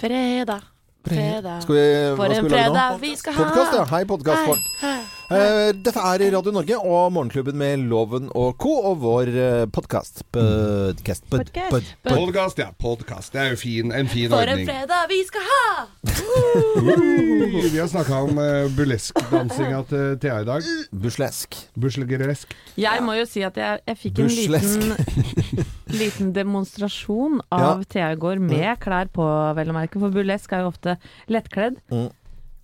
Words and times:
Fredag, 0.00 0.60
fredag. 1.08 1.62
Skal 1.62 1.74
vi, 1.74 2.16
For 2.16 2.24
en 2.24 2.50
fredag 2.50 2.98
vi 3.00 3.16
skal 3.16 3.34
ha. 3.34 3.44
Podkast, 3.44 3.74
ja. 3.74 3.84
Hei, 3.96 4.04
podkastfolk. 4.06 5.17
Eh, 5.28 5.74
dette 5.76 6.00
er 6.00 6.22
Radio 6.32 6.52
Norge 6.56 6.76
og 6.80 7.10
Morgenklubben 7.12 7.58
med 7.60 7.82
Loven 7.90 8.30
og 8.32 8.54
co. 8.56 8.70
og 8.88 9.02
vår 9.02 9.28
podkast. 9.76 10.22
Podcast. 10.32 11.26
Podcast. 11.28 11.68
pod, 11.68 11.88
pod. 12.02 12.14
Podcast, 12.14 12.58
ja. 12.62 12.70
Podcast. 12.72 13.34
Det 13.34 13.42
er 13.42 13.50
jo 13.52 13.58
fin, 13.60 13.92
en 13.92 14.08
fin 14.08 14.30
For 14.32 14.48
en 14.48 14.62
fredag 14.64 15.10
vi 15.10 15.18
skal 15.28 15.44
ha! 15.50 15.84
Uh, 16.08 17.58
vi 17.60 17.76
har 17.76 17.90
snakka 17.92 18.22
om 18.24 18.40
uh, 18.40 18.70
burleskdansinga 18.72 19.82
til 19.90 20.16
Thea 20.22 20.38
i 20.40 20.46
dag. 20.48 20.70
Buslesk. 20.96 21.58
Buslegeresk. 21.76 22.54
Jeg 22.80 23.02
må 23.04 23.18
jo 23.18 23.26
si 23.28 23.44
at 23.44 23.60
jeg, 23.60 23.82
jeg 23.84 24.00
fikk 24.00 24.22
en 24.24 24.32
liten, 24.32 24.94
liten 26.00 26.32
demonstrasjon 26.32 27.42
av 27.52 27.84
Thea 27.92 28.14
i 28.16 28.22
går 28.24 28.40
med 28.40 28.80
klær 28.80 29.12
på, 29.12 29.28
vel 29.60 29.74
å 29.74 29.76
merke. 29.76 30.00
For 30.00 30.14
burlesk 30.14 30.56
er 30.56 30.64
jo 30.64 30.72
ofte 30.72 30.96
lettkledd. 31.28 31.76
Mm. 31.92 32.08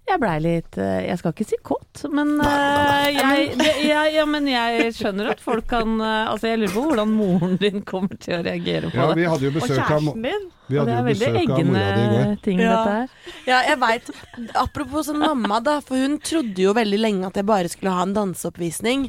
Jeg 0.04 0.20
blei 0.20 0.34
litt 0.44 0.76
eh, 0.76 1.06
Jeg 1.08 1.16
skal 1.20 1.32
ikke 1.32 1.46
si 1.48 1.56
kåt, 1.64 2.02
men 2.12 2.34
nei, 2.36 3.12
jeg, 3.14 3.44
nei. 3.56 3.70
jeg, 3.88 4.10
ja, 4.18 4.24
men 4.28 4.48
jeg 4.50 4.90
skjønner 4.98 5.30
at 5.32 5.40
folk 5.40 5.64
kan 5.70 5.94
eh, 5.96 6.26
Altså, 6.28 6.50
jeg 6.52 6.60
lurer 6.60 6.74
på 6.74 6.82
hvordan 6.90 7.14
moren 7.16 7.54
din 7.62 7.80
kommer 7.88 8.18
til 8.20 8.36
å 8.36 8.42
reagere 8.44 8.90
på 8.92 9.00
Ja, 9.00 9.06
det. 9.10 9.16
vi 9.22 9.28
hadde 9.32 9.48
jo 9.48 9.52
Og 9.54 9.56
besøk 9.62 9.78
av, 9.80 9.88
kjæresten 9.94 10.26
din. 10.28 10.44
Vi 10.66 10.78
hadde 10.80 10.96
jo 10.96 11.04
besøk 11.10 11.50
av 11.50 11.66
mora 11.68 11.88
di 11.94 12.02
i 12.04 12.10
går. 12.14 12.36
ting, 12.44 12.60
Ja. 12.64 13.06
Ja, 13.44 13.60
jeg 13.68 13.78
vet. 13.80 14.10
Apropos 14.56 15.08
sånn 15.08 15.20
mamma, 15.20 15.60
da. 15.60 15.78
For 15.84 16.00
hun 16.00 16.16
trodde 16.24 16.62
jo 16.62 16.72
veldig 16.76 17.00
lenge 17.00 17.28
at 17.28 17.36
jeg 17.36 17.46
bare 17.48 17.68
skulle 17.68 17.92
ha 17.92 18.04
en 18.06 18.14
danseoppvisning. 18.16 19.04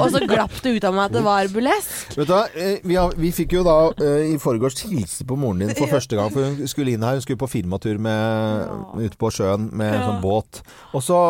Og 0.00 0.06
så 0.14 0.22
glapp 0.24 0.54
det 0.64 0.76
ut 0.78 0.86
av 0.88 0.96
meg 0.96 1.10
at 1.10 1.16
det 1.18 1.24
var 1.26 1.50
burlesk. 1.52 2.14
Vet 2.16 2.30
du 2.30 2.32
hva, 2.32 2.44
eh, 2.56 2.78
vi, 2.84 2.96
har, 2.96 3.12
vi 3.20 3.32
fikk 3.36 3.56
jo 3.58 3.64
da 3.66 3.76
eh, 4.00 4.32
i 4.32 4.38
forgårs 4.40 4.80
hilse 4.88 5.26
på 5.28 5.36
moren 5.36 5.64
din 5.64 5.74
for 5.76 5.92
første 5.92 6.16
gang. 6.16 6.32
For 6.32 6.48
hun 6.48 6.70
skulle 6.70 6.94
inn 6.94 7.04
her, 7.04 7.18
hun 7.18 7.24
skulle 7.26 7.42
på 7.42 7.50
firmatur 7.52 8.00
med, 8.00 8.72
ute 9.04 9.20
på 9.20 9.32
sjøen 9.34 9.68
med 9.76 9.98
en 9.98 10.06
sånn 10.08 10.22
båt. 10.24 10.62
Og 10.96 11.04
så 11.04 11.20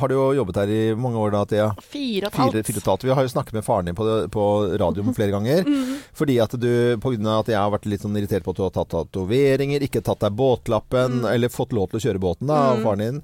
har 0.00 0.08
du 0.08 0.16
jo 0.16 0.26
jobbet 0.40 0.62
her 0.62 0.72
i 0.72 0.80
mange 0.98 1.20
år 1.20 1.36
da, 1.36 1.44
Thea. 1.48 1.68
Et 1.76 1.92
Fire, 1.92 2.32
og 2.32 2.56
et 2.56 2.72
halvt. 2.88 3.04
Vi 3.04 3.14
har 3.14 3.26
jo 3.26 3.34
snakket 3.34 3.58
med 3.58 3.66
faren 3.66 3.90
din 3.90 3.98
på, 3.98 4.08
på 4.32 4.48
radioen 4.80 5.16
flere 5.16 5.34
ganger. 5.34 5.68
Mm. 5.68 5.98
Fordi 6.16 6.38
at 6.42 6.56
du, 6.60 6.70
på 7.02 7.12
grunn 7.14 7.28
av 7.28 7.44
at 7.44 7.52
jeg 7.52 7.60
har 7.60 7.72
vært 7.74 7.88
litt 7.90 8.04
sånn 8.04 8.16
irritert 8.18 8.46
på 8.46 8.54
at 8.54 8.60
du 8.60 8.64
har 8.64 8.74
tatt 8.78 8.94
tatoveringer, 8.94 9.84
ikke 9.84 10.02
tatt 10.04 10.22
deg 10.24 10.36
båtlappen, 10.38 11.20
mm. 11.22 11.28
eller 11.32 11.52
fått 11.52 11.74
lov 11.76 11.90
til 11.90 12.00
å 12.00 12.04
kjøre 12.06 12.22
båten 12.22 12.50
da, 12.50 12.58
av 12.72 12.82
faren 12.86 13.04
din. 13.04 13.20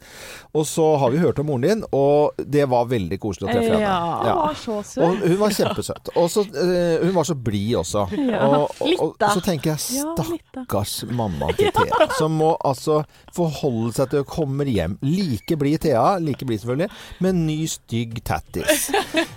Og 0.55 0.67
så 0.69 0.87
har 1.01 1.15
vi 1.15 1.23
hørt 1.23 1.41
om 1.43 1.49
moren 1.51 1.67
din, 1.67 1.85
og 1.95 2.39
det 2.39 2.67
var 2.71 2.89
veldig 2.91 3.19
koselig 3.23 3.49
å 3.49 3.53
treffe 3.53 3.75
henne. 3.75 3.83
Ja. 3.85 3.95
Hun 4.25 4.41
var 4.41 4.59
så 4.61 4.79
søt. 4.87 5.05
Og 5.05 5.25
hun 5.25 5.39
var 5.41 5.57
kjempesøt. 5.59 6.13
Og 6.21 6.31
så, 6.33 6.45
eh, 6.65 7.05
hun 7.05 7.15
var 7.17 7.29
så 7.29 7.37
blid 7.39 7.75
også. 7.81 8.05
Og, 8.05 8.55
og, 8.55 8.89
Litt, 8.89 9.03
og 9.03 9.25
så 9.25 9.43
tenker 9.45 9.75
jeg 9.75 10.01
Ja, 10.01 10.15
stakkars 10.15 10.95
mamma 11.11 11.51
til 11.59 11.71
Thea, 11.75 12.09
som 12.19 12.37
må 12.41 12.55
altså 12.65 13.03
forholde 13.35 13.95
seg 13.99 14.13
til 14.13 14.25
å 14.25 14.29
komme 14.29 14.67
hjem. 14.69 14.97
Like 15.05 15.59
blid 15.61 15.83
Thea, 15.85 16.19
like 16.23 16.47
blid 16.47 16.63
selvfølgelig, 16.63 16.91
med 17.25 17.41
ny 17.45 17.59
stygg 17.71 18.21
tattis. 18.27 18.89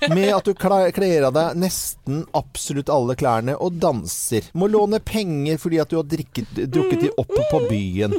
Med 0.07 0.31
at 0.35 0.47
du 0.47 0.53
kler 0.57 1.27
av 1.27 1.35
deg 1.35 1.57
nesten 1.59 2.23
absolutt 2.37 2.91
alle 2.93 3.17
klærne 3.19 3.57
og 3.61 3.79
danser. 3.81 4.49
Må 4.57 4.69
låne 4.71 5.01
penger 5.03 5.59
fordi 5.61 5.81
at 5.81 5.91
du 5.91 5.99
har 5.99 6.06
drikket, 6.09 6.53
drukket 6.71 7.01
de 7.05 7.09
opp 7.21 7.33
på 7.51 7.59
byen. 7.69 8.15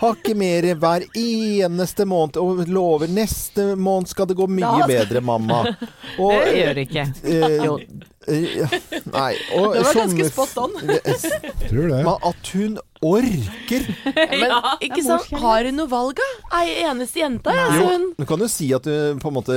Har 0.00 0.14
ikke 0.16 0.34
mer 0.38 0.68
hver 0.78 1.04
eneste 1.18 2.06
måned 2.08 2.38
og 2.40 2.62
lover 2.70 3.10
neste 3.12 3.72
måned 3.76 4.08
skal 4.12 4.28
det 4.30 4.36
gå 4.38 4.46
mye 4.50 4.86
bedre, 4.90 5.20
mamma. 5.24 5.62
Og, 6.22 6.32
Det 6.32 6.56
gjør 6.60 6.74
det 6.78 6.86
ikke. 6.88 7.06
Eh, 7.24 7.58
Jo. 7.64 7.76
eh, 7.78 8.08
nei, 8.26 9.32
og 9.56 9.74
Det 9.74 9.82
var 9.88 10.00
ganske 10.02 10.30
spot 10.30 10.56
on. 10.62 10.72
Tror 10.78 11.86
det. 11.88 12.00
Men 12.04 12.14
at 12.14 12.50
hun 12.54 12.78
orker! 13.02 13.82
Men 14.14 14.52
ikke 14.86 15.02
sant, 15.02 15.26
har 15.42 15.66
hun 15.66 15.74
noe 15.80 15.90
valg, 15.90 16.20
da? 16.20 16.26
Ei 16.60 16.84
eneste 16.86 17.18
jente, 17.18 17.50
ja, 17.56 17.64
så 17.74 17.88
hun 17.88 18.04
Du 18.14 18.22
kan 18.28 18.38
jo 18.44 18.46
si 18.52 18.68
at 18.76 18.84
du 18.86 19.18
på 19.18 19.32
en 19.32 19.34
måte 19.40 19.56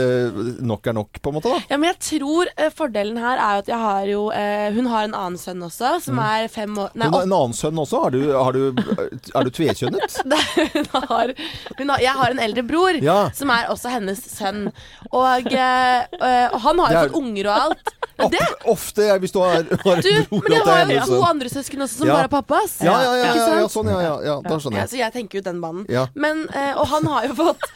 nok 0.65 0.89
er 0.89 0.95
nok, 0.97 1.19
på 1.21 1.29
en 1.29 1.37
måte, 1.37 1.51
da. 1.53 1.59
Ja, 1.69 1.77
men 1.77 1.91
jeg 1.91 1.99
tror 2.07 2.49
eh, 2.55 2.71
fordelen 2.73 3.19
her 3.21 3.37
er 3.37 3.61
at 3.61 3.69
jeg 3.69 3.77
har 3.83 4.07
jo 4.09 4.23
eh, 4.33 4.71
Hun 4.73 4.89
har 4.89 5.05
en 5.05 5.13
annen 5.13 5.37
sønn 5.41 5.61
også, 5.67 5.91
som 6.07 6.17
er 6.25 6.47
fem 6.49 6.73
år 6.81 6.89
Nei, 6.97 7.05
Hun 7.11 7.19
har 7.19 7.27
en 7.27 7.35
annen 7.37 7.53
sønn 7.57 7.77
også. 7.83 8.01
Har 8.07 8.15
du, 8.15 8.19
har 8.33 8.57
du, 8.57 8.81
er 9.29 9.45
du 9.45 9.53
tvekjønnet? 9.59 10.17
Hun 10.75 10.89
har, 11.05 11.31
hun 11.77 11.89
har, 11.91 12.01
jeg 12.01 12.13
har 12.17 12.33
en 12.33 12.39
eldre 12.41 12.63
bror, 12.65 12.97
Ja. 13.03 13.17
som 13.35 13.51
er 13.53 13.67
også 13.71 13.91
hennes 13.93 14.19
sønn. 14.31 14.65
Og, 15.11 15.47
eh, 15.53 16.01
eh, 16.17 16.47
og 16.49 16.59
han 16.65 16.81
har 16.81 16.91
jo 16.95 16.97
er- 16.97 17.09
fått 17.11 17.19
unger 17.21 17.49
og 17.51 17.61
alt. 17.67 17.93
Det, 18.31 18.39
Ofte 18.71 19.05
jeg, 19.09 19.19
hvis 19.23 19.33
du 19.35 19.39
har, 19.43 19.63
har 19.85 20.01
du, 20.01 20.09
en 20.09 20.25
bror 20.31 20.43
men 20.49 20.55
jeg 20.55 20.65
har 20.65 20.91
jo 20.95 21.05
to 21.11 21.19
andre 21.27 21.49
søsken 21.51 21.81
også, 21.85 21.97
som 22.01 22.07
Ja. 22.07 22.13
bare 22.19 22.29
er 22.29 22.33
pappas. 22.33 22.77
Ja, 22.81 22.95
ja, 23.03 23.13
ja, 23.19 23.25
ja, 23.35 23.47
ja, 23.61 23.67
sånn, 23.71 23.89
ja, 23.91 23.99
ja, 24.05 24.13
ja. 24.25 24.35
Da 24.45 24.57
skjønner 24.61 24.79
Ja, 24.79 24.85
jeg. 24.85 24.89
så 24.93 24.99
jeg 25.01 25.13
tenker 25.17 25.39
jo 25.39 25.43
den 25.49 25.61
banen. 25.63 25.85
Ja. 25.91 26.07
Men, 26.15 26.45
eh, 26.53 26.73
og 26.79 26.87
han 26.93 27.05
har 27.11 27.27
jo 27.27 27.35
fått 27.35 27.69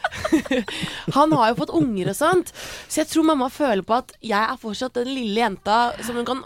Han 1.18 1.32
har 1.32 1.52
jo 1.52 1.58
fått 1.60 1.74
unger 1.76 2.10
og 2.12 2.16
sånt. 2.18 2.52
Så 2.88 3.02
jeg 3.02 3.10
tror 3.12 3.26
mamma 3.30 3.48
føler 3.52 3.82
på 3.86 3.98
at 4.00 4.12
jeg 4.24 4.40
er 4.40 4.58
fortsatt 4.60 4.94
den 5.00 5.10
lille 5.12 5.40
jenta 5.42 5.78
som 6.06 6.16
hun 6.20 6.26
kan 6.28 6.42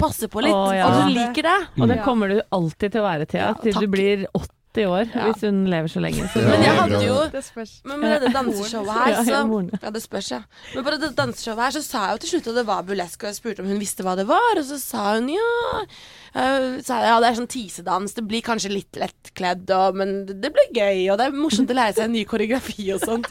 passe 0.00 0.28
på 0.30 0.42
litt. 0.44 0.54
Å, 0.54 0.74
ja. 0.74 0.88
Og 0.88 1.02
hun 1.04 1.14
liker 1.14 1.46
det. 1.46 1.58
Og 1.80 1.88
det 1.90 2.00
kommer 2.04 2.28
du 2.34 2.40
alltid 2.54 2.92
til 2.96 3.02
å 3.04 3.06
være, 3.08 3.26
Thea, 3.30 3.52
Ja, 3.52 3.54
til 3.62 3.78
du 3.84 3.86
blir 3.90 4.26
80 4.34 4.48
år, 4.82 5.06
Ja. 5.14 5.30
hvis 5.30 5.44
hun 5.46 5.64
lever 5.70 5.86
så 5.88 6.00
lenge. 6.02 6.26
Så 6.32 6.40
Ja, 6.42 6.48
Men 6.50 6.62
jeg 6.62 6.74
hadde 6.74 7.00
jo 7.06 7.14
Det. 7.30 7.80
Men 7.84 8.00
med 8.00 8.20
dette 8.20 8.32
danseshowet 8.34 8.90
her, 8.90 9.14
så 9.22 9.78
ja, 9.82 9.90
det 9.90 10.02
spørs, 10.02 10.30
ja. 10.30 10.42
Men 10.74 10.84
på 10.84 10.90
dette 10.90 11.14
danseshowet 11.14 11.62
her 11.62 11.70
så 11.70 11.82
sa 11.82 12.06
jeg 12.06 12.12
jo 12.12 12.18
til 12.18 12.30
slutt 12.34 12.48
at 12.48 12.54
det 12.54 12.66
var 12.66 12.82
burlesk, 12.82 13.22
og 13.22 13.26
jeg 13.30 13.36
spurte 13.36 13.60
om 13.60 13.68
hun 13.70 13.78
visste 13.78 14.02
hva 14.02 14.16
det 14.16 14.26
var, 14.26 14.58
og 14.58 14.64
så 14.64 14.78
sa 14.82 15.14
hun 15.14 15.28
ja. 15.28 15.86
Uh, 16.34 16.82
sa 16.82 16.98
ja, 17.04 17.20
det 17.22 17.30
er 17.30 17.38
sånn 17.38 17.46
tisedans, 17.46 18.14
det 18.14 18.26
blir 18.26 18.42
kanskje 18.42 18.72
litt 18.74 18.98
lettkledd, 18.98 19.70
og, 19.70 19.94
men 19.94 20.26
det, 20.26 20.40
det 20.42 20.50
blir 20.52 20.74
gøy, 20.74 21.10
og 21.12 21.18
det 21.18 21.28
er 21.28 21.36
morsomt 21.38 21.70
å 21.70 21.78
lære 21.78 21.94
seg 21.94 22.08
en 22.08 22.16
ny 22.18 22.24
koreografi 22.26 22.90
og 22.96 23.04
sånt. 23.06 23.30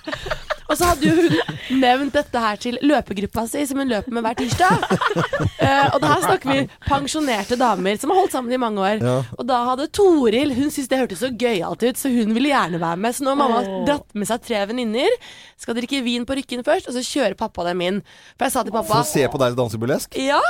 Og 0.70 0.78
så 0.80 0.90
hadde 0.90 1.10
jo 1.10 1.14
hun 1.18 1.80
nevnt 1.82 2.16
dette 2.16 2.44
her 2.46 2.60
til 2.62 2.78
løpegruppa 2.84 3.46
si, 3.50 3.64
som 3.70 3.82
hun 3.82 3.92
løper 3.92 4.16
med 4.16 4.26
hver 4.26 4.38
tirsdag. 4.40 4.86
Uh, 5.64 5.88
og 5.94 6.00
da 6.04 6.12
her 6.14 6.24
snakker 6.26 6.52
vi 6.52 6.66
pensjonerte 6.88 7.58
damer 7.60 8.00
som 8.02 8.14
har 8.14 8.22
holdt 8.22 8.36
sammen 8.36 8.54
i 8.56 8.62
mange 8.62 8.84
år. 8.84 9.04
Ja. 9.04 9.16
Og 9.38 9.48
da 9.50 9.60
hadde 9.70 9.90
Toril 9.94 10.54
Hun 10.54 10.70
syntes 10.72 10.90
det 10.92 11.00
hørtes 11.02 11.24
så 11.24 11.32
gøyalt 11.32 11.84
ut, 11.84 12.00
så 12.00 12.12
hun 12.14 12.34
ville 12.36 12.52
gjerne 12.52 12.82
være 12.82 13.00
med. 13.06 13.16
Så 13.16 13.26
nå 13.26 13.34
har 13.34 13.40
mamma 13.40 13.64
oh. 13.64 13.80
dratt 13.88 14.18
med 14.18 14.30
seg 14.30 14.44
tre 14.46 14.66
venninner. 14.70 15.18
Skal 15.60 15.78
drikke 15.78 16.04
vin 16.06 16.28
på 16.28 16.38
Rykken 16.40 16.66
først, 16.66 16.90
og 16.90 16.98
så 16.98 17.06
kjører 17.06 17.38
pappa 17.40 17.68
dem 17.70 17.84
inn. 17.86 18.04
For 18.38 18.48
jeg 18.48 18.56
sa 18.56 18.66
til 18.66 18.76
For 18.76 18.84
pappa 18.84 19.02
å 19.04 19.10
se 19.10 19.26
på 19.30 19.42
deg 19.42 19.58
danse 19.60 19.80
burlesk? 19.82 20.20
Ja, 20.20 20.42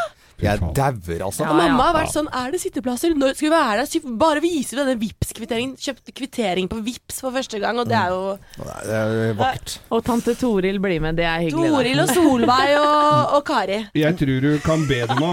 Jeg 0.42 0.60
dauer, 0.76 1.22
altså. 1.28 1.46
Ja, 1.46 1.54
mamma 1.56 1.86
har 1.90 1.96
vært 1.96 2.14
sånn 2.14 2.28
Er 2.34 2.52
det 2.54 2.60
sitteplasser? 2.64 3.14
Når 3.18 3.36
skal 3.38 3.48
vi 3.48 3.52
være 3.54 3.84
der? 3.86 4.08
Bare 4.20 4.42
viser 4.44 4.78
vi 4.78 4.82
denne 4.82 4.96
Vipps-kvitteringen. 5.02 5.76
Kjøpte 5.80 6.16
kvittering 6.16 6.70
på 6.72 6.80
Vips 6.84 7.22
for 7.24 7.36
første 7.36 7.60
gang, 7.62 7.80
og 7.80 7.88
det 7.90 7.98
er 8.00 8.12
jo 8.14 8.34
Nei, 8.64 8.80
det 8.88 8.98
er 9.00 9.38
vakkert. 9.40 9.76
Og 9.94 10.04
tante 10.08 10.36
Toril 10.40 10.80
blir 10.84 11.04
med, 11.04 11.18
det 11.20 11.28
er 11.30 11.46
hyggelig. 11.46 11.72
Toril 11.76 12.04
og 12.04 12.12
Solveig 12.14 12.74
og, 12.80 13.36
og 13.38 13.44
Kari. 13.48 13.80
Jeg 13.98 14.18
tror 14.20 14.44
du 14.44 14.52
kan 14.66 14.86
be 14.90 15.00
dem 15.10 15.24
å 15.24 15.32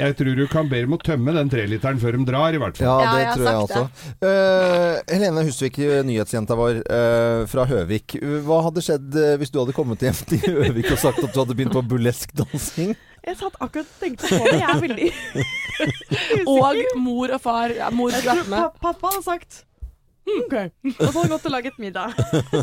Jeg 0.00 0.16
tror 0.20 0.40
du 0.40 0.44
kan 0.50 0.70
be 0.70 0.82
dem 0.84 0.96
å 0.96 1.00
tømme 1.04 1.34
den 1.36 1.50
treliteren 1.52 2.00
før 2.02 2.18
de 2.18 2.28
drar, 2.30 2.56
i 2.56 2.62
hvert 2.62 2.78
fall. 2.80 2.88
Ja, 2.88 2.94
Ja, 3.04 3.14
det 3.14 3.24
jeg 3.24 3.34
tror 3.38 3.48
jeg 3.48 3.64
også. 3.64 3.82
Uh, 4.24 5.00
Helene 5.10 5.44
Husvik, 5.48 5.80
nyhetsjenta 6.08 6.56
vår 6.58 6.80
uh, 6.86 7.40
fra 7.50 7.66
Høvik. 7.68 8.16
Hva 8.46 8.62
hadde 8.68 8.84
skjedd 8.84 9.18
eh, 9.20 9.34
hvis 9.40 9.52
du 9.52 9.60
hadde 9.60 9.74
kommet 9.76 10.02
hjem 10.04 10.16
til 10.30 10.40
Høvik 10.44 10.92
og 10.94 11.00
sagt 11.00 11.20
at 11.22 11.34
du 11.34 11.40
hadde 11.42 11.56
begynt 11.56 11.74
på 11.76 11.84
burleskdansing? 11.90 12.94
Jeg 13.24 13.36
satt 13.40 13.54
akkurat 13.64 13.86
og 13.88 14.00
tenkte 14.00 14.28
på 14.28 14.40
det. 14.44 14.56
Jeg 14.60 14.68
er 14.68 14.80
veldig 14.84 15.12
Og 16.54 16.98
mor 17.00 17.32
og 17.34 17.40
far. 17.40 17.72
Ja, 17.76 17.88
mor 17.94 18.10
Jeg 18.12 18.20
skulle 18.20 18.42
tror 18.42 18.50
vært 18.50 18.52
med. 18.52 18.82
pa 18.82 18.92
pappa 18.92 19.14
hadde 19.14 19.24
sagt 19.26 19.62
«Hm, 20.24 20.38
OK. 20.46 20.54
Og 20.56 20.92
så 20.96 21.04
hadde 21.04 21.20
han 21.20 21.32
gått 21.34 21.46
og 21.48 21.52
laget 21.52 21.74
middag. 21.82 22.14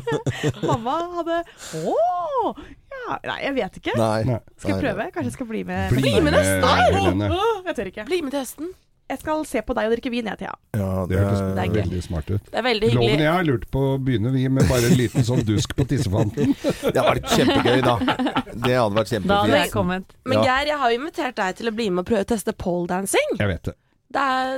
Mamma 0.69 0.95
hadde 1.19 1.35
Å! 1.77 2.53
Ja, 2.89 3.17
nei, 3.27 3.35
jeg 3.43 3.53
vet 3.59 3.77
ikke. 3.81 3.93
Nei. 3.99 4.23
Nei. 4.25 4.39
Skal 4.57 4.71
jeg 4.73 4.79
prøve? 4.81 5.05
Kanskje 5.13 5.29
jeg 5.29 5.35
skal 5.35 5.49
bli 5.51 5.61
med? 5.69 5.93
Bli 5.93 6.13
med 6.25 6.33
neste 6.33 6.71
år! 6.71 7.35
Jeg 7.67 7.77
tør 7.77 7.91
ikke. 7.91 8.07
Bli 8.09 8.21
med 8.25 8.33
til 8.33 8.41
høsten. 8.41 8.71
Jeg 9.11 9.19
skal 9.19 9.41
se 9.43 9.59
på 9.67 9.75
deg 9.75 9.89
og 9.89 9.93
drikke 9.97 10.11
vin, 10.13 10.27
jeg, 10.31 10.39
Thea. 10.39 10.53
Ja, 10.79 10.89
Det 11.09 11.17
er, 11.19 11.25
Det 11.57 11.63
er 11.65 11.73
veldig 11.75 12.01
smart 12.05 12.29
ut. 12.31 12.45
Det 12.47 12.59
er 12.61 12.63
veldig 12.63 12.91
Loven 12.93 13.03
hyggelig. 13.09 13.25
jeg 13.25 13.33
har 13.35 13.47
lurt 13.49 13.65
på 13.73 13.81
å 13.89 13.97
begynne 13.99 14.31
vi 14.31 14.45
med 14.47 14.69
bare 14.71 14.87
en 14.87 14.95
liten 14.95 15.27
sånn 15.27 15.43
dusk 15.47 15.75
på 15.75 15.83
tissefanten. 15.89 16.53
Det 16.93 16.95
hadde 16.95 17.05
vært 17.09 17.27
kjempegøy, 17.35 17.81
da. 17.83 17.95
Det 18.55 18.77
hadde 18.77 18.95
vært 18.95 19.13
Da 19.27 19.41
hadde 19.43 19.59
jeg 19.65 19.73
kommet. 19.75 20.15
Men 20.23 20.45
Geir, 20.47 20.71
jeg 20.71 20.79
har 20.83 20.93
jo 20.95 21.01
invitert 21.01 21.35
deg 21.41 21.59
til 21.59 21.71
å 21.71 21.75
bli 21.75 21.89
med 21.91 22.05
og 22.05 22.09
prøve 22.13 22.23
å 22.23 22.29
teste 22.31 22.55
poledancing. 22.55 23.35
Jeg 23.41 23.51
vet 23.51 23.71
det. 23.71 23.75
Det 24.11 24.23
er 24.37 24.57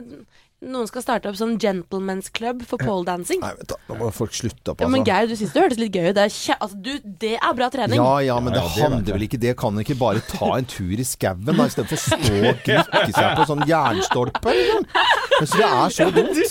noen 0.63 0.88
skal 0.89 1.04
starte 1.04 1.30
opp 1.30 1.38
sånn 1.39 1.57
gentlemen's 1.62 2.30
club 2.33 2.63
for 2.68 2.81
poledancing. 2.81 3.42
Nei, 3.44 3.51
vet 3.60 3.74
du, 3.74 3.75
nå 3.89 3.98
må 4.00 4.10
folk 4.15 4.36
slutte 4.36 4.74
opp, 4.74 4.81
Ja, 4.83 4.89
men 4.92 5.01
altså. 5.01 5.12
Geir, 5.12 5.30
du 5.30 5.36
syns 5.39 5.54
det 5.56 5.63
hørtes 5.63 5.81
litt 5.81 5.98
gøy 5.98 6.10
ut. 6.10 6.15
Det 6.18 6.25
er, 6.25 6.57
altså, 6.57 6.80
du, 6.88 6.92
det 7.24 7.33
er 7.38 7.57
bra 7.57 7.69
trening. 7.74 8.00
Ja 8.00 8.13
ja, 8.24 8.38
men 8.44 8.56
det 8.56 8.62
Ja, 8.63 8.69
ja, 8.77 8.88
handler 8.88 9.18
vel 9.18 9.25
ikke 9.27 9.39
Det 9.44 9.56
kan 9.60 9.80
ikke 9.83 9.98
bare 10.00 10.24
ta 10.30 10.54
en 10.57 10.69
tur 10.69 10.94
i 10.94 11.07
skauen 11.07 11.44
da, 11.48 11.68
istedenfor 11.68 12.00
å 12.00 12.04
stå 12.04 12.21
og 12.21 12.63
glikke 12.68 13.04
seg 13.18 13.38
på 13.39 13.48
sånn 13.51 13.65
jernstolpe. 13.69 14.56
Liksom. 14.60 14.88
Jeg 15.33 15.51
det 15.54 15.68
er 15.68 15.94
så 15.98 16.10
dumt. 16.18 16.42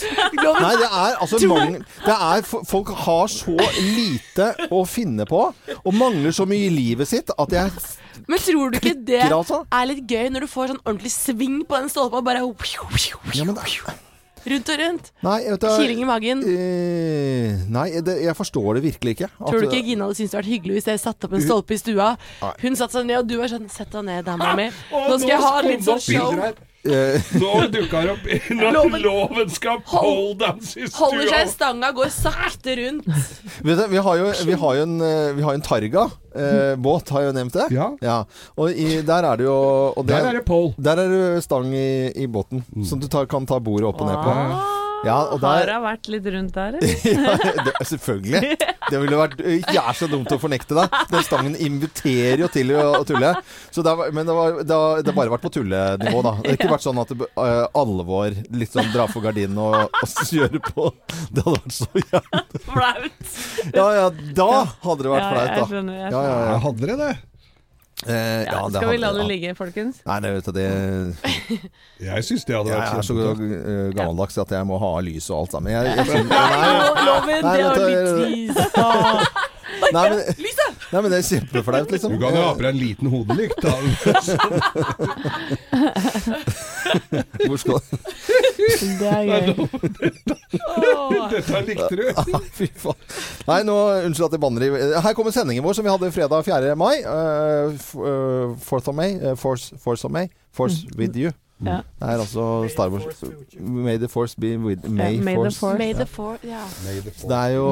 Nei, 0.43 0.73
det 0.81 0.89
er 0.89 1.17
altså 1.23 1.41
mange, 1.49 1.83
Det 2.03 2.15
er 2.29 2.47
Folk 2.69 2.93
har 3.05 3.27
så 3.31 3.57
lite 3.79 4.53
å 4.73 4.83
finne 4.89 5.25
på, 5.29 5.45
og 5.79 5.97
mangler 5.97 6.35
så 6.35 6.45
mye 6.49 6.67
i 6.67 6.73
livet 6.73 7.09
sitt, 7.09 7.31
at 7.37 7.55
jeg 7.55 7.71
Men 8.27 8.39
tror 8.39 8.71
du 8.73 8.79
ikke 8.79 8.95
det 8.95 9.19
klikker, 9.21 9.37
altså. 9.37 9.59
er 9.71 9.89
litt 9.89 10.07
gøy 10.09 10.31
når 10.33 10.45
du 10.45 10.51
får 10.51 10.73
sånn 10.73 10.81
ordentlig 10.85 11.13
sving 11.13 11.61
på 11.67 11.79
den 11.81 11.91
stolpa 11.93 12.21
og 12.21 12.25
bare 12.27 12.43
Ja, 13.33 13.45
men 13.47 13.55
det 13.55 13.63
Rundt 14.43 14.69
og 14.73 14.79
rundt. 14.81 15.05
Nei, 15.23 15.37
vet 15.47 15.61
du, 15.63 15.67
Kiling 15.79 16.01
i 16.03 16.07
magen. 16.07 16.41
Uh, 16.43 17.61
nei, 17.71 17.85
det, 18.03 18.17
jeg 18.25 18.35
forstår 18.35 18.75
det 18.75 18.83
virkelig 18.89 19.13
ikke. 19.15 19.29
At- 19.31 19.47
Tror 19.47 19.63
du 19.63 19.69
ikke 19.69 19.85
Gina 19.87 20.09
hadde 20.09 20.17
syntes 20.19 20.33
det 20.33 20.37
hadde 20.37 20.43
vært 20.43 20.51
hyggelig 20.51 20.75
hvis 20.79 20.89
jeg 20.91 20.99
satte 20.99 21.29
opp 21.29 21.37
en 21.37 21.45
stolpe 21.45 21.77
i 21.77 21.79
stua? 21.79 22.09
Nei. 22.41 22.51
Hun 22.65 22.75
satte 22.75 22.97
seg 22.97 23.07
ned, 23.07 23.21
og 23.23 23.29
du 23.31 23.37
var 23.39 23.53
sånn 23.53 23.69
Sett 23.71 23.95
deg 23.95 24.03
ned, 24.03 24.25
dama 24.27 24.51
mi. 24.59 24.67
Nå 24.91 25.15
skal 25.15 25.31
jeg 25.31 25.41
ha 25.47 25.61
litt 25.63 25.87
sånn 25.87 26.03
show. 26.03 26.35
Eh, 26.85 27.21
Nå 27.39 27.51
dukker 27.71 28.03
det 28.07 28.11
opp 28.13 28.25
Når 28.59 28.73
Loven- 28.75 29.03
loven 29.05 29.49
skal 29.53 29.79
poledance 29.87 30.75
i 30.79 30.87
Holder 30.97 31.29
seg 31.31 31.45
i 31.47 31.51
stanga, 31.53 31.91
går 31.95 32.11
sakte 32.11 32.75
rundt. 32.79 33.07
vet 33.63 33.77
du, 33.79 33.85
vi 33.93 34.01
har 34.03 34.17
jo, 34.19 34.31
vi 34.49 34.57
har 34.65 34.75
jo 34.79 34.83
en, 34.89 34.95
eh, 35.01 35.31
vi 35.37 35.45
har 35.47 35.53
en 35.57 35.61
Targa. 35.63 36.05
Eh, 36.35 36.75
båt, 36.81 37.09
har 37.13 37.21
jeg 37.21 37.29
jo 37.29 37.35
nevnt 37.37 37.53
det? 37.53 37.67
Ja. 38.01 38.17
Og 38.57 38.71
i, 38.73 39.01
der 39.05 39.27
er 39.29 39.37
det 39.37 39.45
jo 39.45 39.57
og 39.93 40.05
det, 40.07 40.15
Der 40.17 40.29
er 40.31 40.39
det 40.39 40.45
pole. 40.47 40.73
Der 40.81 40.97
er 41.03 41.11
det 41.13 41.43
stang 41.45 41.69
i, 41.77 42.11
i 42.23 42.25
båten, 42.27 42.63
som 42.89 42.99
du 42.99 43.07
tar, 43.07 43.27
kan 43.29 43.45
ta 43.45 43.59
bordet 43.63 43.85
opp 43.91 44.01
og 44.01 44.09
ned 44.09 44.17
på. 44.17 44.33
Ah, 44.33 44.79
Ja, 45.03 45.17
og 45.33 45.41
Har 45.43 45.65
der 45.65 45.73
hun 45.75 45.85
vært 45.85 46.09
litt 46.11 46.27
rundt 46.35 46.55
der, 46.55 46.77
eller? 46.79 47.07
ja, 47.27 47.63
det, 47.67 47.73
Selvfølgelig. 47.89 48.53
Det 48.89 49.01
ville 49.01 49.19
vært 49.19 49.41
er 49.43 49.97
så 49.97 50.07
dumt 50.11 50.31
å 50.31 50.37
fornekte 50.39 50.77
det. 50.77 50.85
Den 51.11 51.25
stangen 51.27 51.57
inviterer 51.59 52.43
jo 52.45 52.49
til 52.53 52.71
å, 52.77 52.85
å 53.01 53.03
tulle. 53.07 53.33
Så 53.73 53.83
det 53.85 53.95
men 54.13 54.27
det, 54.27 54.35
var, 54.37 54.61
det, 54.63 54.77
har, 54.77 55.03
det 55.05 55.15
bare 55.15 55.33
vært 55.33 55.45
på 55.45 55.51
tullenivå, 55.57 56.23
da. 56.25 56.35
Det 56.39 56.53
har 56.53 56.59
ikke 56.59 56.71
vært 56.73 56.85
sånn 56.85 57.01
at 57.03 57.13
det, 57.13 57.29
uh, 57.39 57.65
alvor 57.83 58.37
litt 58.55 58.73
sånn 58.75 58.91
dra 58.93 59.07
for 59.11 59.25
gardinen 59.25 59.59
og, 59.63 59.77
og 59.91 60.15
kjøre 60.29 60.63
på. 60.69 60.89
Det 61.33 61.43
hadde 61.45 61.59
vært 61.59 61.77
så 61.77 61.89
jævlig 61.99 62.63
Flaut. 62.63 63.37
Ja 63.73 63.87
ja, 63.97 64.07
da 64.37 64.49
hadde 64.85 65.05
det 65.05 65.13
vært 65.13 65.23
Ja, 65.23 65.29
flaut, 65.33 65.45
jeg 65.49 65.59
da. 65.59 65.69
skjønner. 65.69 65.99
Jeg 65.99 66.11
Ja, 66.13 66.23
ja, 66.23 66.41
ja. 66.47 66.57
Hadde 66.63 66.89
det 66.89 66.99
det? 67.03 67.13
Eh, 68.03 68.43
Ja, 68.43 68.51
ja, 68.51 68.67
skal 68.73 68.89
vi 68.89 68.97
la 68.99 69.11
det 69.15 69.23
ligge, 69.29 69.53
folkens? 69.55 70.01
Nei, 70.05 70.17
det, 70.25 70.31
vet 70.35 70.45
du, 70.45 70.51
det 70.57 70.67
Jeg 72.09 72.23
syns 72.27 72.43
det 72.49 72.55
hadde 72.57 72.69
vært 72.73 72.89
Jeg 72.89 72.97
er 72.99 73.03
så 73.07 73.13
eh, 73.31 73.87
gammeldags 73.95 74.35
at 74.43 74.49
jeg 74.57 74.63
må 74.67 74.75
ha 74.81 74.89
lys 75.05 75.25
og 75.31 75.35
alt 75.43 75.51
sammen. 75.55 75.69
Jeg, 75.71 75.81
jeg, 75.87 75.93
synes- 76.09 76.31
nei, 76.33 76.47
Loven, 77.07 77.39
Nei, 77.45 77.55
det 77.57 77.63
var 77.63 77.75
litt 77.93 78.07
trist. 78.19 78.59
nei, 79.93 80.05
men, 80.09 80.17
nei, 80.91 80.99
men 81.01 81.09
det 81.13 81.17
er 81.21 81.25
kjempeflaut, 81.29 81.89
liksom. 81.95 82.09
Du 82.11 82.17
kan 82.21 82.31
jo 82.35 82.41
ha 82.43 82.51
på 82.57 82.61
deg 82.65 82.71
en 82.73 82.81
liten 82.81 83.07
hodelykt, 83.13 83.59
da. 83.63 83.73
Hvor 87.47 87.57
skal 87.57 87.79
Det 88.99 89.09
er 89.09 89.23
gøy. 89.29 89.45
Dette 91.33 91.61
likte 91.67 91.95
du. 91.99 92.03
Fy 92.57 92.67
faen. 92.85 92.99
Nei, 93.49 93.59
nå, 93.67 93.77
unnskyld 94.07 94.29
at 94.29 94.37
jeg 94.37 94.43
banner 94.43 94.65
i 94.67 94.71
Her 95.03 95.15
kommer 95.17 95.35
sendingen 95.35 95.65
vår 95.65 95.77
som 95.77 95.85
vi 95.87 95.93
hadde 95.93 96.11
fredag 96.15 96.45
4. 96.47 96.75
mai. 96.79 96.95
Uh, 97.03 97.73
uh, 97.99 98.57
fourth 98.63 98.89
of 98.91 98.95
May. 98.97 99.17
Uh, 99.19 99.35
force, 99.39 99.73
force 99.83 100.05
of 100.07 100.13
May. 100.15 100.29
Force 100.53 100.83
with 100.97 101.17
you. 101.17 101.33
Ja. 101.63 101.77
Det 101.99 102.09
er 102.09 102.19
altså 102.19 102.67
Star 102.69 102.89
Wars 102.89 103.23
May 103.59 103.97
the 103.97 104.07
force 104.07 104.35
be 104.39 104.57
with 104.57 104.89
May, 104.89 105.19
May 105.19 105.35
the 105.35 105.51
force. 105.51 105.77
May 105.77 105.93
the. 105.93 106.07
Det 107.27 107.37
er 107.37 107.47
jo 107.55 107.67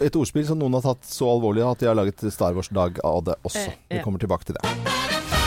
et 0.00 0.16
ordspill 0.16 0.46
som 0.48 0.58
noen 0.58 0.74
har 0.80 0.82
tatt 0.88 1.06
så 1.06 1.30
alvorlig 1.30 1.62
at 1.68 1.78
de 1.80 1.90
har 1.90 1.98
laget 1.98 2.26
Star 2.34 2.56
Wars-dag 2.56 2.98
av 3.04 3.22
det 3.30 3.38
også. 3.44 3.68
Eh, 3.68 3.98
Vi 3.98 4.02
kommer 4.02 4.18
tilbake 4.18 4.50
til 4.50 4.58
det. 4.58 5.37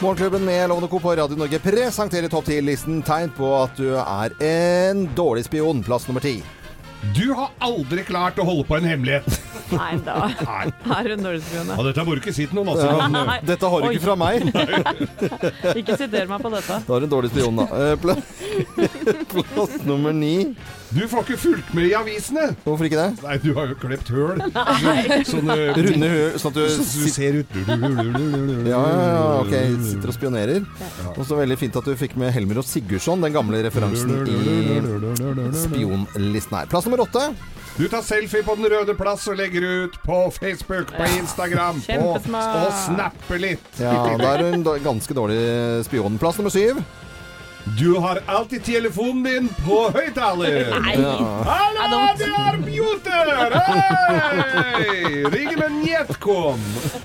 Morgenklubben 0.00 0.44
med 0.44 0.68
Lovende 0.68 0.88
Co. 0.88 0.98
på 1.00 1.10
Radio 1.16 1.36
Norge 1.36 1.58
presenterer 1.58 2.28
topp 2.30 2.46
10-listen 2.46 3.00
tegn 3.02 3.32
på 3.34 3.48
at 3.64 3.74
du 3.80 3.88
er 3.98 4.34
en 4.46 5.08
dårlig 5.18 5.42
spion. 5.48 5.80
Plass 5.82 6.06
nummer 6.06 6.22
ti. 6.22 6.36
Du 7.14 7.32
har 7.34 7.50
aldri 7.62 8.02
klart 8.06 8.38
å 8.42 8.46
holde 8.46 8.64
på 8.68 8.76
en 8.78 8.86
hemmelighet. 8.86 9.26
Nei 9.74 9.96
da. 10.06 10.28
Nei. 10.38 10.70
Er 10.94 11.10
hun 11.12 11.26
dårlig 11.26 11.42
spion, 11.46 11.72
Og 11.74 11.82
dette 11.88 12.04
må 12.06 12.14
du 12.14 12.22
ikke 12.22 12.34
si 12.36 12.46
til 12.46 12.58
noen. 12.60 12.70
Altså, 12.72 12.86
Ja. 12.94 13.36
Dette 13.50 13.70
har 13.74 13.82
du 13.82 13.88
Oi. 13.88 13.92
ikke 13.96 14.06
fra 14.06 14.16
meg. 14.18 14.46
Ikke 15.82 15.98
siter 16.00 16.30
meg 16.30 16.46
på 16.46 16.54
dette. 16.54 16.78
Da 16.86 16.96
er 17.00 17.06
en 17.08 17.12
dårlig 17.12 17.30
spion, 17.34 17.58
da. 17.58 17.66
Plass, 18.02 18.22
Plass 19.34 19.76
nummer 19.86 20.14
ni. 20.14 20.34
Du 20.94 21.02
får 21.08 21.24
ikke 21.26 21.36
fulgt 21.40 21.74
med 21.76 21.88
i 21.90 21.92
avisene. 21.98 22.46
Hvorfor 22.64 22.86
ikke 22.88 22.96
det? 23.00 23.22
Nei, 23.24 23.34
du 23.42 23.50
har 23.58 23.68
jo 23.68 23.76
klept 23.82 24.08
høl. 24.14 24.40
Sånne 25.28 25.56
Runde 25.76 26.08
høl, 26.12 26.38
sånn 26.40 26.54
at 26.54 26.58
du 26.58 26.64
Så 26.72 26.86
du 27.04 27.10
ser 27.12 27.38
ut 27.42 27.58
Ja, 27.68 28.80
ja, 28.80 29.04
ja, 29.04 29.26
ok. 29.42 29.54
Sitter 29.84 30.12
og 30.12 30.16
spionerer. 30.16 30.64
Og 31.14 31.22
så 31.28 31.38
veldig 31.38 31.58
fint 31.60 31.76
at 31.76 31.84
du 31.88 31.92
fikk 32.00 32.16
med 32.20 32.32
Helmer 32.34 32.62
og 32.62 32.66
Sigurdsson, 32.68 33.20
den 33.24 33.36
gamle 33.36 33.60
referansen 33.66 34.16
i 34.24 34.80
spionlisten 35.66 36.58
her. 36.62 36.68
Plass 36.72 36.88
nummer 36.88 37.04
åtte. 37.04 37.28
Du 37.78 37.84
tar 37.86 38.02
selfie 38.02 38.42
på 38.42 38.56
Den 38.58 38.66
røde 38.72 38.94
plass 38.98 39.28
og 39.30 39.36
legger 39.38 39.62
ut 39.84 39.98
på 40.02 40.16
Facebook, 40.34 40.90
på 40.96 41.10
Instagram, 41.20 41.78
Kjempesmart. 41.84 42.56
og 42.64 42.72
snapper 42.88 43.38
litt. 43.38 43.68
Ja, 43.78 43.92
da 44.18 44.32
er 44.32 44.42
du 44.42 44.48
en 44.56 44.64
ganske 44.82 45.14
dårlig 45.14 45.84
spion. 45.86 46.18
Plass 46.18 46.40
nummer 46.40 46.50
syv. 46.50 46.80
Du 47.64 47.94
har 48.00 48.18
alltid 48.26 48.64
telefonen 48.64 49.22
din 49.24 49.48
på 49.64 49.80
høyttaler. 49.94 50.58
Ja. 50.98 51.14
Hallo, 51.46 51.98
det 52.18 52.28
er 52.32 52.56
Bjuter! 52.64 53.28
Hei! 53.68 55.22
Ring 55.32 55.52
med 55.58 55.76
Njetkom. 55.82 56.62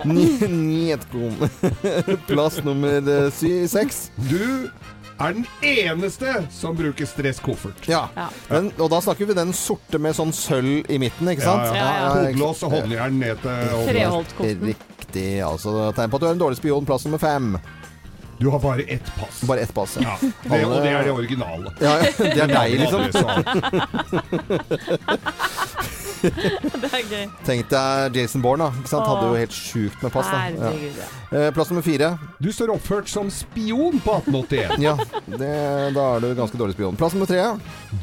Njetkom. 0.07 1.35
Plass 2.29 2.57
nummer 2.65 2.95
eh, 3.11 3.27
sy- 3.35 3.67
seks. 3.69 4.07
Du 4.29 4.69
er 5.21 5.35
den 5.37 5.45
eneste 5.61 6.33
som 6.53 6.75
bruker 6.77 7.05
stresskoffert. 7.09 7.85
Ja. 7.89 8.05
Ja. 8.17 8.29
Den, 8.49 8.71
og 8.81 8.89
da 8.93 9.01
snakker 9.05 9.29
vi 9.29 9.37
den 9.37 9.53
sorte 9.57 9.99
med 10.01 10.15
sånn 10.17 10.33
sølv 10.35 10.89
i 10.91 10.97
midten, 11.01 11.29
ikke 11.35 11.45
sant? 11.45 11.69
ja, 11.77 11.91
ja. 11.99 12.09
Hodelås 12.17 12.63
og 12.67 12.73
håndjern 12.79 13.19
ned 13.21 13.43
til. 13.45 13.77
Treholtkosten. 13.91 14.73
Riktig. 14.73 15.29
Altså 15.45 15.91
tegn 15.97 16.09
på 16.13 16.17
at 16.19 16.25
du 16.25 16.29
er 16.31 16.35
en 16.37 16.43
dårlig 16.47 16.59
spion. 16.61 16.87
Plass 16.89 17.05
nummer 17.07 17.21
fem. 17.21 17.53
Du 18.43 18.49
har 18.51 18.59
bare 18.59 18.81
ett 18.81 19.11
pass. 19.19 19.41
Bare 19.47 19.59
ett 19.63 19.73
pass. 19.73 19.97
Ja, 20.01 20.17
det, 20.21 20.65
og 20.65 20.81
det 20.83 20.89
er 20.91 21.03
det 21.07 21.11
originale. 21.15 21.71
Ja, 21.79 21.93
det 22.19 22.41
er 22.43 22.51
deg, 22.51 22.73
liksom. 22.81 22.99
Det 26.23 26.89
er 26.91 27.05
gøy. 27.07 27.23
Tenk 27.47 27.69
deg 27.71 28.17
Jason 28.19 28.43
Bourne, 28.43 28.67
da. 28.67 28.99
Hadde 29.03 29.29
jo 29.29 29.39
helt 29.39 29.55
sjukt 29.55 30.03
med 30.03 30.11
pass. 30.11 30.27
da 30.27 30.43
ja. 30.51 30.73
Ja. 30.75 31.07
Eh, 31.39 31.49
Plass 31.55 31.71
nummer 31.71 31.83
fire. 31.87 32.13
Du 32.43 32.51
står 32.51 32.71
oppført 32.75 33.07
som 33.11 33.31
spion 33.31 33.99
på 34.03 34.19
1881. 34.21 34.75
Ja, 34.83 34.97
det, 35.25 35.51
da 35.95 36.05
er 36.17 36.23
du 36.23 36.29
ganske 36.37 36.59
dårlig 36.59 36.75
spion. 36.75 36.99
Plass 36.99 37.15
nummer 37.15 37.31
tre. 37.31 37.43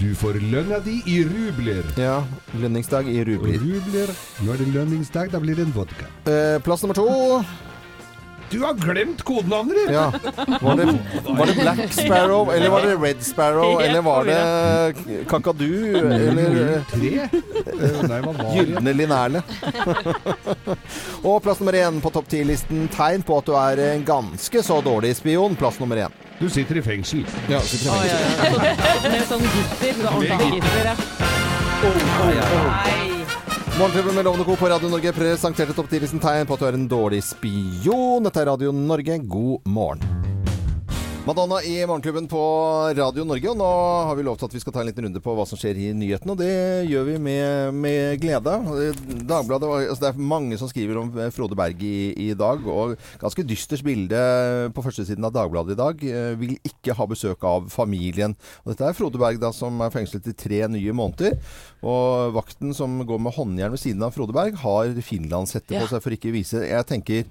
Du 0.00 0.10
får 0.16 0.40
lønna 0.40 0.80
di 0.84 1.02
i 1.04 1.20
rubler. 1.28 1.84
Ja, 2.00 2.22
lønningsdag 2.56 3.08
i 3.12 3.20
rubler. 3.28 3.60
rubler 3.60 4.12
Nå 4.40 4.52
er 4.56 4.62
det 4.64 4.72
lønningsdag, 4.72 5.32
da 5.36 5.40
blir 5.44 5.60
det 5.60 5.68
en 5.68 5.76
vodka. 5.76 6.08
Eh, 6.24 6.56
plass 6.64 6.84
nummer 6.84 6.96
to. 6.96 7.08
Du 8.50 8.58
har 8.64 8.74
glemt 8.74 9.22
kodenavnet 9.22 9.76
ditt! 9.78 9.90
Ja. 9.94 10.12
Var 10.60 10.76
det, 10.76 10.86
var 11.24 11.46
det 11.46 11.54
Black 11.54 11.92
Sparrow, 12.00 12.50
eller 12.50 12.70
var 12.70 12.82
det 12.86 12.96
Red 12.96 13.22
Sparrow, 13.22 13.80
eller 13.80 14.02
var 14.02 14.24
det 14.24 14.94
Kakadu, 15.30 15.96
eller? 15.96 16.80
Gylne 18.54 18.92
linerle. 18.92 19.42
Og 21.28 21.42
plass 21.44 21.60
nummer 21.60 21.78
én 21.78 22.00
på 22.02 22.10
topp 22.10 22.28
ti-listen. 22.32 22.88
Tegn 22.94 23.22
på 23.26 23.38
at 23.38 23.46
du 23.46 23.54
er 23.60 23.84
en 23.92 24.04
ganske 24.08 24.62
så 24.66 24.80
dårlig 24.84 25.14
spion. 25.20 25.56
Plass 25.60 25.78
nummer 25.80 25.96
én. 26.06 26.18
Du 26.40 26.48
sitter 26.50 26.80
i 26.80 26.82
fengsel. 26.82 27.22
Ja, 27.52 27.60
sitter 27.60 27.92
i 27.92 28.10
fengsel. 28.10 28.58
Med 29.14 29.24
sånn 29.30 29.46
gitter. 29.46 30.04
Ordentlig 30.10 30.58
gitter, 30.58 30.90
ja. 30.90 30.98
Nei. 32.26 33.19
Morgenklubben 33.80 34.14
med 34.14 34.24
Lovende 34.24 34.44
Co. 34.44 34.56
på 34.56 34.68
Radio 34.68 34.88
Norge 34.88 35.12
presenterte 35.12 35.72
topp 35.72 35.88
10-listen 35.88 36.20
tegn 36.20 36.44
på 36.44 36.52
at 36.58 36.60
du 36.60 36.66
er 36.68 36.76
en 36.76 36.84
dårlig 36.84 37.22
spion. 37.24 38.26
Dette 38.26 38.42
er 38.42 38.50
Radio 38.52 38.74
Norge. 38.76 39.16
God 39.24 39.64
morgen. 39.64 40.29
Madonna 41.30 41.62
i 41.62 41.86
Morgenklubben 41.86 42.26
på 42.26 42.40
Radio 42.98 43.22
Norge, 43.24 43.52
og 43.52 43.58
nå 43.60 43.66
har 44.08 44.16
vi 44.18 44.24
lovt 44.26 44.42
at 44.48 44.54
vi 44.56 44.58
skal 44.58 44.72
ta 44.74 44.80
en 44.82 44.88
liten 44.88 45.04
runde 45.06 45.20
på 45.22 45.30
hva 45.38 45.44
som 45.46 45.58
skjer 45.60 45.78
i 45.78 45.90
nyhetene, 45.94 46.34
og 46.34 46.40
det 46.40 46.88
gjør 46.90 47.04
vi 47.06 47.12
med, 47.22 47.76
med 47.78 48.16
glede. 48.18 48.54
Dagbladet, 49.30 49.68
altså 49.92 50.00
det 50.02 50.08
er 50.10 50.18
mange 50.32 50.58
som 50.58 50.66
skriver 50.72 50.98
om 50.98 51.12
Frode 51.30 51.54
Berg 51.54 51.84
i, 51.86 51.92
i 52.24 52.26
dag, 52.34 52.66
og 52.66 52.96
ganske 53.22 53.44
dystert 53.46 53.84
bilde 53.86 54.18
på 54.74 54.82
førstesiden 54.82 55.28
av 55.28 55.36
Dagbladet 55.36 55.76
i 55.76 55.78
dag. 55.78 56.02
Eh, 56.02 56.32
Vil 56.40 56.56
ikke 56.66 56.96
ha 56.98 57.06
besøk 57.12 57.46
av 57.46 57.70
familien. 57.70 58.34
Og 58.64 58.72
dette 58.72 58.90
er 58.90 58.98
Frode 58.98 59.22
Berg 59.22 59.38
da, 59.44 59.52
som 59.54 59.78
er 59.86 59.94
fengslet 59.94 60.26
i 60.32 60.34
tre 60.34 60.64
nye 60.74 60.96
måneder. 60.98 61.38
Og 61.86 62.34
vakten 62.40 62.74
som 62.76 62.98
går 63.06 63.22
med 63.22 63.36
håndjern 63.38 63.76
ved 63.76 63.84
siden 63.84 64.02
av 64.02 64.16
Frode 64.18 64.34
Berg, 64.34 64.58
har 64.64 64.98
finlandshette 65.06 65.70
på 65.76 65.78
Ja. 65.78 65.86
seg 65.94 66.02
for 66.02 66.10
ikke 66.18 66.32
å 66.32 66.34
vise 66.34 66.58
Jeg 66.66 66.84
tenker 66.90 67.22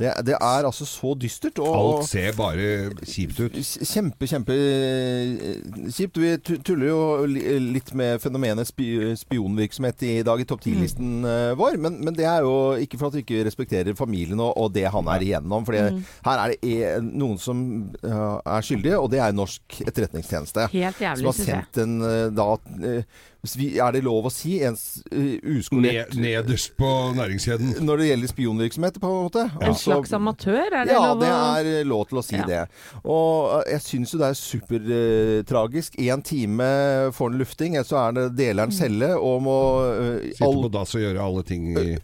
det, 0.00 0.10
det 0.26 0.34
er 0.40 0.66
altså 0.66 0.82
så 0.90 1.14
dystert. 1.14 1.62
Og, 1.62 1.70
Alt 2.02 2.10
ser 2.10 2.34
bare 2.34 2.90
kjipt 3.06 3.38
ut. 3.38 3.42
Kjempe, 3.50 4.26
kjempe 4.30 4.54
eh, 4.56 5.88
kjipt. 5.92 6.18
Vi 6.20 6.32
tuller 6.64 6.86
jo 6.88 7.00
litt 7.28 7.92
med 7.96 8.22
fenomenet 8.22 8.68
spi 8.70 8.88
spionvirksomhet 9.18 10.04
i 10.08 10.12
dag 10.26 10.40
i 10.42 10.46
topp 10.48 10.64
10-listen 10.64 11.24
eh, 11.28 11.52
vår. 11.58 11.78
Men, 11.82 11.98
men 12.04 12.16
det 12.16 12.26
er 12.30 12.46
jo 12.46 12.54
ikke 12.80 13.00
for 13.00 13.10
at 13.10 13.18
vi 13.18 13.24
ikke 13.26 13.44
respekterer 13.48 13.98
familien 13.98 14.40
og, 14.40 14.54
og 14.60 14.72
det 14.76 14.86
han 14.94 15.10
er 15.14 15.26
igjennom. 15.26 15.66
For 15.68 15.78
her 15.78 16.44
er 16.46 16.56
det 16.56 17.04
noen 17.10 17.38
som 17.42 17.60
eh, 18.02 18.24
er 18.56 18.66
skyldige, 18.66 18.98
og 19.00 19.10
det 19.14 19.22
er 19.24 19.36
norsk 19.36 19.80
etterretningstjeneste. 19.84 20.68
Helt 20.74 21.04
Som 21.20 21.30
har 21.30 21.38
sendt 21.38 21.80
en 21.84 22.00
eh, 22.04 22.26
da 22.34 22.50
eh, 22.84 23.22
Er 23.44 23.92
det 23.92 24.00
lov 24.06 24.24
å 24.24 24.32
si 24.32 24.54
ens 24.64 25.02
uh, 25.12 25.34
uskolert 25.58 26.14
nederst 26.16 26.72
på 26.80 26.90
næringskjeden. 27.18 27.74
når 27.84 28.00
det 28.00 28.06
gjelder 28.08 28.30
spionvirksomhet, 28.32 29.00
på 29.02 29.10
en 29.10 29.18
måte? 29.26 29.42
En 29.60 29.68
Altså- 29.68 29.90
slags 29.90 30.14
amatør, 30.16 30.62
er 30.72 30.88
det 30.88 30.94
ja, 30.94 31.02
lov 31.02 31.18
å 31.18 31.20
det 31.20 31.32
er 31.34 31.68
eh, 31.74 31.84
lov 31.84 32.06
til 32.08 32.18
å 32.18 32.24
si 32.24 32.38
Ja. 32.38 32.46
det. 32.48 32.62
Og 33.04 33.23
eh, 33.58 33.72
jeg 33.74 33.84
syns 33.84 34.14
jo 34.14 34.20
det 34.20 34.30
er 34.30 34.38
supertragisk. 34.38 35.98
Én 36.00 36.22
time 36.24 36.68
får 37.14 37.30
han 37.30 37.40
lufting, 37.40 37.76
så 37.86 38.00
er 38.06 38.16
det 38.18 38.26
deler 38.38 38.66
han 38.66 38.74
celle 38.74 39.12
og 39.18 39.42
må 39.46 39.58
uh, 39.84 40.30
Sitte 40.30 40.50
på 40.64 40.72
dass 40.74 40.94
og 40.96 41.04
gjøre 41.04 41.28
alle 41.28 41.44
ting 41.46 41.70
i 41.74 41.94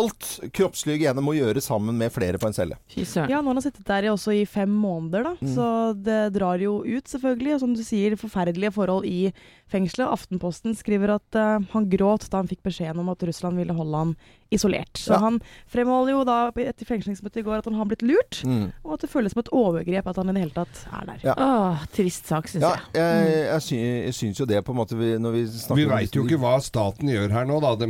Alt 0.00 0.28
kroppslig 0.56 0.96
hygiene 0.98 1.22
må 1.24 1.34
gjøres 1.36 1.68
sammen 1.70 1.96
med 2.00 2.12
flere 2.14 2.40
på 2.40 2.48
en 2.50 2.56
celle. 2.56 2.78
Ja, 2.96 3.40
nå 3.40 3.50
har 3.52 3.58
han 3.60 3.62
sittet 3.64 3.86
der 3.88 4.08
i, 4.08 4.12
også 4.12 4.34
i 4.40 4.44
fem 4.48 4.72
måneder, 4.72 5.28
da. 5.30 5.34
Mm. 5.40 5.54
Så 5.54 5.68
det 6.00 6.20
drar 6.38 6.58
jo 6.62 6.80
ut, 6.84 7.04
selvfølgelig. 7.10 7.54
Og 7.58 7.60
som 7.66 7.74
du 7.76 7.82
sier, 7.84 8.16
forferdelige 8.20 8.72
forhold 8.76 9.06
i 9.08 9.32
fengselet. 9.70 10.08
Aftenposten 10.10 10.74
skriver 10.74 11.12
at 11.20 11.36
uh, 11.38 11.60
han 11.74 11.88
gråt 11.92 12.24
da 12.32 12.40
han 12.40 12.48
fikk 12.50 12.64
beskjeden 12.66 12.98
om 13.04 13.10
at 13.12 13.22
Russland 13.28 13.60
ville 13.60 13.74
holde 13.76 14.00
han 14.04 14.14
isolert. 14.50 14.98
Så 14.98 15.12
Ja. 15.14 15.20
han 15.22 15.36
fremholder 15.70 16.10
jo 16.16 16.24
da 16.26 16.38
etter 16.58 16.88
fengslingsmøtet 16.88 17.38
i 17.38 17.44
går 17.46 17.60
at 17.60 17.68
han 17.70 17.76
har 17.78 17.86
blitt 17.86 18.02
lurt, 18.02 18.40
Mm. 18.42 18.72
og 18.82 18.94
at 18.96 19.00
det 19.04 19.10
føles 19.12 19.30
som 19.32 19.38
et 19.44 19.50
overgrep 19.54 20.06
at 20.10 20.16
han 20.18 20.28
i 20.30 20.32
det 20.34 20.42
hele 20.42 20.56
tatt 20.56 20.80
er 20.90 21.04
der. 21.06 21.20
Ja. 21.22 21.34
Åh, 21.38 21.84
trist 21.94 22.26
sak, 22.26 22.48
syns 22.50 22.62
Ja, 22.66 22.72
jeg. 22.94 22.98
jeg, 22.98 23.44
jeg, 23.46 23.62
sy 23.62 23.76
jeg 23.78 24.14
syns 24.18 24.40
jo 24.40 24.46
det 24.50 24.64
på 24.66 24.72
en 24.74 24.80
måte 24.80 24.98
vi, 24.98 25.12
når 25.22 25.32
vi 25.36 25.44
snakker 25.46 25.76
Vi 25.76 25.84
veit 25.86 26.16
jo 26.18 26.24
ikke 26.26 26.40
hva 26.42 26.56
staten 26.60 27.06
gjør 27.08 27.30
her 27.30 27.44
nå, 27.46 27.60
da. 27.62 27.76
De 27.76 27.86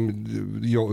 jo, 0.68 0.84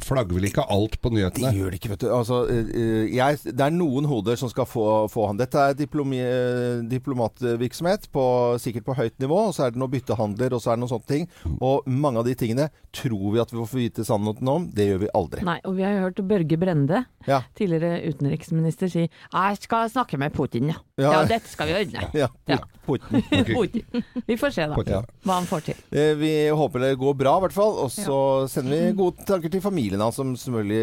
flagger 0.00 0.32
vel 0.34 0.44
ikke 0.48 0.51
alt 0.60 1.00
på 1.00 1.08
Det 1.08 1.16
nyhetene? 1.16 1.52
gjør 1.56 1.70
det 1.70 1.78
ikke, 1.80 1.88
vet 1.94 2.00
du. 2.00 2.08
Altså, 2.12 2.48
eh, 2.52 2.68
eh, 2.76 3.14
jeg, 3.16 3.38
det 3.56 3.60
er 3.60 3.70
noen 3.70 4.04
hoder 4.04 4.36
som 4.36 4.48
skal 4.52 4.66
få, 4.68 5.08
få 5.08 5.26
han. 5.30 5.36
Dette 5.40 5.56
er 5.56 5.72
diplomi, 5.74 6.18
eh, 6.20 6.82
diplomatvirksomhet, 6.90 8.10
på, 8.12 8.58
sikkert 8.60 8.84
på 8.84 8.94
høyt 8.98 9.16
nivå. 9.22 9.38
Og 9.48 9.54
så 9.56 9.64
er 9.66 9.70
det 9.72 9.80
noen 9.80 9.90
byttehandler, 9.94 10.52
og 10.52 10.60
så 10.60 10.72
er 10.72 10.76
det 10.76 10.84
noen 10.84 10.92
sånne 10.92 11.08
ting. 11.08 11.28
Og 11.60 11.86
mange 11.88 12.18
av 12.18 12.26
de 12.28 12.34
tingene 12.34 12.68
tror 12.92 13.32
vi 13.32 13.40
at 13.40 13.50
vi 13.52 13.58
får 13.64 13.80
vite 13.80 14.04
sannheten 14.04 14.48
om. 14.52 14.68
Det 14.74 14.88
gjør 14.90 15.00
vi 15.06 15.10
aldri. 15.16 15.44
Nei, 15.48 15.58
og 15.64 15.76
vi 15.78 15.86
har 15.86 15.96
jo 15.96 16.04
hørt 16.08 16.22
Børge 16.28 16.58
Brende, 16.60 17.04
Ja. 17.26 17.40
tidligere 17.54 18.02
utenriksminister, 18.10 18.88
si 18.90 19.08
Jeg 19.32 19.56
skal 19.62 19.88
snakke 19.88 20.18
med 20.18 20.32
Putin, 20.34 20.68
ja. 20.72 20.74
Ja. 20.98 21.12
Ja, 21.12 21.24
dette 21.24 21.48
skal 21.48 21.68
vi 21.68 21.74
ordne. 21.84 22.08
Ja, 22.14 22.28
Ja. 22.48 22.58
Putin. 22.84 23.22
Putin. 23.54 24.02
Vi 24.26 24.36
får 24.36 24.50
se, 24.52 24.66
da. 24.66 24.76
Ja. 24.90 25.02
Hva 25.24 25.36
han 25.38 25.46
får 25.46 25.60
til. 25.68 25.74
Eh, 25.94 26.14
Vi 26.18 26.32
håper 26.50 26.80
det 26.82 26.98
går 26.98 27.14
bra, 27.16 27.36
i 27.38 27.40
hvert 27.46 27.54
fall. 27.54 27.76
Og 27.84 27.90
så 27.94 28.48
sender 28.50 28.74
vi 28.88 28.92
gode 28.98 29.22
tanker 29.24 29.48
til 29.52 29.60
familien 29.62 30.00
hans, 30.02 30.16
som 30.18 30.34
selvfølgelig 30.42 30.82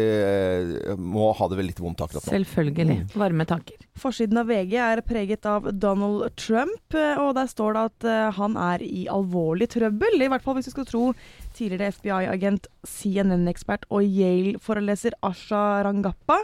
eh, 0.90 0.94
må 0.98 1.30
ha 1.36 1.48
det 1.50 1.58
vel 1.58 1.68
litt 1.70 1.82
vondt 1.82 2.02
akkurat 2.04 2.26
nå. 2.26 2.32
Selvfølgelig. 2.32 2.96
Varme 3.20 3.46
tanker. 3.48 3.78
Forsiden 4.00 4.40
av 4.40 4.48
VG 4.50 4.76
er 4.80 5.02
preget 5.06 5.46
av 5.48 5.68
Donald 5.76 6.26
Trump, 6.40 6.96
eh, 6.96 7.20
og 7.20 7.34
der 7.38 7.50
står 7.50 7.76
det 7.76 7.84
at 7.90 8.08
eh, 8.08 8.26
han 8.40 8.56
er 8.60 8.84
i 8.86 9.06
alvorlig 9.12 9.70
trøbbel. 9.74 10.20
I 10.20 10.30
hvert 10.32 10.46
fall 10.46 10.58
hvis 10.58 10.70
vi 10.70 10.74
skal 10.76 10.88
tro 10.88 11.04
tidligere 11.56 11.92
FBI-agent, 11.94 12.68
CNN-ekspert 12.86 13.86
og 13.92 14.06
Yale-foreleser 14.06 15.16
Asha 15.26 15.82
Rangappa. 15.86 16.40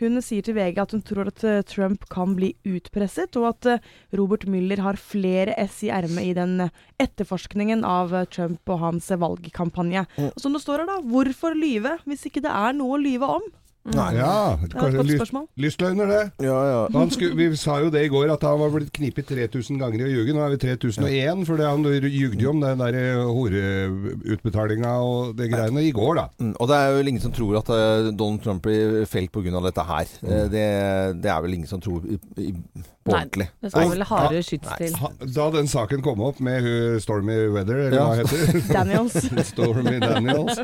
Hun 0.00 0.20
sier 0.24 0.44
til 0.44 0.56
VG 0.56 0.80
at 0.80 0.94
hun 0.94 1.04
tror 1.04 1.28
at 1.28 1.44
eh, 1.44 1.60
Trump 1.68 2.06
kan 2.12 2.34
bli 2.38 2.52
utpresset, 2.68 3.36
og 3.40 3.50
at 3.50 3.70
eh, 3.74 3.88
Robert 4.16 4.46
Mueller 4.48 4.80
har 4.84 5.00
flere 5.00 5.56
S 5.66 5.82
i 5.86 5.92
ermet 5.92 6.30
i 6.30 6.36
den 6.36 6.66
eh, 6.66 6.74
etterforskningen 7.02 7.84
av 7.84 8.14
Trump 8.32 8.72
og 8.72 8.84
hans 8.84 9.10
valgkampanje. 9.12 10.06
Mm. 10.16 10.30
Og 10.32 10.42
som 10.42 10.56
det 10.56 10.64
står 10.64 10.84
her, 10.84 10.92
da, 10.94 11.00
hvorfor 11.12 11.56
lyve 11.56 11.98
hvis 12.06 12.26
ikke 12.30 12.44
det 12.44 12.52
er 12.52 12.76
noe 12.76 12.96
å 12.96 13.02
lyve 13.02 13.34
om? 13.40 13.50
Nei. 13.80 14.10
Ja, 14.18 14.58
kanskje 14.74 15.02
lyst, 15.08 15.32
lystløgner, 15.56 16.06
det. 16.10 16.20
Ja, 16.44 16.56
ja. 16.68 16.80
Han 16.92 17.08
skulle, 17.10 17.32
vi 17.38 17.56
sa 17.56 17.78
jo 17.80 17.88
det 17.90 18.02
i 18.04 18.10
går, 18.12 18.28
at 18.34 18.42
han 18.44 18.58
var 18.60 18.68
blitt 18.74 18.90
knipet 18.92 19.30
3000 19.32 19.80
ganger 19.80 20.02
i 20.02 20.04
å 20.04 20.10
ljuge. 20.12 20.34
Nå 20.36 20.42
er 20.44 20.52
vi 20.52 20.58
3001, 20.66 21.46
for 21.48 21.62
han 21.64 21.86
ljugde 21.88 22.44
jo 22.44 22.52
om 22.52 22.60
den 22.60 22.82
der 22.82 22.98
horeutbetalinga 23.24 24.92
og 25.00 25.32
det 25.38 25.48
greiene 25.52 25.82
i 25.88 25.94
går, 25.96 26.14
da. 26.20 26.26
Mm, 26.42 26.52
Og 26.60 26.68
det 26.70 26.76
er 26.76 26.94
vel 26.98 27.08
ingen 27.14 27.24
som 27.24 27.32
tror 27.34 27.56
at 27.62 27.72
eh, 27.72 28.10
Donald 28.12 28.44
Trump 28.44 28.62
blir 28.68 29.04
felt 29.08 29.32
pga. 29.32 29.60
dette 29.64 29.88
her. 29.88 30.12
Eh, 30.28 30.44
det, 30.52 30.66
det 31.24 31.32
er 31.32 31.40
vel 31.44 31.56
ingen 31.56 31.70
som 31.70 31.80
tror 31.80 32.04
i, 32.04 32.18
i, 32.36 32.52
på 33.00 33.14
Nei. 33.14 33.22
ordentlig. 33.22 33.48
Det 33.64 33.70
skal 33.72 33.90
vel 33.94 34.04
hardere 34.10 34.42
skyts 34.44 34.76
til. 34.76 34.96
Da 35.34 35.48
den 35.56 35.68
saken 35.72 36.02
kom 36.04 36.20
opp 36.28 36.40
med 36.44 36.68
Stormy 37.00 37.38
Weather, 37.54 37.86
eller 37.88 37.96
Ja. 37.96 38.06
hva 38.10 38.20
heter 38.20 38.44
det? 38.44 38.64
Daniels. 38.76 39.16
Stormy 39.54 39.96
Daniels. 40.04 40.60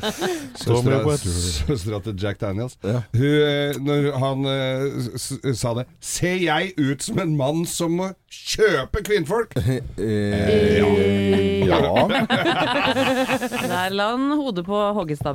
Stormy 0.61 0.93
Søstera 0.93 1.03
Weather. 1.09 1.41
søstera 1.65 2.03
til 2.05 2.21
Jack 2.21 2.41
Daniels. 2.45 2.77
Ja. 2.85 3.01
Hun, 3.15 3.23
eh, 3.23 3.77
når 3.81 4.09
han 4.19 4.45
eh, 4.51 5.53
sa 5.55 5.75
det 5.79 5.87
Ser 6.01 6.37
jeg 6.43 6.73
ut 6.79 7.03
som 7.03 7.19
en 7.23 7.37
mann 7.39 7.65
som 7.69 7.95
må 8.01 8.11
kjøpe 8.33 9.03
kvinnfolk? 9.07 9.55
Eh, 9.97 11.65
ja. 11.67 11.79
ja. 11.81 12.07
Der 13.67 13.95
la 13.97 14.07
han 14.13 14.27
hodet 14.39 14.65
på 14.67 14.77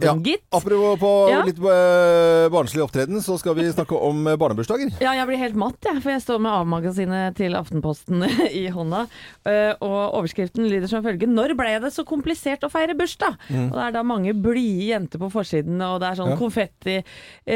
Ja. 0.06 0.14
gitt. 0.24 0.44
Apropos 0.54 1.00
på 1.02 1.12
Ja. 1.32 1.42
litt 1.46 1.58
eh, 1.60 2.48
barnslig 2.54 2.84
opptreden, 2.86 3.20
så 3.22 3.38
skal 3.40 3.56
vi 3.58 3.66
snakke 3.72 3.96
om 3.98 4.26
eh, 4.28 4.36
barnebursdager. 4.40 4.92
Ja, 5.02 5.14
jeg 5.18 5.28
blir 5.28 5.38
helt 5.42 5.56
matt, 5.60 5.78
jeg, 5.84 6.02
for 6.04 6.12
jeg 6.14 6.22
står 6.24 6.40
med 6.46 6.52
A-magasinet 6.52 7.36
til 7.40 7.56
Aftenposten 7.58 8.24
i 8.62 8.68
hånda. 8.74 9.06
eh, 9.46 9.74
Og 9.82 10.18
overskriften 10.22 10.68
lyder 10.70 10.88
som 10.92 11.04
følger 11.04 11.28
Når 11.32 11.56
ble 11.60 11.74
det 11.84 11.92
så 11.96 12.06
komplisert 12.08 12.64
å 12.64 12.72
feire 12.72 12.96
bursdag? 12.98 13.36
Og 13.52 13.76
det 13.76 13.86
er 13.88 13.92
da 13.98 14.04
mange 14.08 14.34
blide 14.34 14.92
jenter 14.94 15.20
på 15.22 15.32
forsiden, 15.34 15.82
og 15.82 16.00
det 16.02 16.12
er 16.12 16.16
sånn 16.22 16.30
Mm. 16.32 16.36
Ja. 16.36 16.38
konfetti. 16.40 16.94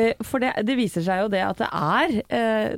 Eh, 0.05 0.13
For 0.25 0.43
det, 0.43 0.53
det 0.67 0.75
viser 0.79 1.03
seg 1.05 1.23
jo 1.23 1.29
det 1.33 1.41
at 1.45 1.61
det 1.61 1.69
er 1.71 2.15
eh, 2.29 2.75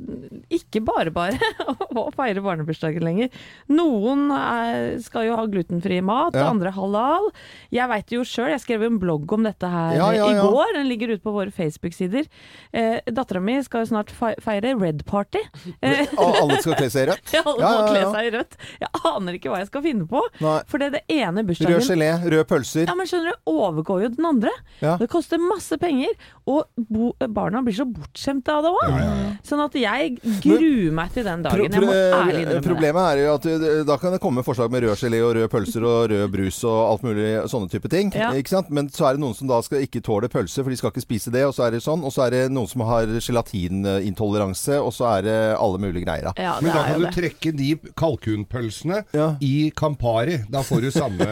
ikke 0.58 0.82
bare 0.86 1.12
bare 1.14 1.38
å 1.98 2.06
feire 2.16 2.42
barnebursdagen 2.44 3.04
lenger. 3.04 3.30
Noen 3.72 4.28
er, 4.34 4.98
skal 5.04 5.26
jo 5.28 5.36
ha 5.38 5.44
glutenfri 5.50 6.00
mat, 6.04 6.36
Ja. 6.38 6.48
andre 6.52 6.70
halal. 6.76 7.28
Jeg 7.74 7.88
veit 7.90 8.12
jo 8.14 8.22
sjøl, 8.26 8.50
jeg 8.54 8.62
skrev 8.62 8.84
jo 8.86 8.90
en 8.92 9.00
blogg 9.02 9.32
om 9.34 9.44
dette 9.46 9.68
her 9.68 9.96
Ja, 9.98 10.10
ja, 10.16 10.28
i 10.30 10.38
går. 10.40 10.74
Den 10.78 10.88
ligger 10.90 11.12
ute 11.14 11.24
på 11.24 11.34
våre 11.34 11.52
Facebook-sider. 11.54 12.28
Eh, 12.72 13.00
Dattera 13.12 13.40
mi 13.42 13.58
skal 13.66 13.84
jo 13.84 13.90
snart 13.92 14.12
feire 14.14 14.74
Red 14.78 15.04
Party. 15.08 15.42
Eh, 15.88 16.08
Og 16.18 16.34
alle 16.42 16.56
skal 16.62 16.74
kle 16.78 16.88
seg 16.90 17.04
i 17.04 17.10
rødt. 17.12 17.32
ja, 17.36 17.42
alle 17.46 17.68
må 17.68 17.82
kle 17.92 18.00
seg 18.12 18.26
i 18.28 18.30
rødt. 18.34 18.56
Jeg 18.82 18.88
aner 19.12 19.36
ikke 19.38 19.50
hva 19.52 19.60
jeg 19.62 19.68
skal 19.70 19.82
finne 19.84 20.06
på. 20.10 20.22
Nei. 20.42 20.56
For 20.70 20.82
det, 20.82 20.88
det 20.96 21.02
ene 21.18 21.44
bursdagen 21.46 21.76
Rød 21.76 21.86
gelé, 21.90 22.08
røde 22.24 22.46
pølser. 22.50 22.86
ja, 22.88 22.94
men 22.98 23.08
skjønner 23.10 23.34
du, 23.36 23.52
overgår 23.52 24.02
jo 24.06 24.10
den 24.16 24.26
andre. 24.28 24.52
Det 24.80 25.08
koster 25.12 25.40
masse 25.42 25.78
penger, 25.80 26.14
og 26.48 26.66
bo, 26.90 27.12
barna 27.34 27.62
blir 27.66 27.74
så 27.74 27.84
bortskjemte 27.90 28.52
av 28.54 28.62
det 28.62 28.70
òg. 28.70 29.38
Sånn 29.48 29.62
at 29.64 29.74
jeg 29.74 30.18
gruer 30.44 30.92
meg 30.94 31.10
til 31.14 31.24
den 31.26 31.42
Pro 31.42 31.50
dagen. 31.66 31.72
Jeg 31.72 31.82
må 31.82 31.88
pro 31.90 32.20
ærlig 32.22 32.42
innrømme 32.44 32.60
det. 32.60 32.68
problemet 32.68 33.08
er 33.10 33.22
jo 33.24 33.34
at 33.34 33.86
da 33.88 33.96
kan 33.98 34.12
det 34.14 34.20
komme 34.22 34.44
forslag 34.46 34.70
med 34.70 34.82
rød 34.86 34.96
gelé 35.02 35.20
og 35.26 35.34
røde 35.34 35.48
pølser 35.50 35.82
og 35.88 36.10
rød 36.12 36.30
brus 36.32 36.60
og 36.68 36.78
alt 36.92 37.02
mulig 37.08 37.28
sånne 37.50 37.68
type 37.72 37.90
ting. 37.90 38.12
Ja. 38.14 38.30
Ikke 38.38 38.52
sant? 38.54 38.70
Men 38.70 38.88
så 38.94 39.08
er 39.08 39.18
det 39.18 39.24
noen 39.24 39.34
som 39.34 39.50
da 39.50 39.58
skal 39.66 39.82
ikke 39.82 40.02
tåle 40.06 40.30
pølse, 40.30 40.62
for 40.62 40.70
de 40.70 40.76
skal 40.78 40.92
ikke 40.94 41.04
spise 41.06 41.32
det. 41.34 41.42
Og 41.48 41.54
så 41.56 41.66
er 41.66 41.74
det 41.74 41.82
sånn. 41.82 42.04
Og 42.06 42.14
så 42.14 42.26
er 42.28 42.30
det 42.36 42.42
noen 42.54 42.68
som 42.70 42.84
har 42.86 43.06
gelatinintoleranse, 43.18 44.78
og 44.82 44.92
så 44.94 45.08
er 45.18 45.26
det 45.26 45.36
alle 45.58 45.78
mulige 45.82 46.04
greier. 46.06 46.30
Ja, 46.38 46.56
Men 46.62 46.72
da 46.74 46.84
kan 46.86 47.00
du 47.00 47.06
det. 47.06 47.14
trekke 47.16 47.52
de 47.56 47.68
kalkunpølsene 47.98 49.02
Ja. 49.14 49.34
i 49.40 49.70
Campari. 49.76 50.38
Da 50.50 50.62
får 50.62 50.80
du 50.86 50.90
samme 50.94 51.18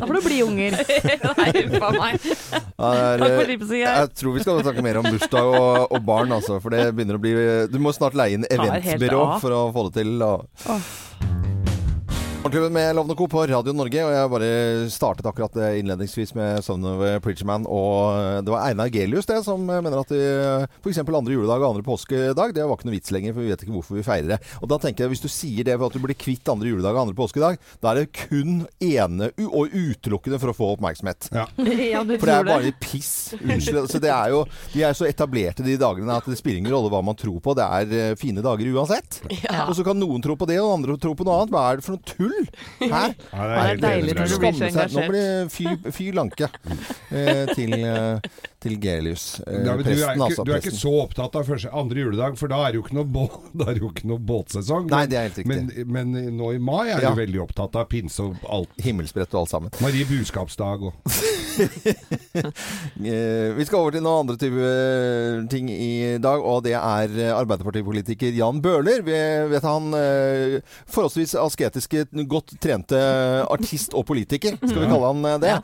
Da 0.00 0.06
får 0.06 0.14
du 0.14 0.20
bli 0.24 0.40
unger. 0.44 0.76
Nei, 1.38 1.52
faen 1.76 1.98
meg. 1.98 2.20
Ja, 2.80 2.90
det 2.90 3.20
Takk 3.20 3.34
for 3.36 3.50
tipset, 3.50 3.76
jeg 3.80 4.10
tror 4.20 4.29
vi 4.34 4.42
skal 4.44 4.62
snakke 4.64 4.84
mer 4.84 5.00
om 5.00 5.08
bursdag 5.08 5.52
og, 5.60 5.86
og 5.90 6.02
barn, 6.06 6.32
altså. 6.38 6.60
For 6.62 6.74
det 6.74 6.90
begynner 6.96 7.18
å 7.18 7.22
bli 7.22 7.34
Du 7.72 7.78
må 7.82 7.94
snart 7.96 8.18
leie 8.18 8.38
inn 8.38 8.48
eventbyrå 8.50 9.22
for 9.42 9.56
å 9.56 9.62
få 9.74 9.88
det 9.88 10.02
til. 10.02 10.16
Og. 10.26 10.46
Morgenklubben 12.40 12.72
med 12.72 12.96
Lovende 12.96 13.14
Co. 13.14 13.28
på 13.28 13.42
Radio 13.46 13.72
Norge. 13.76 14.00
Og 14.00 14.14
jeg 14.14 14.28
bare 14.32 14.46
startet 14.88 15.26
akkurat 15.28 15.56
eh, 15.60 15.74
innledningsvis 15.82 16.30
med 16.32 16.64
Son 16.64 16.86
of 16.88 17.02
a 17.04 17.18
Preacher 17.20 17.44
Og 17.68 18.14
eh, 18.16 18.38
det 18.40 18.54
var 18.54 18.62
Einar 18.64 18.88
Gelius 18.88 19.28
det 19.28 19.42
som 19.44 19.66
eh, 19.68 19.82
mener 19.84 20.00
at 20.00 20.14
f.eks. 20.80 21.02
andre 21.04 21.34
juledag 21.34 21.60
og 21.60 21.66
andre 21.68 21.84
påskedag, 21.84 22.54
det 22.56 22.64
var 22.64 22.78
ikke 22.78 22.88
noe 22.88 22.94
vits 22.96 23.12
lenger, 23.12 23.34
for 23.36 23.44
vi 23.44 23.50
vet 23.52 23.64
ikke 23.66 23.74
hvorfor 23.74 23.98
vi 23.98 24.04
feirer 24.06 24.32
det. 24.32 24.38
Og 24.64 24.70
da 24.72 24.78
tenker 24.80 25.04
jeg, 25.04 25.12
hvis 25.12 25.24
du 25.26 25.28
sier 25.28 25.68
det 25.68 25.74
for 25.76 25.90
at 25.92 25.98
du 25.98 26.00
blir 26.00 26.16
kvitt 26.16 26.48
andre 26.48 26.72
juledag 26.72 26.96
og 26.96 27.02
andre 27.02 27.18
påskedag, 27.18 27.60
da 27.84 27.92
er 27.92 28.00
det 28.00 28.22
kun 28.22 28.64
ene 28.88 29.28
og 29.44 29.76
utelukkende 29.76 30.40
for 30.40 30.54
å 30.54 30.56
få 30.56 30.70
oppmerksomhet. 30.78 31.28
Ja. 31.36 31.44
Ja, 31.90 32.00
du 32.06 32.14
For 32.16 32.28
det 32.28 32.38
er 32.38 32.48
bare 32.48 32.72
piss. 32.80 33.34
Unnskyld. 33.36 33.90
Så 33.90 34.00
det 34.00 34.12
er 34.14 34.32
jo, 34.32 34.44
de 34.72 34.84
er 34.86 34.96
så 34.96 35.04
etablerte 35.08 35.64
de 35.66 35.76
dagene 35.80 36.16
at 36.16 36.26
det 36.28 36.38
spiller 36.40 36.60
ingen 36.62 36.72
rolle 36.72 36.88
hva 36.92 37.02
man 37.04 37.18
tror 37.18 37.40
på. 37.44 37.54
Det 37.58 37.66
er 37.66 38.18
fine 38.20 38.44
dager 38.44 38.72
uansett. 38.72 39.20
Ja. 39.42 39.66
Og 39.66 39.74
så 39.76 39.84
kan 39.84 39.98
noen 40.00 40.22
tro 40.24 40.38
på 40.40 40.48
det, 40.48 40.60
og 40.62 40.78
andre 40.78 40.96
tro 41.00 41.12
på 41.18 41.26
noe 41.26 41.42
annet. 41.42 41.52
Hva 41.54 41.64
er 41.68 41.80
det 41.80 41.86
for 41.88 41.98
noe 41.98 42.06
tull? 42.14 42.29
Hæ? 42.80 43.02
Ja, 43.32 43.46
det 43.46 43.70
er 43.70 43.80
deilig 43.82 44.14
når 44.18 44.30
du 44.32 44.38
blir 44.42 44.54
så 44.58 44.68
engasjert. 44.68 44.94
Nå 44.96 45.06
blir 45.10 45.50
fy, 45.52 45.66
fy 45.96 46.06
lanke 46.16 46.48
eh, 47.10 47.50
til, 47.54 47.74
eh, 47.78 48.30
til 48.62 48.76
Gelius. 48.82 49.24
Eh, 49.46 49.60
Ja, 49.66 49.74
presten, 49.76 49.84
du, 49.84 50.04
er 50.04 50.14
ikke, 50.14 50.24
altså. 50.28 50.44
du 50.46 50.52
er 50.54 50.62
ikke 50.62 50.74
så 50.76 50.92
opptatt 51.04 51.36
av 51.40 51.46
første, 51.48 51.70
andre 51.82 52.04
juledag, 52.04 52.38
for 52.40 52.52
da 52.52 52.60
er 52.66 52.72
det 52.74 52.80
jo 52.80 52.84
ikke 52.86 52.96
noe, 53.00 53.08
bå, 53.16 53.24
er 53.66 53.72
det 53.76 53.82
jo 53.84 53.90
ikke 53.92 54.08
noe 54.10 54.22
båtsesong. 54.30 54.88
Nei, 54.92 55.02
det 55.10 55.18
er 55.20 55.28
helt 55.28 55.40
riktig. 55.42 55.86
Men, 55.90 56.12
men 56.14 56.36
nå 56.38 56.52
i 56.56 56.62
mai 56.62 56.88
er 56.94 57.04
Ja. 57.04 57.12
du 57.14 57.20
veldig 57.22 57.42
opptatt 57.46 57.76
av 57.80 57.88
pinse 57.92 58.22
og 58.24 58.36
alt. 58.48 58.72
Himmelsbrett 58.84 59.34
og 59.34 59.44
alt 59.44 59.54
sammen. 59.54 59.74
Marie 59.84 60.06
Buskapsdag 60.08 60.88
og 60.90 60.94
Eh, 63.00 63.50
Vi 63.56 63.64
skal 63.66 63.80
over 63.80 63.94
til 63.94 64.02
noen 64.04 64.22
andre 64.24 64.36
type 64.40 64.60
eh, 64.64 65.40
ting 65.50 65.68
i 65.72 66.16
dag, 66.22 66.42
og 66.46 66.62
det 66.64 66.74
er 66.76 67.14
Arbeiderpartipolitiker 67.34 68.32
Jan 68.36 68.60
Bøhler. 68.64 69.02
Vi 69.06 69.16
vet 69.50 69.66
han 69.66 69.90
forholdsvis 70.90 71.34
asketiske, 71.40 72.06
godt 72.28 72.54
trente 72.62 72.98
artist 73.50 73.94
og 73.96 74.04
politiker, 74.08 74.56
skal 74.60 74.82
vi 74.82 74.88
kalle 74.90 75.10
han 75.10 75.28
eh, 75.28 75.38
det. 75.42 75.54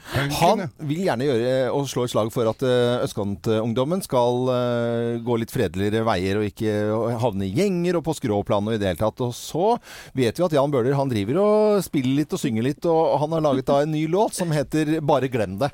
Han 0.40 0.64
vil 0.88 1.04
gjerne 1.06 1.28
gjøre 1.28 1.54
og 1.75 1.88
slå 1.90 2.06
et 2.06 2.12
slag 2.12 2.30
for 2.34 2.50
at 2.50 2.64
eh, 2.66 3.04
østkantungdommen 3.06 4.04
skal 4.04 4.50
eh, 4.52 5.10
gå 5.26 5.38
litt 5.40 5.54
fredeligere 5.54 6.06
veier 6.06 6.40
og 6.40 6.48
ikke 6.48 6.76
havne 7.22 7.48
i 7.48 7.52
gjenger 7.56 7.98
og 7.98 8.06
på 8.06 8.16
skråplan 8.18 8.70
og 8.70 8.76
i 8.76 8.80
det 8.80 8.90
hele 8.90 9.00
tatt. 9.00 9.22
Og 9.25 9.34
så 9.36 9.75
vet 10.16 10.38
vi 10.38 10.46
at 10.46 10.56
Jan 10.56 10.72
Bøhler 10.72 10.96
han 10.98 11.10
driver 11.12 11.40
og 11.42 11.84
spiller 11.86 12.22
litt 12.22 12.36
og 12.36 12.42
synger 12.42 12.66
litt, 12.66 12.86
og 12.88 13.16
han 13.22 13.36
har 13.36 13.44
laget 13.48 13.68
da 13.68 13.80
en 13.82 13.94
ny 13.94 14.06
låt 14.10 14.36
som 14.36 14.52
heter 14.54 14.96
Bare 15.06 15.28
glem 15.30 15.56
det. 15.60 15.70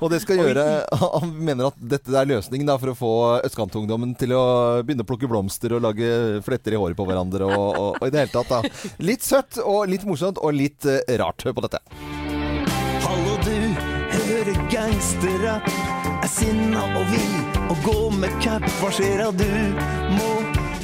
Og 0.00 0.10
det 0.12 0.20
skal 0.22 0.40
gjøre 0.40 0.64
Han 1.16 1.30
mener 1.32 1.70
at 1.70 1.78
dette 1.80 2.12
er 2.16 2.28
løsningen 2.28 2.68
da 2.68 2.76
for 2.80 2.92
å 2.92 2.96
få 2.96 3.12
østkantungdommen 3.46 4.14
til 4.18 4.34
å 4.36 4.44
begynne 4.84 5.04
å 5.04 5.08
plukke 5.08 5.28
blomster 5.30 5.76
og 5.76 5.84
lage 5.84 6.40
fletter 6.46 6.74
i 6.74 6.80
håret 6.80 6.98
på 6.98 7.06
hverandre 7.08 7.46
og, 7.48 7.66
og, 7.66 7.98
og 8.00 8.06
i 8.06 8.12
det 8.12 8.24
hele 8.24 8.32
tatt 8.34 8.50
da. 8.50 8.60
Litt 9.02 9.24
søtt 9.26 9.60
og 9.62 9.86
litt 9.90 10.04
morsomt 10.08 10.25
og 10.34 10.52
litt 10.56 10.86
eh, 10.90 11.16
rart. 11.20 11.46
Hør 11.46 11.56
på 11.56 11.66
dette. 11.66 11.82
Hallo 13.06 13.36
du, 13.46 13.56
hører 14.16 14.56
gangsterrapp 14.72 15.68
Er 16.24 16.30
sinna 16.30 16.82
og 16.98 17.04
vill 17.12 17.36
og 17.70 17.76
gå 17.84 17.98
med 18.18 18.34
cap. 18.42 18.64
Hva 18.80 18.90
skjer 18.94 19.22
da 19.22 19.30
du? 19.34 19.50
Må 20.16 20.30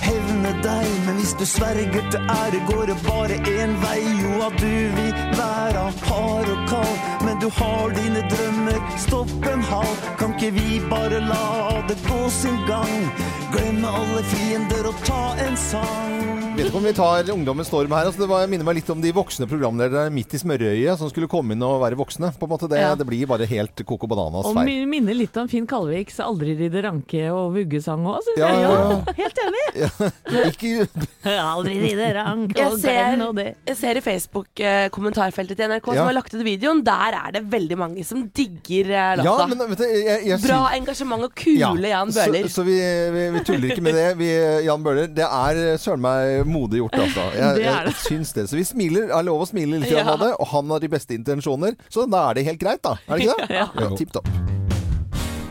hevne 0.03 0.53
deg. 0.65 0.89
Men 1.07 1.19
hvis 1.19 1.35
du 1.39 1.45
sverger 1.49 2.09
til 2.13 2.33
ære 2.37 2.63
går 2.71 2.85
det 2.91 2.99
bare 3.07 3.39
en 3.55 3.75
vei. 3.83 4.01
Jo 4.23 4.43
at 4.49 4.59
du 4.63 4.75
vil 4.97 5.13
være 5.39 5.87
hard 6.09 6.53
og 6.55 6.65
kald 6.71 7.27
Men 7.27 7.41
du 7.43 7.49
har 7.59 7.95
dine 7.99 8.25
drømmer, 8.33 8.81
stopp 9.07 9.51
en 9.53 9.67
hal. 9.71 9.95
Kan 10.21 10.37
ikke 10.37 10.53
vi 10.59 10.81
bare 10.91 11.23
la 11.27 11.83
det 11.89 11.99
gå 12.07 12.23
sin 12.31 12.59
gang? 12.71 13.11
Glemme 13.55 13.97
alle 14.01 14.23
fiender 14.35 14.91
og 14.91 15.07
ta 15.07 15.25
en 15.47 15.57
sang 15.57 16.32
Vet 16.53 16.67
ikke 16.69 16.77
om 16.77 16.85
vi 16.85 16.91
tar 16.93 17.29
ungdommens 17.33 17.69
storm 17.71 17.93
her. 17.97 18.05
Altså, 18.11 18.21
det 18.21 18.27
var, 18.29 18.43
minner 18.51 18.67
meg 18.67 18.77
litt 18.77 18.91
om 18.93 19.01
de 19.01 19.09
voksne 19.17 19.47
programlederne 19.49 20.13
midt 20.13 20.35
i 20.37 20.41
smørøyet 20.43 21.01
som 21.01 21.09
skulle 21.09 21.29
komme 21.31 21.55
inn 21.57 21.63
og 21.65 21.79
være 21.81 21.97
voksne. 21.97 22.29
På 22.37 22.45
en 22.45 22.51
måte 22.53 22.69
det, 22.69 22.81
Ja. 22.83 22.91
det 22.95 23.07
blir 23.09 23.25
bare 23.27 23.47
helt 23.49 23.81
Coco 23.89 24.07
Bananas 24.07 24.45
Og 24.51 24.55
feil. 24.59 24.67
mi- 24.69 24.85
minner 24.87 25.15
litt 25.17 25.35
om 25.41 25.49
Finn 25.49 25.67
Kalviks 25.67 26.19
'Aldri 26.21 26.53
ridde 26.59 26.83
ranke' 26.85 27.31
og 27.33 27.55
vuggesang 27.57 28.05
òg, 28.05 28.21
syns 28.27 28.37
Ja, 28.37 28.49
jeg. 28.53 28.61
ja, 28.61 28.69
ja. 28.69 29.13
Helt 29.17 29.39
enig! 29.47 29.63
Ikke, 30.53 30.89
Aldri 31.57 31.75
ridde 31.81 32.11
ranke 32.21 32.67
og 32.69 32.79
ser, 32.79 33.17
og 33.27 33.35
det. 33.37 33.57
jeg 33.67 33.77
ser 33.77 33.97
i 33.97 34.01
Facebook-kommentarfeltet 34.05 35.57
til 35.57 35.69
NRK 35.73 35.89
Ja. 35.89 35.95
som 36.03 36.07
har 36.07 36.13
lagt 36.21 36.35
ut 36.35 36.45
videoen. 36.45 36.85
Der 36.85 37.17
er 37.17 37.33
det 37.33 37.45
veldig 37.51 37.79
mange 37.79 38.05
som 38.05 38.29
digger 38.29 38.93
eh, 38.93 39.17
ja, 39.17 39.25
låta. 39.25 39.49
men 39.49 39.59
vet 39.73 39.79
du, 39.79 39.85
jeg, 39.89 40.27
jeg 40.27 40.41
Bra 40.45 40.69
engasjement 40.77 41.25
og 41.25 41.35
kule 41.35 41.89
Jan 41.89 42.13
Bøhler. 42.13 42.45
Så, 42.45 42.61
så 42.61 42.65
vi, 42.69 42.77
vi, 42.77 43.31
vi 43.39 43.41
tuller 43.41 43.71
ikke 43.73 43.81
med 43.89 43.95
det. 43.95 44.17
Vi, 44.19 44.31
Jan 44.67 44.83
Bøhler, 44.85 45.07
det 45.09 45.25
er 45.25 45.79
søren 45.81 46.01
meg 46.05 46.42
modig 46.49 46.81
gjort, 46.83 46.97
altså. 47.05 47.27
Jeg, 47.39 47.59
Det 47.61 47.67
er 47.67 47.85
det. 47.87 47.93
jeg 47.93 47.99
syns 48.07 48.33
det. 48.37 48.47
Så 48.51 48.57
vi 48.59 48.65
smiler, 48.65 49.11
er 49.15 49.27
lov 49.27 49.45
å 49.45 49.49
smile 49.51 49.79
litt 49.83 49.91
Ja. 49.93 50.05
av 50.15 50.19
det, 50.23 50.33
og 50.39 50.47
han 50.55 50.71
har 50.71 50.81
de 50.81 50.89
beste 50.93 51.15
intensjoner. 51.17 51.77
Så 51.93 52.07
da 52.11 52.31
er 52.31 52.35
det 52.41 52.47
helt 52.51 52.61
greit, 52.63 52.83
da. 52.83 52.97
Er 53.09 53.17
det 53.19 53.27
ikke 53.29 53.47
det? 53.47 53.61
Ja. 53.61 53.69
ja 53.81 53.91
Tipp 53.97 54.13
topp. 54.13 54.29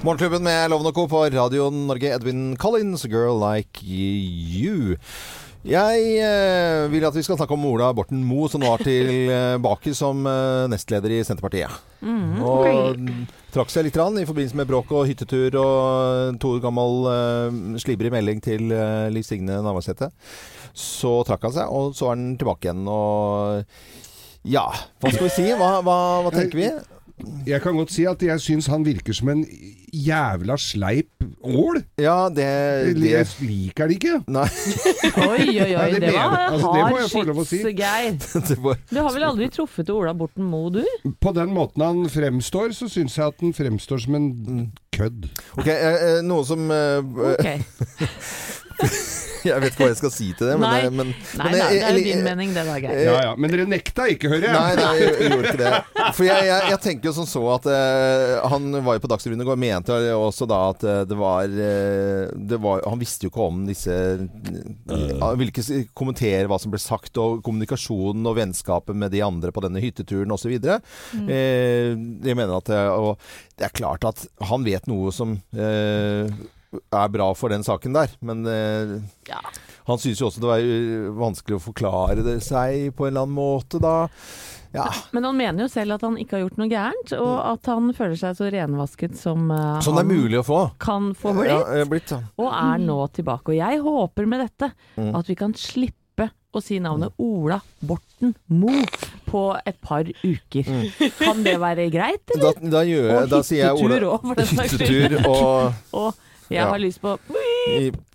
Morgenklubben 0.02 0.42
med 0.42 0.72
Loven 0.74 0.88
og 0.90 0.96
Co. 0.98 1.06
på 1.08 1.28
Radio 1.30 1.70
Norge. 1.70 2.10
Edwin 2.16 2.56
Collins, 2.58 3.04
'Girl 3.06 3.38
Like 3.38 3.84
You'. 3.86 4.98
Jeg 5.62 6.06
eh, 6.18 6.88
vil 6.90 7.04
at 7.06 7.14
vi 7.14 7.22
skal 7.22 7.38
snakke 7.38 7.54
om 7.54 7.66
Ola 7.70 7.92
Borten 7.94 8.24
Moe, 8.26 8.48
som 8.50 8.64
er 8.66 8.82
tilbake 8.82 9.94
som 9.94 10.26
eh, 10.26 10.66
nestleder 10.74 11.14
i 11.14 11.20
Senterpartiet. 11.22 11.70
og 12.42 12.98
trakk 13.54 13.70
seg 13.70 13.86
litt 13.86 13.98
rann, 14.02 14.18
i 14.18 14.26
forbindelse 14.26 14.58
med 14.58 14.66
bråk 14.72 14.90
og 14.98 15.06
hyttetur 15.06 15.54
og 15.62 16.40
to 16.42 16.56
år 16.56 16.64
gammel 16.66 17.06
eh, 17.14 17.78
slibrig 17.84 18.10
melding 18.10 18.42
til 18.42 18.74
eh, 18.74 19.12
Liv 19.14 19.22
Signe 19.28 19.62
Navarsete. 19.62 20.10
Så 20.74 21.18
trakk 21.28 21.50
han 21.50 21.58
seg, 21.58 21.74
og 21.74 21.96
så 21.98 22.12
er 22.12 22.16
han 22.16 22.32
tilbake 22.40 22.70
igjen. 22.70 22.88
Og 22.92 23.64
ja, 24.48 24.66
hva 25.02 25.14
skal 25.14 25.28
vi 25.28 25.36
si? 25.36 25.52
Hva, 25.58 25.78
hva, 25.86 26.00
hva 26.26 26.34
tenker 26.34 26.58
vi? 26.62 26.72
Jeg 27.46 27.62
kan 27.62 27.78
godt 27.78 27.92
si 27.94 28.06
at 28.10 28.22
jeg 28.26 28.42
syns 28.42 28.66
han 28.72 28.86
virker 28.86 29.14
som 29.14 29.30
en 29.34 29.44
jævla 29.92 30.56
sleip 30.58 31.22
ål. 31.44 31.82
Ja, 32.02 32.30
det, 32.34 32.48
det 32.98 33.12
Jeg 33.12 33.28
liker 33.46 33.92
det 33.92 33.98
ikke. 34.00 34.16
Nei, 34.32 34.48
Oi, 35.28 35.46
oi, 35.62 35.68
oi, 35.76 35.90
det 35.94 36.02
det 36.08 36.14
var 36.16 36.38
altså, 36.48 36.72
det 36.74 36.82
må 36.82 36.96
hard 36.96 37.02
jeg 37.02 37.12
få 37.14 37.24
lov 37.28 37.42
å 37.44 37.46
si. 37.48 37.62
Geir. 37.78 38.18
Du 38.92 39.00
har 39.02 39.12
vel 39.14 39.28
aldri 39.28 39.50
truffet 39.54 39.92
Ola 39.94 40.16
Borten 40.18 40.48
Moe, 40.48 40.72
du? 40.74 41.12
På 41.22 41.34
den 41.36 41.54
måten 41.56 41.86
han 41.86 42.06
fremstår, 42.12 42.74
så 42.78 42.90
syns 42.92 43.18
jeg 43.20 43.34
at 43.34 43.44
han 43.44 43.54
fremstår 43.58 44.02
som 44.06 44.18
en 44.18 44.32
kødd. 44.96 45.30
Ok, 45.60 45.68
eh, 45.68 46.02
eh, 46.16 46.20
noe 46.26 46.48
som 46.48 46.66
eh, 46.74 47.36
Ok. 47.36 48.61
Jeg 49.42 49.58
vet 49.58 49.74
ikke 49.74 49.86
hva 49.88 49.90
jeg 49.90 49.98
skal 49.98 50.12
si 50.14 50.28
til 50.38 50.50
det, 50.52 50.56
men, 50.62 50.70
Nei. 50.70 50.82
eh, 50.86 50.92
men, 50.94 51.12
Nei 51.40 51.46
men 51.48 51.56
jeg, 51.58 51.64
nei, 51.64 51.70
det 51.74 51.86
er 51.88 51.96
jo 51.98 52.02
din 52.06 52.26
mening 52.26 52.52
det 52.54 52.66
da, 52.68 52.76
Geir. 52.84 53.00
Ja 53.08 53.14
ja, 53.26 53.32
men 53.42 53.54
dere 53.54 53.66
nekta 53.70 54.06
ikke, 54.14 54.30
hører 54.30 54.46
jeg. 54.46 54.54
Nei, 54.54 54.76
nei, 54.78 54.92
jeg, 55.00 55.16
jeg 55.18 55.32
gjorde 55.34 55.50
ikke 55.50 55.62
det. 55.64 55.72
For 56.18 56.28
jeg, 56.28 56.46
jeg, 56.46 56.68
jeg 56.70 56.82
tenker 56.84 57.10
jo 57.10 57.14
som 57.16 57.28
så 57.30 57.42
at 57.56 57.66
eh, 57.72 58.34
Han 58.52 58.68
var 58.86 58.98
jo 58.98 59.04
på 59.06 59.10
Dagsrevyen 59.10 59.42
i 59.42 59.48
går, 59.48 59.60
mente 59.64 59.98
også 60.14 60.48
da 60.50 60.60
at 60.76 60.86
eh, 60.86 61.02
det 61.10 61.18
var, 61.18 61.58
eh, 61.66 62.30
det 62.52 62.62
var 62.62 62.86
Han 62.86 63.02
visste 63.02 63.26
jo 63.26 63.34
ikke 63.34 63.48
om 63.48 63.64
disse 63.66 63.98
Han 64.22 65.42
ville 65.42 65.50
ikke 65.50 65.82
kommentere 65.98 66.46
hva 66.52 66.62
som 66.62 66.74
ble 66.74 66.82
sagt, 66.82 67.18
og 67.22 67.42
kommunikasjonen 67.46 68.28
og 68.30 68.38
vennskapet 68.38 68.98
med 68.98 69.14
de 69.16 69.24
andre 69.26 69.50
på 69.56 69.66
denne 69.66 69.82
hytteturen 69.82 70.38
osv. 70.38 70.54
Mm. 71.18 71.28
Eh, 71.34 71.92
jeg 72.30 72.38
mener 72.38 72.60
at 72.60 72.70
Og 72.94 73.16
det 73.58 73.72
er 73.72 73.78
klart 73.78 74.06
at 74.06 74.26
han 74.52 74.66
vet 74.68 74.86
noe 74.90 75.10
som 75.16 75.40
eh, 75.58 76.30
er 76.72 77.10
bra 77.12 77.28
for 77.36 77.52
den 77.52 77.64
saken 77.68 77.94
der, 77.98 78.14
men 78.22 78.46
eh, 78.48 78.94
Ja. 79.28 79.42
han 79.90 79.98
syns 80.00 80.22
jo 80.22 80.30
også 80.30 80.40
det 80.44 80.48
var 80.52 80.64
eh, 80.64 81.10
vanskelig 81.20 81.58
å 81.60 81.64
forklare 81.66 82.24
det 82.24 82.38
seg 82.46 82.94
på 82.96 83.08
en 83.08 83.12
eller 83.14 83.26
annen 83.28 83.36
måte 83.36 83.82
da. 83.84 84.08
Ja. 84.72 84.86
Men 85.12 85.26
han 85.28 85.36
mener 85.36 85.66
jo 85.66 85.68
selv 85.68 85.98
at 85.98 86.04
han 86.08 86.16
ikke 86.16 86.38
har 86.38 86.46
gjort 86.46 86.60
noe 86.62 86.70
gærent, 86.72 87.12
og 87.20 87.34
at 87.44 87.68
han 87.68 87.90
føler 87.98 88.16
seg 88.16 88.38
så 88.40 88.48
renvasket 88.54 89.18
som 89.20 89.50
uh, 89.52 89.82
Sånn 89.84 89.98
det 90.00 90.06
er 90.06 90.12
mulig 90.14 90.40
å 90.40 90.46
få. 90.48 90.60
kan 90.80 91.10
få 91.12 91.34
blitt, 91.36 91.52
Ja, 91.52 91.58
er 91.82 91.90
blitt 91.92 92.14
ja. 92.16 92.22
og 92.40 92.54
er 92.56 92.80
nå 92.80 92.96
tilbake. 93.12 93.52
Og 93.52 93.58
jeg 93.60 93.82
håper 93.84 94.30
med 94.32 94.46
dette 94.48 94.72
Mm. 94.96 95.12
at 95.20 95.28
vi 95.28 95.36
kan 95.36 95.52
slippe 95.60 96.30
å 96.56 96.62
si 96.64 96.80
navnet 96.84 97.12
Ola 97.20 97.58
Borten 97.84 98.34
Moe 98.48 98.84
på 99.28 99.44
et 99.66 99.78
par 99.84 100.04
uker. 100.24 100.72
Kan 101.20 101.44
det 101.44 101.58
være 101.60 101.90
greit, 101.92 102.24
eller? 102.36 102.56
Da, 102.60 102.72
da 102.72 102.82
jeg 102.86 103.72
Og 103.76 103.80
hyttetur 103.84 104.08
også, 104.08 104.28
for 104.28 104.36
den 104.36 104.52
saks 104.56 104.76
skyld. 104.80 105.16
Og 105.28 105.74
Og 106.02 106.14
jeg 106.52 106.60
Ja. 106.62 106.70
har 106.70 106.80
lyst 106.84 107.02
på 107.02 107.18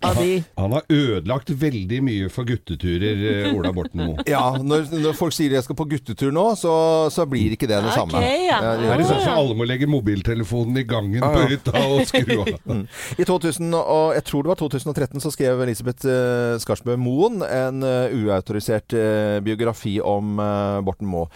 av 0.03 0.15
de 0.19 0.43
Han 0.57 0.71
har 0.75 0.83
ødelagt 0.91 1.49
veldig 1.49 1.99
mye 2.03 2.29
for 2.29 2.43
gutteturer, 2.47 3.45
eh, 3.47 3.53
Ola 3.55 3.71
Borten 3.73 4.01
Moe. 4.03 4.23
Ja, 4.27 4.57
når, 4.59 4.89
når 4.91 5.15
folk 5.15 5.33
sier 5.33 5.51
jeg 5.55 5.63
skal 5.63 5.75
på 5.79 5.85
guttetur 5.89 6.31
nå, 6.35 6.43
så, 6.59 6.73
så 7.13 7.25
blir 7.29 7.55
ikke 7.55 7.67
det 7.69 7.79
det 7.81 7.93
Ok, 7.93 7.95
samme. 7.95 8.21
ja. 8.21 8.59
det 8.77 8.89
Er 8.91 8.97
det 9.01 9.07
sånn 9.07 9.23
at 9.23 9.31
alle 9.37 9.55
må 9.57 9.65
legge 9.67 9.87
mobiltelefonen 9.89 10.77
i 10.81 10.83
gangen 10.87 11.21
Ja, 11.21 11.31
på 11.31 11.45
hytta 11.47 11.83
og 11.87 12.03
skru 12.09 12.41
av? 12.43 12.83
I 13.21 13.23
2000, 13.27 13.73
og 13.77 14.13
jeg 14.17 14.23
tror 14.27 14.43
det 14.43 14.51
var 14.51 14.59
2013 14.61 15.23
så 15.23 15.31
skrev 15.33 15.63
Elisabeth 15.63 16.05
uh, 16.05 16.57
Skarsbø 16.61 16.97
Moen 16.99 17.39
en 17.47 17.81
eh, 17.87 18.13
uautorisert 18.17 18.93
eh, 18.97 19.39
biografi 19.45 19.95
om 20.03 20.37
eh, 20.43 20.81
Borten 20.85 21.07
Moe. 21.09 21.29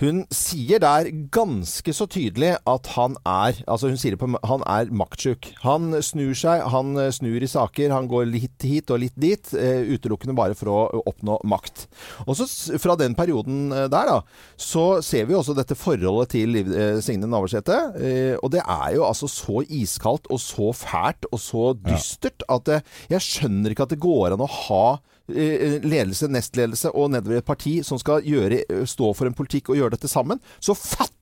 Hun 0.00 0.22
sier 0.34 0.78
der 0.82 1.10
ganske 1.34 1.92
så 1.96 2.06
tydelig 2.10 2.54
at 2.66 2.86
han 2.94 3.16
er 3.26 3.58
altså 3.66 3.90
hun 3.90 3.98
sier 4.00 4.14
det 4.14 4.20
på, 4.22 4.30
han 4.46 4.62
er 4.70 4.90
maktsjuk. 4.94 5.50
Han 5.64 5.90
snur 6.04 6.32
seg, 6.38 6.45
han 6.46 6.96
eh, 7.00 7.10
snur 7.14 7.42
i 7.42 7.48
saker, 7.50 7.92
han 7.94 8.08
går 8.10 8.28
litt 8.30 8.66
hit 8.66 8.92
og 8.94 9.00
litt 9.02 9.16
dit, 9.20 9.52
eh, 9.58 9.82
utelukkende 9.94 10.36
bare 10.36 10.56
for 10.58 10.72
å 10.72 11.02
oppnå 11.10 11.38
makt. 11.48 11.86
Og 12.26 12.36
så 12.38 12.46
fra 12.82 12.96
den 13.00 13.16
perioden 13.18 13.72
eh, 13.72 13.88
der, 13.92 14.12
da, 14.12 14.20
så 14.56 15.02
ser 15.04 15.28
vi 15.28 15.36
også 15.38 15.56
dette 15.56 15.76
forholdet 15.78 16.34
til 16.36 16.60
eh, 16.62 17.00
Signe 17.04 17.28
Navarsete. 17.30 17.80
Eh, 17.98 18.34
og 18.40 18.52
det 18.54 18.62
er 18.62 18.96
jo 18.96 19.06
altså 19.08 19.30
så 19.30 19.64
iskaldt 19.66 20.30
og 20.32 20.40
så 20.42 20.72
fælt 20.76 21.28
og 21.32 21.42
så 21.42 21.70
dystert 21.86 22.46
at 22.52 22.70
jeg 23.10 23.22
skjønner 23.22 23.72
ikke 23.72 23.86
at 23.86 23.94
det 23.94 24.02
går 24.02 24.36
an 24.36 24.44
å 24.44 24.50
ha 24.50 24.84
eh, 25.28 25.78
ledelse, 25.82 26.30
nestledelse 26.32 26.92
og 26.94 27.12
nedover 27.14 27.40
et 27.40 27.48
parti 27.48 27.78
som 27.86 28.00
skal 28.00 28.24
gjøre, 28.26 28.62
eh, 28.68 28.86
stå 28.88 29.12
for 29.16 29.28
en 29.28 29.36
politikk 29.36 29.72
og 29.72 29.80
gjøre 29.80 29.96
dette 29.96 30.10
sammen. 30.10 30.42
Så 30.60 30.76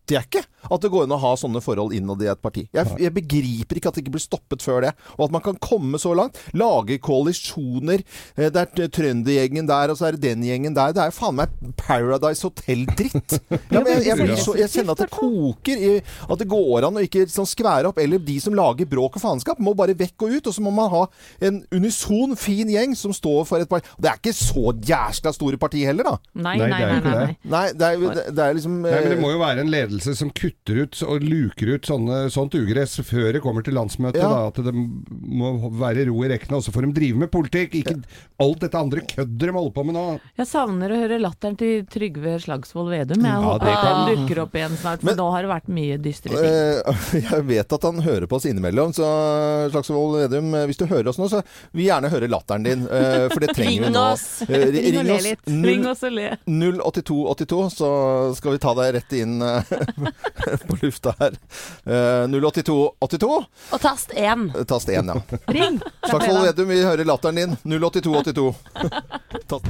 fatter 0.05 0.19
jeg 0.19 0.29
ikke 0.29 0.45
at 0.75 0.81
det 0.81 0.89
går 0.93 1.05
an 1.05 1.13
å 1.13 1.19
ha 1.21 1.31
sånne 1.37 1.61
forhold 1.61 1.93
innad 1.93 2.23
i 2.25 2.29
et 2.33 2.41
parti. 2.41 2.63
Jeg, 2.73 2.89
jeg 3.01 3.13
begriper 3.13 3.77
ikke 3.77 3.91
at 3.91 3.97
det 3.99 4.03
ikke 4.05 4.15
blir 4.15 4.23
stoppet 4.25 4.63
før 4.65 4.81
det. 4.87 4.93
Og 5.19 5.27
at 5.27 5.33
man 5.35 5.43
kan 5.45 5.59
komme 5.61 5.99
så 6.01 6.15
langt. 6.17 6.39
Lage 6.57 6.97
koalisjoner. 7.05 8.01
Eh, 8.37 8.49
Det 8.49 8.63
er 8.63 8.89
Trøndergjengen 8.89 9.67
der, 9.69 9.93
og 9.93 9.99
så 9.99 10.07
er 10.09 10.17
det 10.17 10.23
den 10.25 10.45
gjengen 10.47 10.75
der. 10.77 10.95
Det 10.97 11.03
er 11.05 11.11
jo 11.13 11.17
faen 11.19 11.37
meg 11.37 11.53
Paradise 11.81 12.45
Hotel-dritt. 12.49 13.37
Ja, 13.75 13.81
men 13.83 13.91
jeg, 14.05 14.07
jeg, 14.07 14.39
jeg 14.61 14.71
kjenner 14.71 14.95
at 14.95 15.03
det 15.05 15.09
koker. 15.13 15.77
I, 15.85 15.93
at 16.31 16.41
det 16.41 16.47
går 16.51 16.87
an 16.89 16.97
å 17.01 17.03
ikke 17.05 17.25
sånn 17.33 17.49
skvære 17.49 17.91
opp. 17.91 18.01
Eller 18.01 18.23
de 18.25 18.37
som 18.41 18.55
lager 18.57 18.89
bråk 18.89 19.19
og 19.19 19.25
faenskap, 19.25 19.61
må 19.65 19.75
bare 19.77 19.97
vekk 19.99 20.25
og 20.29 20.37
ut. 20.39 20.49
Og 20.51 20.57
så 20.57 20.65
må 20.65 20.73
man 20.75 20.89
ha 20.95 21.03
en 21.45 21.61
unison, 21.75 22.33
fin 22.41 22.71
gjeng 22.73 22.97
som 22.99 23.13
står 23.17 23.45
for 23.51 23.61
et 23.65 23.69
parti. 23.71 23.89
Og 23.99 24.05
det 24.07 24.13
er 24.15 24.21
ikke 24.23 24.37
så 24.37 24.73
jævla 24.81 25.35
store 25.37 25.61
parti 25.61 25.85
heller, 25.85 26.09
da. 26.15 26.17
Nei, 26.41 26.57
Nei, 26.63 26.71
nei, 26.71 26.81
nei. 26.81 27.01
nei, 27.05 27.15
nei. 27.19 27.37
Nei, 27.55 27.65
det 27.77 27.91
er, 27.93 28.05
det, 28.17 28.27
det 28.39 28.45
er 28.49 28.57
liksom 28.61 28.81
Nei, 28.85 28.95
men 28.95 29.11
det 29.13 29.19
eh, 29.19 29.23
må 29.27 29.35
jo 29.35 29.41
være 29.45 29.65
en 29.67 29.71
ledelse 29.75 29.94
ledelse 29.95 30.15
som 30.19 30.31
kutter 30.35 30.75
ut 30.85 30.99
og 31.07 31.23
luker 31.23 31.71
ut 31.75 31.87
sånne, 31.87 32.25
sånt 32.33 32.55
ugress 32.59 32.97
før 33.07 33.33
det 33.37 33.41
kommer 33.45 33.63
til 33.65 33.75
landsmøtet. 33.77 34.21
Ja. 34.21 34.29
Da, 34.29 34.49
at 34.51 34.59
det 34.67 34.73
må 34.75 35.53
være 35.79 36.07
ro 36.09 36.23
i 36.25 36.31
rekkene, 36.33 36.59
og 36.59 36.65
så 36.67 36.73
får 36.75 36.87
de 36.89 36.93
drive 36.99 37.21
med 37.23 37.31
politikk. 37.33 37.75
Ikke 37.81 37.97
alt 38.43 38.61
dette 38.65 38.79
andre 38.81 39.01
kødder 39.07 39.47
de 39.51 39.55
holder 39.55 39.75
på 39.77 39.85
med 39.89 39.95
nå. 39.97 40.05
Jeg 40.41 40.47
savner 40.51 40.91
å 40.95 40.99
høre 41.05 41.21
latteren 41.23 41.57
til 41.61 41.85
Trygve 41.91 42.37
Slagsvold 42.43 42.91
Vedum. 42.93 43.23
Jeg 43.25 43.31
Ja, 43.35 43.41
håper 43.41 43.75
kan- 43.75 44.03
dukker 44.15 44.43
opp 44.45 44.55
igjen 44.59 44.77
snart, 44.77 45.01
for 45.01 45.07
Men- 45.07 45.17
nå 45.17 45.31
har 45.33 45.43
det 45.43 45.51
vært 45.51 45.69
mye 45.69 45.99
dystre 45.99 46.31
ting. 46.31 46.45
Eh, 46.45 47.31
Jeg 47.35 47.45
vet 47.47 47.73
at 47.73 47.83
han 47.83 48.01
hører 48.03 48.27
på 48.27 48.37
oss 48.37 48.45
innimellom, 48.47 48.93
så 48.93 49.71
Slagsvold 49.71 50.19
Vedum, 50.29 50.55
eh, 50.55 50.67
hvis 50.67 50.77
du 50.79 50.87
hører 50.87 51.09
oss 51.09 51.19
nå, 51.19 51.29
så 51.31 51.43
vil 51.73 51.85
vi 51.85 51.89
gjerne 51.89 52.11
høre 52.11 52.29
latteren 52.29 52.65
din. 52.65 52.83
eh, 52.89 53.29
For 53.29 53.41
det 53.41 53.55
trenger 53.57 53.71
vi 53.71 53.85
Ring 53.85 53.93
nå. 53.95 54.05
oss. 54.13 54.43
Ring 54.49 54.99
og 54.99 55.05
le 55.05 55.21
litt. 55.23 55.47
Ring 55.47 55.87
oss 55.87 56.03
og 56.03 56.13
le. 56.13 56.29
08282, 56.47 57.71
så 57.75 58.35
skal 58.37 58.53
vi 58.53 58.59
ta 58.59 58.75
deg 58.75 58.95
rett 58.95 59.13
inn 59.13 59.39
på 60.69 60.79
lufta 60.83 61.15
her. 61.19 61.37
Eh, 61.85 62.25
08282, 62.31 63.31
Og 63.73 63.81
tast 63.83 64.15
1. 64.15 64.49
tast 64.69 64.89
1, 64.89 65.13
ja. 65.13 65.39
Ring! 65.47 65.81
Slagsvold 66.09 66.47
Vedum, 66.49 66.69
vi 66.69 66.83
hører 66.85 67.05
latteren 67.09 67.41
din. 67.41 67.57
08282. 67.65 68.55
Tast. 69.51 69.67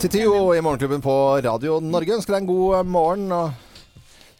Til 0.00 0.10
Tio 0.10 0.54
i 0.56 0.60
Morgenklubben 0.64 1.02
på 1.04 1.14
Radio 1.44 1.76
Norge 1.84 2.14
ønsker 2.16 2.32
deg 2.32 2.46
en 2.46 2.48
god 2.48 2.86
morgen. 2.88 3.26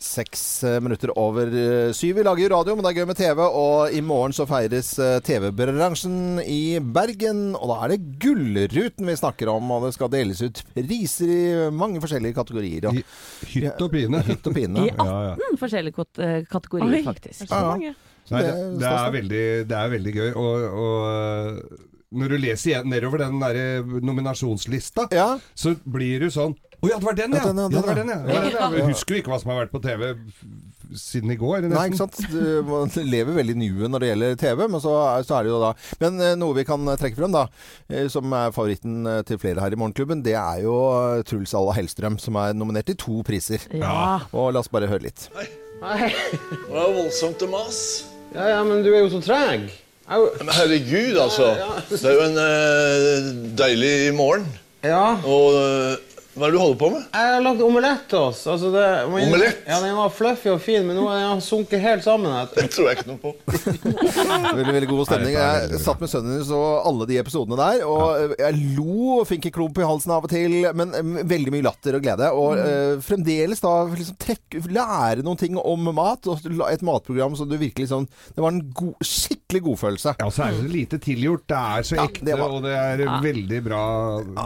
Seks 0.01 0.43
eh, 0.65 0.79
minutter 0.81 1.11
over 1.21 1.51
eh, 1.53 1.91
syv. 1.93 2.15
Vi 2.17 2.23
lager 2.25 2.47
jo 2.47 2.51
radio, 2.55 2.73
men 2.77 2.87
det 2.87 2.91
er 2.95 2.99
gøy 3.03 3.09
med 3.11 3.19
TV. 3.19 3.41
Og 3.45 3.93
i 3.93 4.01
morgen 4.01 4.33
så 4.33 4.47
feires 4.49 4.95
eh, 5.03 5.19
TV-bransjen 5.27 6.41
i 6.41 6.79
Bergen. 6.81 7.43
Og 7.59 7.69
da 7.69 7.77
er 7.85 7.93
det 7.93 7.99
Gullruten 8.23 9.11
vi 9.11 9.17
snakker 9.21 9.51
om. 9.53 9.69
Og 9.77 9.85
det 9.85 9.93
skal 9.99 10.09
deles 10.15 10.41
ut 10.41 10.63
priser 10.73 11.35
i 11.35 11.43
mange 11.77 12.01
forskjellige 12.01 12.39
kategorier. 12.41 12.89
Og 12.89 12.97
I 12.97 13.05
hytt 13.59 13.85
og 13.85 13.93
pine. 13.93 14.23
hytt 14.25 14.49
og 14.49 14.57
pine. 14.57 14.87
I 14.87 14.95
Ja, 14.95 15.11
ja. 15.29 15.37
18 15.37 15.61
forskjellige 15.61 16.09
kategorier, 16.49 16.97
Oi. 16.97 17.05
faktisk. 17.05 17.45
Så 17.45 17.61
mange. 17.69 17.93
Nei, 18.31 18.41
det, 18.47 18.51
Det 18.57 18.57
er 18.57 18.75
det, 18.81 18.89
er 18.89 19.05
det. 19.05 19.15
veldig, 19.21 19.45
det 19.69 19.79
er 19.85 19.95
veldig 19.99 20.17
gøy. 20.17 20.29
Og, 20.33 20.67
og 20.81 22.00
når 22.11 22.33
du 22.35 22.39
leser 22.43 22.73
igjen 22.73 22.89
nedover 22.91 23.23
den 23.23 23.39
der 23.43 23.61
nominasjonslista, 24.03 25.09
Ja. 25.15 25.39
så 25.55 25.77
blir 25.85 26.21
du 26.27 26.31
sånn 26.35 26.57
Å 26.81 26.89
ja, 26.89 26.97
det 26.97 27.05
var 27.05 27.13
den, 27.19 27.35
ja! 27.37 27.43
Ja, 27.45 27.53
den, 27.53 27.59
ja, 27.61 27.81
Ja, 27.85 27.95
den, 27.95 28.09
ja. 28.09 28.19
Ja, 28.25 28.69
den. 28.71 28.79
Jeg 28.79 28.87
husker 28.89 29.15
jo 29.15 29.21
ikke 29.21 29.31
hva 29.35 29.39
som 29.43 29.51
har 29.53 29.59
vært 29.67 29.73
på 29.75 29.83
TV 29.85 30.15
siden 30.97 31.31
i 31.31 31.37
går. 31.39 31.67
Nei, 31.71 31.83
ikke 31.91 31.99
sant. 32.01 32.17
Du 32.33 32.65
man 32.67 32.89
lever 33.07 33.37
veldig 33.37 33.55
nuet 33.61 33.93
når 33.93 34.03
det 34.03 34.09
gjelder 34.09 34.39
TV, 34.41 34.63
men 34.73 34.81
så 34.83 34.95
er, 35.05 35.27
så 35.29 35.37
er 35.37 35.45
det 35.47 35.53
jo 35.53 35.59
da 35.63 35.69
Men 36.01 36.17
eh, 36.25 36.33
noe 36.41 36.57
vi 36.57 36.65
kan 36.67 36.89
trekke 36.99 37.15
frem, 37.21 37.31
da, 37.37 37.45
eh, 37.93 38.09
som 38.11 38.33
er 38.35 38.51
favoritten 38.57 39.05
eh, 39.07 39.21
til 39.29 39.39
flere 39.39 39.61
her 39.63 39.77
i 39.77 39.79
Morgenklubben, 39.79 40.25
det 40.27 40.35
er 40.41 40.65
jo 40.65 40.75
eh, 40.97 41.21
Truls 41.29 41.53
Alla 41.55 41.77
Hellstrøm, 41.77 42.17
som 42.19 42.41
er 42.43 42.57
nominert 42.59 42.89
til 42.91 42.97
to 42.99 43.21
priser. 43.29 43.63
Ja. 43.77 44.17
Og 44.33 44.51
la 44.57 44.65
oss 44.65 44.73
bare 44.73 44.89
høre 44.91 45.05
litt. 45.07 45.29
Nei, 45.37 46.09
det 46.17 46.73
var 46.73 46.91
voldsomt 46.97 47.45
å 47.47 47.53
mase. 47.55 48.09
Ja, 48.35 48.49
ja, 48.57 48.65
men 48.67 48.83
du 48.83 48.91
er 48.95 49.05
jo 49.05 49.13
så 49.15 49.21
treg. 49.29 49.69
Men 50.11 50.49
herregud, 50.57 51.19
altså. 51.23 51.53
Det 51.91 52.05
er 52.05 52.17
jo 52.17 52.25
en 52.27 52.41
uh, 52.43 53.29
deilig 53.59 53.95
morgen. 54.15 54.49
Ja, 54.83 55.17
Og 55.29 55.55
eh, 55.61 55.97
hva 56.41 56.49
er 56.49 56.55
det 56.55 56.57
du 56.57 56.63
holder 56.63 56.79
på 56.81 56.89
med? 56.95 57.03
jeg 57.13 57.33
har 57.35 57.43
lagd 57.45 57.61
omelett 57.67 58.05
til 58.11 58.19
oss. 58.31 58.41
Altså 58.49 58.71
det, 58.73 58.85
men- 59.13 59.29
Omelett? 59.29 59.59
Ja, 59.69 59.81
Den 59.85 59.97
var 59.99 60.11
fluffy 60.15 60.51
og 60.55 60.61
fin, 60.65 60.87
men 60.87 60.97
nå 60.97 61.07
har 61.09 61.21
den 61.35 61.43
sunket 61.45 61.81
helt 61.85 62.05
sammen. 62.05 62.33
etter. 62.41 62.63
Det 62.65 62.73
tror 62.75 62.89
jeg 62.89 62.99
ikke 62.99 63.11
noe 63.11 63.21
på. 63.21 63.35
Veldig 64.61 64.75
veldig 64.75 64.89
god 64.91 65.07
stemning. 65.09 65.35
Jeg 65.37 65.81
satt 65.85 66.01
med 66.03 66.11
sønnen 66.13 66.37
din 66.39 66.45
så 66.49 66.59
alle 66.87 67.07
de 67.11 67.19
episodene 67.21 67.59
der, 67.61 67.83
og 67.87 68.05
eh, 68.17 68.35
jeg 68.41 68.59
lo 68.79 69.19
og 69.21 69.27
fikk 69.29 69.49
en 69.51 69.55
klump 69.55 69.79
i 69.81 69.87
halsen 69.87 70.13
av 70.15 70.27
og 70.27 70.33
til, 70.33 70.57
men 70.77 70.95
eh, 70.97 71.11
veldig 71.31 71.55
mye 71.55 71.67
latter 71.67 71.99
og 71.99 72.05
glede. 72.05 72.31
Og 72.41 72.59
uh, 72.61 73.01
fremdeles 73.05 73.61
da 73.63 73.73
liksom 73.91 74.19
trekke, 74.21 74.63
lære 74.73 75.25
noen 75.27 75.41
ting 75.41 75.59
om 75.61 75.91
mat, 75.97 76.27
og 76.31 76.41
et 76.71 76.85
matprogram 76.87 77.37
som 77.39 77.49
du 77.51 77.57
virkelig 77.61 77.91
sånn 77.91 78.07
Det 78.35 78.43
var 78.43 78.53
en 78.55 78.63
god, 78.77 78.97
skikkelig 79.05 79.63
godfølelse. 79.67 80.15
Ja, 80.21 80.29
så 80.33 80.47
er 80.47 80.55
det 80.55 80.63
så 80.65 80.73
lite 80.73 81.01
tilgjort. 81.03 81.45
Det 81.51 81.61
er 81.61 81.87
så 81.91 81.99
Ja, 82.01 82.07
ekte, 82.09 82.25
det 82.31 82.39
var- 82.39 82.55
og 82.57 82.63
det 82.65 82.75
er 82.77 83.05
veldig 83.25 83.61
bra, 83.65 83.83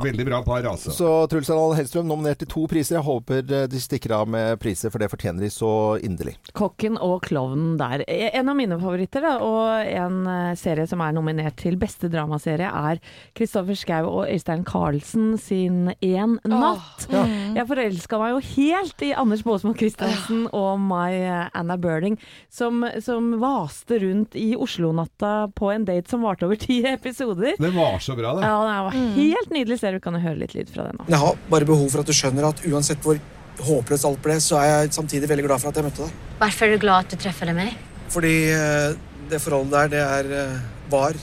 veldig 0.04 0.26
bra 0.28 0.42
par, 0.46 0.62
altså. 0.74 0.92
Så 0.94 1.12
Truls 1.30 1.50
Arnold 1.50 1.76
Hellstrøm 1.84 2.08
nominert 2.08 2.38
til 2.40 2.48
to 2.48 2.62
priser. 2.70 2.96
Jeg 2.96 3.04
håper 3.04 3.42
eh, 3.44 3.66
de 3.68 3.80
stikker 3.82 4.14
av 4.16 4.28
med 4.32 4.56
priser, 4.62 4.88
for 4.92 5.02
det 5.02 5.10
fortjener 5.12 5.44
de 5.44 5.50
så 5.52 5.68
inderlig. 6.04 6.34
Kokken 6.56 6.96
og 6.96 7.18
klovnen 7.26 7.74
der. 7.80 8.04
E- 8.08 8.30
En 8.34 8.48
av 8.48 8.56
mine 8.56 8.78
favoritter, 8.80 9.20
da, 9.24 9.34
og 9.44 9.84
en 9.84 10.22
eh, 10.30 10.54
serie 10.58 10.86
som 10.88 11.02
er 11.04 11.12
nominert 11.14 11.58
til 11.60 11.76
beste 11.80 12.08
dramaserie, 12.12 12.70
er 12.72 13.00
Kristoffer 13.36 13.76
Schou 13.76 14.08
og 14.08 14.30
Øystein 14.32 14.64
Carlsen 14.64 15.34
sin 15.40 15.92
En 16.00 16.38
natt. 16.48 17.04
Jeg 17.12 17.66
forelska 17.68 18.18
meg 18.22 18.32
jo 18.34 18.40
helt 18.54 19.04
i 19.04 19.12
Anders 19.20 19.44
Baasmo 19.44 19.74
Christiansen 19.76 20.46
og 20.56 20.80
My 20.80 21.10
eh, 21.20 21.44
Anna 21.54 21.76
Burning, 21.80 22.16
som, 22.48 22.80
som 23.04 23.34
vaste 23.42 24.00
rundt 24.02 24.38
i 24.40 24.54
Oslo-natta 24.56 25.34
på 25.54 25.68
en 25.74 25.84
date 25.88 26.08
som 26.10 26.24
varte 26.24 26.48
over 26.48 26.56
ti 26.60 26.80
episoder. 26.88 27.58
Det 27.60 27.72
var 27.76 28.00
så 28.00 28.16
bra, 28.16 28.32
det. 28.40 28.48
Ja, 28.48 28.56
det 28.64 28.80
var 28.88 28.98
helt 29.20 29.52
nydelig 29.54 29.80
serie. 29.82 30.00
Vi 30.00 30.04
kan 30.08 30.16
jo 30.16 30.24
høre 30.24 30.40
litt 30.40 30.56
lyd 30.56 30.72
fra 30.72 30.88
den 30.88 31.02
nå. 31.02 31.08
Jaha, 31.12 31.34
har 31.52 31.63
bare 31.64 31.72
behov 31.72 31.90
for 31.90 32.04
at 32.04 32.10
du 32.10 32.14
skjønner 32.16 32.48
at 32.50 32.62
uansett 32.68 33.02
hvor 33.04 33.18
håpløst 33.64 34.06
alt 34.08 34.22
ble, 34.22 34.38
så 34.42 34.58
er 34.60 34.70
jeg 34.70 34.94
samtidig 34.96 35.28
veldig 35.30 35.46
glad 35.46 35.62
for 35.62 35.70
at 35.70 35.78
jeg 35.78 35.86
møtte 35.86 36.06
deg. 36.06 36.24
Hvorfor 36.40 36.66
er 36.66 36.74
du 36.74 36.82
glad 36.82 37.04
at 37.04 37.14
du 37.14 37.22
treffer 37.22 37.52
meg? 37.54 37.76
Fordi 38.12 38.34
eh, 38.52 38.96
det 39.30 39.40
forholdet 39.42 39.72
der, 39.72 39.92
det 39.94 40.02
er 40.02 40.32
eh, 40.40 40.58
var 40.90 41.16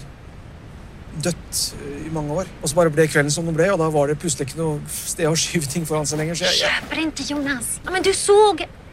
dødt 1.21 1.59
eh, 1.75 2.07
i 2.07 2.13
mange 2.13 2.39
år. 2.41 2.53
Og 2.61 2.71
så 2.71 2.79
bare 2.79 2.93
ble 2.93 3.07
kvelden 3.11 3.33
som 3.33 3.47
den 3.47 3.57
ble, 3.57 3.67
og 3.73 3.81
da 3.81 3.89
var 3.93 4.09
det 4.09 4.17
plutselig 4.21 4.49
ikke 4.49 4.61
noe 4.61 4.79
sted 4.95 5.27
å 5.29 5.35
skyve 5.37 5.69
ting 5.71 5.85
foran 5.87 6.07
seg 6.09 6.23
lenger. 6.23 6.39
Så 6.39 6.47
jeg, 6.47 6.63
jeg, 6.63 6.79
Kjøper 6.79 7.03
ikke, 7.05 7.27
Jonas. 7.33 7.75
Ja, 7.83 7.93
men 7.93 8.07
du 8.07 8.13
så 8.15 8.39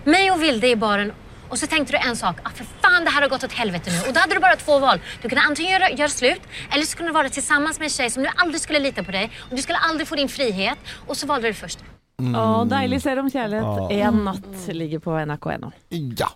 meg 0.08 0.32
og 0.32 0.42
Vilde 0.42 0.70
i 0.72 0.78
baren 0.78 1.14
och 1.50 1.58
så 1.58 1.66
tänkte 1.66 1.92
du 1.92 1.98
en 2.08 2.16
sak. 2.16 2.36
Ah, 2.42 2.50
för 2.50 2.64
fan, 2.82 3.04
det 3.04 3.10
här 3.10 3.22
har 3.22 3.28
gått 3.28 3.44
åt 3.44 3.52
helvete 3.52 3.90
nu. 3.90 4.08
Och 4.08 4.14
då 4.14 4.20
hade 4.20 4.34
du 4.34 4.40
bara 4.40 4.56
två 4.56 4.78
val. 4.78 5.00
Du 5.22 5.28
kunde 5.28 5.42
antingen 5.42 5.72
göra, 5.72 5.90
göra 5.90 6.08
slut 6.08 6.40
eller 6.72 6.84
så 6.84 6.96
kunde 6.96 7.10
du 7.12 7.14
vara 7.14 7.28
tillsammans 7.28 7.78
med 7.78 7.86
en 7.86 7.90
tjej 7.90 8.10
som 8.10 8.22
du 8.22 8.28
aldrig 8.36 8.60
skulle 8.60 8.78
lita 8.78 9.02
på 9.02 9.10
dig 9.12 9.30
och 9.50 9.56
du 9.56 9.62
skulle 9.62 9.78
aldrig 9.78 10.08
få 10.08 10.14
din 10.14 10.28
frihet. 10.28 10.78
Och 11.06 11.16
så 11.16 11.26
valde 11.26 11.48
du 11.48 11.54
først. 11.54 11.78
Mm. 12.20 12.34
Å, 12.34 12.64
deilig 12.66 13.02
ser 13.02 13.18
om 13.18 13.28
kjærlighet. 13.30 13.90
En 13.94 14.24
natt 14.24 14.64
ligger 14.74 14.98
på 14.98 15.14
nrk.no. 15.26 15.70
Ja. 16.18 16.26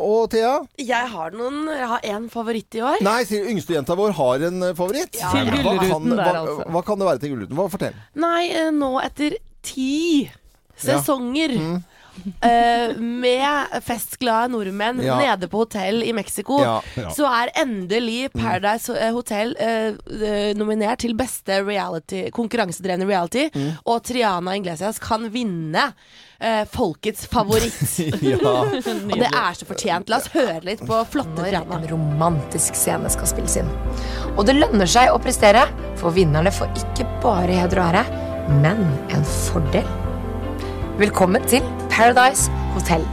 Og 0.00 0.30
Thea? 0.32 0.54
Jeg 0.80 1.08
har 1.12 1.30
noen 1.36 1.66
Jeg 1.68 1.88
har 1.90 2.00
én 2.08 2.30
favoritt 2.32 2.74
i 2.74 2.80
år. 2.80 3.02
Nei, 3.04 3.18
sier 3.28 3.44
yngstejenta 3.52 3.92
vår 4.00 4.14
har 4.16 4.46
en 4.48 4.62
favoritt. 4.74 5.18
favoritt. 5.20 5.52
Til 5.52 5.60
Hva 5.60 5.74
kan- 5.76 5.76
Gullruten 5.78 6.16
der, 6.16 6.38
altså. 6.40 6.64
Hva 6.72 6.82
kan 6.86 6.98
det 6.98 7.06
være 7.10 7.18
til 7.20 7.30
Gullruten? 7.34 7.56
Hva 7.60 7.68
Fortell. 7.70 7.94
Nei, 8.14 8.48
eh, 8.48 8.70
nå 8.72 8.94
etter 9.04 9.36
ti 9.62 10.30
sesonger 10.76 11.52
eh, 12.42 12.96
med 12.96 13.82
festglade 13.86 14.52
nordmenn 14.52 15.00
Ja. 15.04 15.18
nede 15.18 15.48
på 15.48 15.64
hotell 15.64 16.02
i 16.02 16.12
Mexico, 16.12 16.60
Ja. 16.62 16.82
Ja. 16.96 17.10
så 17.10 17.26
er 17.30 17.52
endelig 17.62 18.30
Paradise 18.32 18.92
eh, 18.98 19.12
Hotel 19.12 19.54
uh, 19.60 19.94
uh, 20.10 20.52
nominert 20.58 21.00
til 21.00 21.14
beste 21.18 21.60
reality, 21.64 22.26
konkurransedrevne 22.34 23.06
reality, 23.08 23.48
og 23.84 24.02
Triana 24.04 24.54
Inglesias 24.56 24.98
kan 25.02 25.28
vinne 25.32 25.92
eh, 26.40 26.64
folkets 26.72 27.26
favoritt. 27.30 27.80
ja. 28.22 28.38
og 28.42 29.16
det 29.16 29.28
er 29.30 29.56
så 29.56 29.68
fortjent. 29.68 30.08
La 30.10 30.20
oss 30.20 30.30
høre 30.34 30.60
litt 30.66 30.84
på 30.86 31.00
flotte 31.12 31.44
Triana. 31.44 31.80
En 31.80 31.88
romantisk 31.92 32.74
scene 32.78 33.10
skal 33.12 33.30
spilles 33.30 33.56
inn. 33.62 33.70
Og 34.36 34.44
det 34.48 34.56
lønner 34.58 34.88
seg 34.90 35.12
å 35.12 35.18
prestere, 35.22 35.66
for 36.00 36.14
vinnerne 36.16 36.52
får 36.54 36.72
ikke 36.84 37.08
bare 37.24 37.60
heder 37.62 37.82
og 37.82 37.90
ære, 37.92 38.06
men 38.62 38.86
en 39.14 39.26
fordel. 39.50 39.86
Velkommen 40.98 41.44
til 41.48 41.62
Paradise 41.92 42.50
Hotel. 42.74 43.04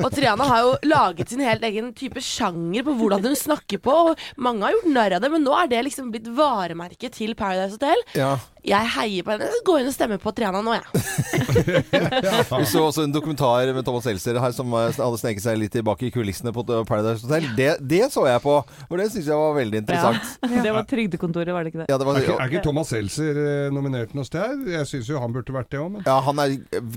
Og 0.00 0.08
Triana 0.14 0.46
har 0.48 0.62
jo 0.64 0.70
laget 0.88 1.30
sin 1.30 1.42
helt 1.44 1.64
egen 1.66 1.90
type 1.96 2.20
sjanger 2.24 2.84
på 2.86 2.94
hvordan 2.96 3.24
hun 3.26 3.36
snakker 3.36 3.80
på. 3.82 3.92
Og 4.10 4.22
mange 4.40 4.64
har 4.64 4.74
gjort 4.76 4.88
narr 4.94 5.16
av 5.18 5.24
det, 5.24 5.30
men 5.34 5.44
nå 5.44 5.54
er 5.60 5.70
det 5.70 5.82
liksom 5.86 6.08
blitt 6.14 6.28
varemerket 6.36 7.18
til 7.18 7.34
Paradise 7.38 7.76
Hotel. 7.76 8.04
ja. 8.16 8.36
Jeg 8.66 8.88
heier 8.96 9.22
på 9.26 9.30
henne. 9.34 9.46
Gå 9.66 9.76
inn 9.80 9.86
og 9.90 9.94
stemme 9.94 10.16
på 10.18 10.32
Triana 10.34 10.58
nå, 10.64 10.72
jeg. 10.74 10.84
Vi 12.56 12.64
så 12.66 12.82
også 12.88 13.04
en 13.06 13.12
dokumentar 13.14 13.68
med 13.76 13.84
Thomas 13.86 14.06
Seltzer 14.08 14.38
her 14.42 14.54
som 14.56 14.72
eh, 14.74 14.88
hadde 14.96 15.20
sneket 15.20 15.44
seg 15.44 15.58
litt 15.60 15.72
tilbake 15.76 16.08
i 16.08 16.10
kulissene 16.14 16.50
på 16.54 16.64
Paradise 16.88 17.22
Hotel. 17.26 17.46
Det, 17.58 17.68
det 17.86 18.00
så 18.12 18.24
jeg 18.26 18.42
på, 18.42 18.56
for 18.88 18.98
det 19.00 19.06
syns 19.12 19.28
jeg 19.30 19.38
var 19.38 19.54
veldig 19.60 19.82
interessant. 19.84 20.32
Det 20.66 20.72
var 20.74 20.86
Trygdekontoret, 20.88 21.52
var 21.54 21.62
det 21.66 21.70
ikke 21.70 21.80
det? 21.82 21.86
Ja, 21.92 21.96
det 22.00 22.06
var, 22.08 22.16
Er 22.18 22.24
ikke, 22.24 22.36
er 22.42 22.50
ikke 22.50 22.62
Thomas 22.64 22.90
Seltzer 22.90 23.38
eh, 23.38 23.68
nominert 23.74 24.14
noe 24.16 24.26
sted? 24.26 24.64
Jeg 24.72 24.88
syns 24.90 25.10
jo 25.10 25.20
han 25.22 25.34
burde 25.34 25.54
vært 25.54 25.70
det 25.70 25.78
òg, 25.82 25.90
men 25.96 26.06
ja, 26.06 26.16
han 26.26 26.40
er 26.42 26.54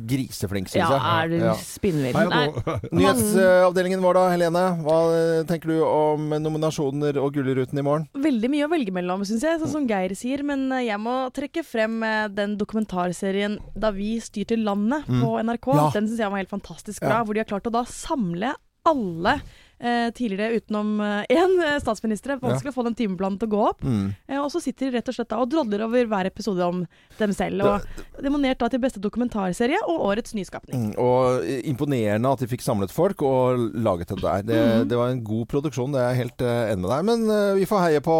griseflink, 0.10 0.70
syns 0.72 0.82
Ja, 0.82 0.98
er 1.20 1.30
du 1.32 1.38
Ja. 1.44 1.54
spinnvill? 1.60 2.18
Nyhetsavdelingen 3.00 4.02
vår 4.04 4.18
da, 4.18 4.26
Helene. 4.34 4.64
Hva 4.86 4.98
eh, 5.14 5.44
tenker 5.50 5.74
du 5.74 5.78
om 5.86 6.30
nominasjoner 6.42 7.20
og 7.22 7.34
Gullruten 7.38 7.78
i 7.82 7.86
morgen? 7.86 8.08
Veldig 8.18 8.52
mye 8.56 8.66
å 8.68 8.72
velge 8.72 8.96
mellom, 8.96 9.26
syns 9.28 9.46
jeg, 9.46 9.62
sånn 9.62 9.74
som 9.76 9.88
Geir 9.90 10.16
sier. 10.18 10.44
Men 10.48 10.66
jeg 10.82 10.98
må 11.02 11.18
trekke 11.36 11.59
frem 11.68 12.02
eh, 12.04 12.28
den 12.32 12.58
dokumentarserien 12.58 13.60
'Da 13.76 13.92
vi 13.92 14.20
styrte 14.20 14.58
landet' 14.58 15.08
på 15.08 15.38
NRK. 15.44 15.68
Ja. 15.76 15.90
Den 15.94 16.08
syns 16.08 16.20
jeg 16.20 16.32
var 16.32 16.42
helt 16.42 16.50
fantastisk 16.50 17.04
Ja. 17.04 17.24
Hvor 17.24 17.34
de 17.34 17.40
har 17.40 17.50
klart 17.50 17.68
å 17.68 17.74
da 17.74 17.84
samle 17.86 18.54
alle 18.86 19.40
eh, 19.80 20.10
tidligere 20.16 20.60
utenom 20.60 21.00
én 21.30 21.56
statsminister. 21.82 22.38
Vanskelig 22.42 22.74
å 22.74 22.78
få 22.78 22.86
den 22.88 22.98
timeplanen 23.00 23.40
til 23.40 23.50
å 23.50 23.54
gå 23.54 23.62
opp. 23.72 23.84
Mm. 23.84 24.12
Eh, 24.28 24.40
og 24.40 24.52
så 24.54 24.62
sitter 24.64 24.90
de 24.90 24.98
rett 24.98 25.10
og 25.12 25.16
slett 25.16 25.32
da 25.32 25.40
og 25.42 25.50
drodler 25.52 25.84
over 25.86 26.10
hver 26.10 26.30
episode 26.30 26.66
om 26.66 26.84
dem 27.20 27.34
selv. 27.36 27.66
Og 27.66 28.24
Demonert 28.24 28.60
da 28.62 28.70
til 28.72 28.82
beste 28.84 29.02
dokumentarserie 29.04 29.80
og 29.88 30.06
årets 30.10 30.36
nyskapning. 30.38 30.90
Mm, 30.90 30.94
og 31.02 31.46
imponerende 31.70 32.34
at 32.34 32.44
de 32.44 32.50
fikk 32.52 32.64
samlet 32.66 32.94
folk 32.94 33.24
og 33.26 33.70
laget 33.80 34.14
det 34.14 34.20
der. 34.24 34.46
Det, 34.46 34.60
mm. 34.60 34.90
det 34.92 35.00
var 35.00 35.14
en 35.14 35.24
god 35.26 35.46
produksjon, 35.54 35.94
det 35.96 36.02
er 36.02 36.12
jeg 36.12 36.22
helt 36.24 36.46
uh, 36.46 36.72
enig 36.72 36.84
med 36.84 36.92
deg. 36.94 37.08
Men 37.12 37.26
eh, 37.36 37.54
vi 37.60 37.70
får 37.70 37.86
heie 37.86 38.04
på 38.06 38.18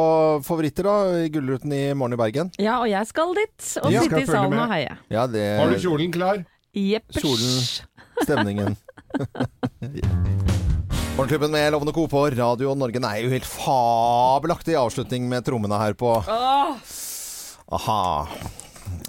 favoritter, 0.48 0.90
da. 0.90 1.26
I 1.26 1.34
Gullruten 1.34 1.76
i 1.76 1.84
morgen 1.98 2.16
i 2.18 2.22
Bergen. 2.22 2.54
Ja, 2.62 2.80
og 2.80 2.90
jeg 2.92 3.12
skal 3.12 3.36
dit 3.38 3.74
og 3.84 3.92
Ja. 3.94 4.06
sitte 4.06 4.24
i 4.24 4.30
salen 4.30 4.56
med. 4.56 4.64
og 4.66 4.74
heie. 4.74 4.98
Ja, 5.12 5.28
det 5.28 5.46
Har 5.60 5.70
du 5.70 5.80
kjolen 5.82 6.14
klar? 6.16 6.46
Jeppers. 6.74 7.24
Kjolen, 7.24 7.56
stemningen. 8.24 8.78
Morgenklubben 11.20 11.52
med 11.52 11.72
Lovende 11.72 11.92
Co. 11.92 12.08
på 12.08 12.30
Radio 12.30 12.72
Norge. 12.80 13.00
Er 13.04 13.26
jo 13.26 13.32
helt 13.34 13.44
fabelaktig 13.44 14.78
avslutning 14.80 15.26
med 15.28 15.44
trommene 15.44 15.76
her 15.76 15.92
på 16.00 16.14
Aha. 17.76 18.28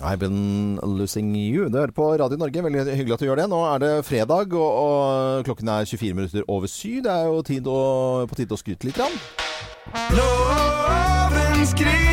I've 0.02 0.18
been 0.18 0.80
losing 0.82 1.36
you. 1.36 1.68
Du 1.68 1.78
hører 1.78 1.94
på 1.94 2.08
Radio 2.18 2.36
Norge. 2.36 2.64
Veldig 2.66 2.96
hyggelig 2.98 3.14
at 3.14 3.22
du 3.22 3.28
gjør 3.28 3.38
det. 3.44 3.46
Nå 3.54 3.62
er 3.62 3.78
det 3.84 3.92
fredag, 4.10 4.58
og, 4.58 4.82
og 4.82 5.46
klokken 5.46 5.70
er 5.70 5.86
24 5.86 6.18
minutter 6.18 6.50
over 6.50 6.66
syv. 6.66 7.04
Det 7.06 7.14
er 7.14 7.30
jo 7.30 7.46
tid 7.46 7.70
å, 7.70 7.78
på 8.26 8.42
tide 8.42 8.58
å 8.58 8.62
skryte 8.64 8.90
litt. 8.90 8.98
Grann. 8.98 9.14
Loven 10.18 11.66
skryter 11.70 12.09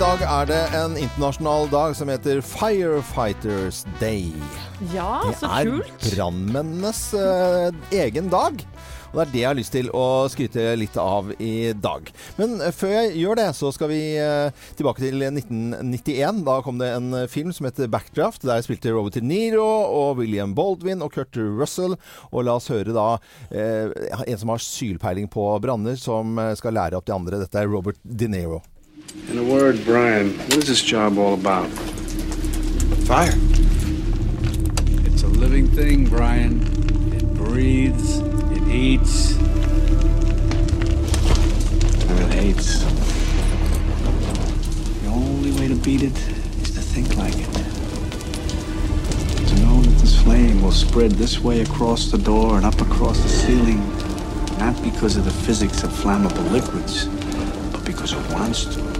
dag 0.00 0.22
er 0.24 0.46
det 0.48 0.60
en 0.78 0.94
internasjonal 0.96 1.66
dag 1.72 1.92
som 1.98 2.08
heter 2.08 2.40
Firefighters 2.44 3.82
Day. 4.00 4.30
Ja, 4.94 5.20
Det 5.26 5.34
så 5.42 5.50
er 5.52 5.68
kult. 5.68 6.06
brannmennenes 6.14 7.02
eh, 7.14 7.68
egen 8.06 8.30
dag. 8.32 8.64
Og 9.10 9.18
det 9.18 9.22
er 9.26 9.32
det 9.34 9.40
jeg 9.42 9.48
har 9.50 9.58
lyst 9.58 9.74
til 9.74 9.90
å 9.92 10.04
skryte 10.30 10.64
litt 10.78 10.96
av 11.02 11.32
i 11.42 11.72
dag. 11.76 12.08
Men 12.38 12.56
eh, 12.64 12.72
før 12.72 12.94
jeg 12.94 13.12
gjør 13.20 13.40
det, 13.42 13.48
så 13.58 13.72
skal 13.76 13.90
vi 13.92 14.00
eh, 14.22 14.56
tilbake 14.78 15.04
til 15.04 15.20
1991. 15.26 16.40
Da 16.48 16.56
kom 16.64 16.80
det 16.80 16.92
en 16.96 17.12
eh, 17.20 17.28
film 17.28 17.52
som 17.52 17.68
heter 17.68 17.90
Backdraft. 17.92 18.46
Der 18.48 18.64
spilte 18.64 18.94
Robert 18.96 19.18
De 19.18 19.24
Niro 19.26 19.66
og 19.66 20.22
William 20.22 20.54
Baldwin 20.56 21.04
og 21.04 21.12
Kurt 21.18 21.36
Russell. 21.36 21.98
Og 22.32 22.46
la 22.48 22.56
oss 22.56 22.70
høre 22.72 22.96
da 22.96 23.08
eh, 23.52 23.92
en 24.24 24.40
som 24.40 24.54
har 24.54 24.64
sylpeiling 24.64 25.28
på 25.28 25.44
branner, 25.60 26.00
som 26.00 26.40
skal 26.56 26.78
lære 26.78 26.96
opp 26.96 27.10
de 27.10 27.18
andre. 27.20 27.44
Dette 27.44 27.60
er 27.60 27.68
Robert 27.68 28.00
De 28.00 28.30
Niro. 28.32 28.62
In 29.12 29.38
a 29.38 29.42
word, 29.42 29.84
Brian, 29.84 30.38
what 30.38 30.58
is 30.58 30.68
this 30.68 30.82
job 30.82 31.18
all 31.18 31.34
about? 31.34 31.68
Fire. 33.08 33.32
It's 35.06 35.24
a 35.24 35.26
living 35.26 35.66
thing, 35.66 36.06
Brian. 36.06 36.62
It 37.12 37.34
breathes, 37.34 38.18
it 38.18 38.68
eats, 38.68 39.34
and 42.06 42.20
it 42.20 42.34
hates. 42.34 42.84
The 45.02 45.08
only 45.08 45.50
way 45.58 45.66
to 45.66 45.74
beat 45.74 46.02
it 46.02 46.16
is 46.62 46.70
to 46.74 46.80
think 46.80 47.16
like 47.16 47.34
it. 47.34 47.52
To 49.48 49.54
know 49.62 49.82
that 49.82 49.98
this 49.98 50.22
flame 50.22 50.62
will 50.62 50.70
spread 50.70 51.12
this 51.12 51.40
way 51.40 51.62
across 51.62 52.12
the 52.12 52.18
door 52.18 52.58
and 52.58 52.64
up 52.64 52.80
across 52.80 53.20
the 53.20 53.28
ceiling, 53.28 53.80
not 54.58 54.80
because 54.84 55.16
of 55.16 55.24
the 55.24 55.32
physics 55.32 55.82
of 55.82 55.90
flammable 55.90 56.48
liquids, 56.52 57.06
but 57.72 57.84
because 57.84 58.12
it 58.12 58.32
wants 58.32 58.66
to. 58.76 58.99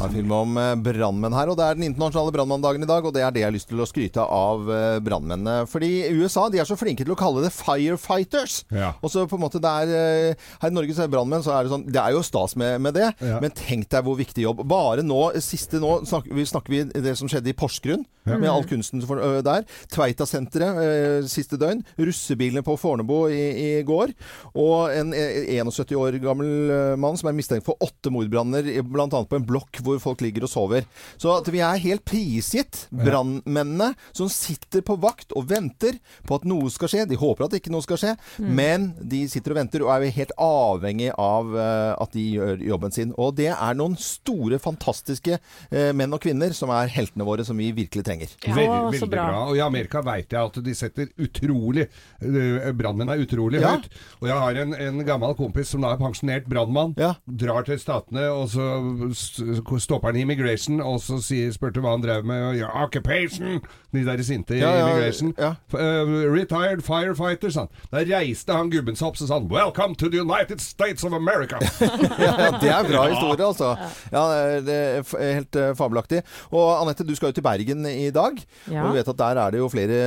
En 0.00 0.08
film 0.08 0.30
om 0.32 0.54
eh, 0.56 0.70
brannmenn 0.80 1.34
her, 1.36 1.50
og 1.52 1.58
det 1.58 1.64
er 1.66 1.76
den 1.76 1.84
internasjonale 1.90 2.32
brannmanndagen 2.32 2.86
i 2.86 2.88
dag. 2.88 3.04
Og 3.04 3.12
det 3.12 3.20
er 3.20 3.34
det 3.34 3.42
jeg 3.42 3.48
har 3.50 3.52
lyst 3.52 3.68
til 3.68 3.82
å 3.82 3.86
skryte 3.88 4.22
av 4.24 4.70
eh, 4.72 4.96
brannmennene. 5.04 5.66
Fordi 5.68 5.90
USA 6.16 6.46
de 6.48 6.60
er 6.62 6.68
så 6.68 6.76
flinke 6.80 7.04
til 7.04 7.12
å 7.12 7.18
kalle 7.20 7.42
det 7.44 7.50
firefighters. 7.52 8.62
Ja. 8.72 8.94
Og 9.04 9.12
så 9.12 9.26
på 9.28 9.36
en 9.36 9.44
måte 9.44 9.60
det 9.60 9.72
er 9.82 9.92
eh, 10.30 10.46
Her 10.62 10.72
i 10.72 10.76
Norge 10.76 10.96
så 10.96 11.04
er 11.04 11.12
brannmenn 11.12 11.44
så 11.44 11.52
er 11.52 11.66
det 11.66 11.72
sånn 11.74 11.84
Det 11.92 12.00
er 12.00 12.14
jo 12.16 12.22
stas 12.24 12.56
med, 12.60 12.78
med 12.80 12.96
det, 12.96 13.10
Ja. 13.20 13.36
men 13.44 13.52
tenk 13.56 13.90
deg 13.92 14.06
hvor 14.06 14.16
viktig 14.16 14.46
jobb. 14.46 14.64
Bare 14.70 15.04
nå, 15.04 15.20
siste 15.44 15.82
nå, 15.82 15.98
snakker 16.08 16.32
vi, 16.36 16.46
snakker 16.48 16.74
vi 16.74 16.82
det 17.04 17.14
som 17.20 17.28
skjedde 17.28 17.52
i 17.52 17.56
Porsgrunn. 17.60 18.06
Ja. 18.28 18.36
Med 18.40 18.50
all 18.52 18.64
kunsten 18.68 19.00
der. 19.44 19.64
Tveitasenteret 19.92 21.28
siste 21.32 21.56
døgn. 21.60 21.80
Russebilene 22.00 22.62
på 22.64 22.76
Fornebu 22.80 23.28
i, 23.32 23.44
i 23.60 23.70
går. 23.86 24.12
Og 24.56 24.92
en 24.96 25.12
eh, 25.16 25.52
71 25.60 25.96
år 25.98 26.18
gammel 26.24 26.96
mann 27.00 27.20
som 27.20 27.28
er 27.30 27.36
mistenkt 27.36 27.68
for 27.68 27.80
åtte 27.84 28.12
mordbranner, 28.12 28.64
bl.a. 28.86 29.08
på 29.08 29.36
en 29.40 29.48
blokk 29.48 29.80
hvor 29.84 29.89
folk 29.98 30.20
ligger 30.22 30.44
og 30.46 30.50
sover. 30.52 30.84
Så 31.18 31.32
at 31.38 31.48
vi 31.50 31.58
er 31.58 31.80
helt 31.82 32.04
prisgitt 32.04 32.84
brannmennene 32.92 33.90
som 34.16 34.28
sitter 34.30 34.82
på 34.86 34.96
vakt 35.02 35.32
og 35.36 35.48
venter 35.50 35.98
på 36.28 36.38
at 36.38 36.44
noe 36.48 36.70
skal 36.70 36.88
skje. 36.92 37.06
De 37.10 37.18
håper 37.18 37.44
at 37.48 37.56
ikke 37.58 37.72
noe 37.74 37.82
skal 37.82 37.98
skje, 38.00 38.16
Mm. 38.40 38.54
men 38.56 38.84
de 39.02 39.24
sitter 39.28 39.50
og 39.52 39.56
venter 39.58 39.82
og 39.82 39.90
er 39.94 40.04
jo 40.06 40.10
helt 40.16 40.32
avhengig 40.38 41.10
av 41.18 41.54
eh, 41.56 41.94
at 42.02 42.12
de 42.12 42.24
gjør 42.36 42.62
jobben 42.68 42.92
sin. 42.94 43.12
Og 43.18 43.34
det 43.36 43.48
er 43.52 43.74
noen 43.74 43.96
store, 44.00 44.58
fantastiske 44.62 45.38
eh, 45.70 45.90
menn 45.96 46.12
og 46.14 46.20
kvinner 46.22 46.52
som 46.56 46.70
er 46.74 46.88
heltene 46.92 47.24
våre, 47.26 47.44
som 47.44 47.56
vi 47.58 47.70
virkelig 47.72 48.04
trenger. 48.06 48.28
veldig, 48.44 48.92
veldig 48.94 49.10
bra. 49.10 49.26
Og 49.48 49.56
i 49.56 49.64
Amerika 49.64 50.02
veit 50.06 50.30
jeg 50.30 50.40
at 50.50 50.60
de 50.64 50.74
setter 50.76 51.08
utrolig 51.20 51.88
uh, 52.22 52.70
Brannmenn 52.76 53.08
er 53.10 53.22
utrolig 53.24 53.60
Ja. 53.60 53.74
høyt. 53.76 53.88
Og 54.20 54.28
jeg 54.28 54.36
har 54.44 54.60
en, 54.62 54.74
en 54.74 55.04
gammel 55.04 55.34
kompis 55.38 55.68
som 55.72 55.80
da 55.84 55.92
er 55.94 56.00
pensjonert 56.00 56.46
brannmann. 56.50 56.94
Drar 57.26 57.64
til 57.66 57.78
Statene, 57.80 58.28
og 58.30 58.48
så 58.52 58.66
stopper 59.82 60.10
han 60.12 60.16
i 60.20 60.24
immigration, 60.26 60.80
og 60.84 61.00
så 61.02 61.18
sier, 61.24 61.50
spurte 61.54 61.80
hva 61.82 61.94
han 61.96 62.02
drev 62.04 62.24
med. 62.28 62.58
Ja, 62.60 62.68
occupation! 62.84 63.60
De 63.90 64.04
der 64.06 64.20
sinte 64.22 64.54
i 64.54 64.60
Ja, 64.60 64.70
ja, 64.76 64.86
immigration. 64.86 65.32
Ja. 65.38 65.54
uh, 65.74 66.10
retired 66.30 66.84
firefighter, 66.86 67.50
sa 67.50 67.64
han. 67.64 67.70
Da 67.90 68.04
reiste 68.06 68.54
han 68.54 68.70
gubben 68.70 68.94
seg 68.98 69.08
opp 69.08 69.18
og 69.18 69.26
sa 69.26 69.38
han, 69.40 69.48
Welcome 69.50 69.96
to 69.98 70.08
the 70.12 70.20
United 70.22 70.60
States 70.62 71.02
of 71.04 71.12
America! 71.16 71.58
ja, 72.20 72.50
det 72.60 72.70
er 72.70 72.86
bra 72.86 73.06
historie, 73.12 73.44
altså. 73.48 73.72
Ja, 74.14 74.24
det 74.66 74.76
er- 74.76 75.02
f- 75.02 75.16
helt 75.20 75.56
eh, 75.58 75.72
fabelaktig. 75.78 76.22
Og 76.54 76.68
Anette, 76.82 77.04
du 77.08 77.14
skal 77.18 77.30
jo 77.32 77.38
til 77.40 77.46
Bergen 77.46 77.86
i 77.90 78.10
dag. 78.14 78.38
Ja. 78.70 78.84
Og 78.84 78.92
du 78.94 79.00
vet 79.00 79.08
at 79.10 79.18
der 79.18 79.40
er 79.42 79.50
det 79.56 79.58
jo 79.62 79.68
flere 79.72 79.98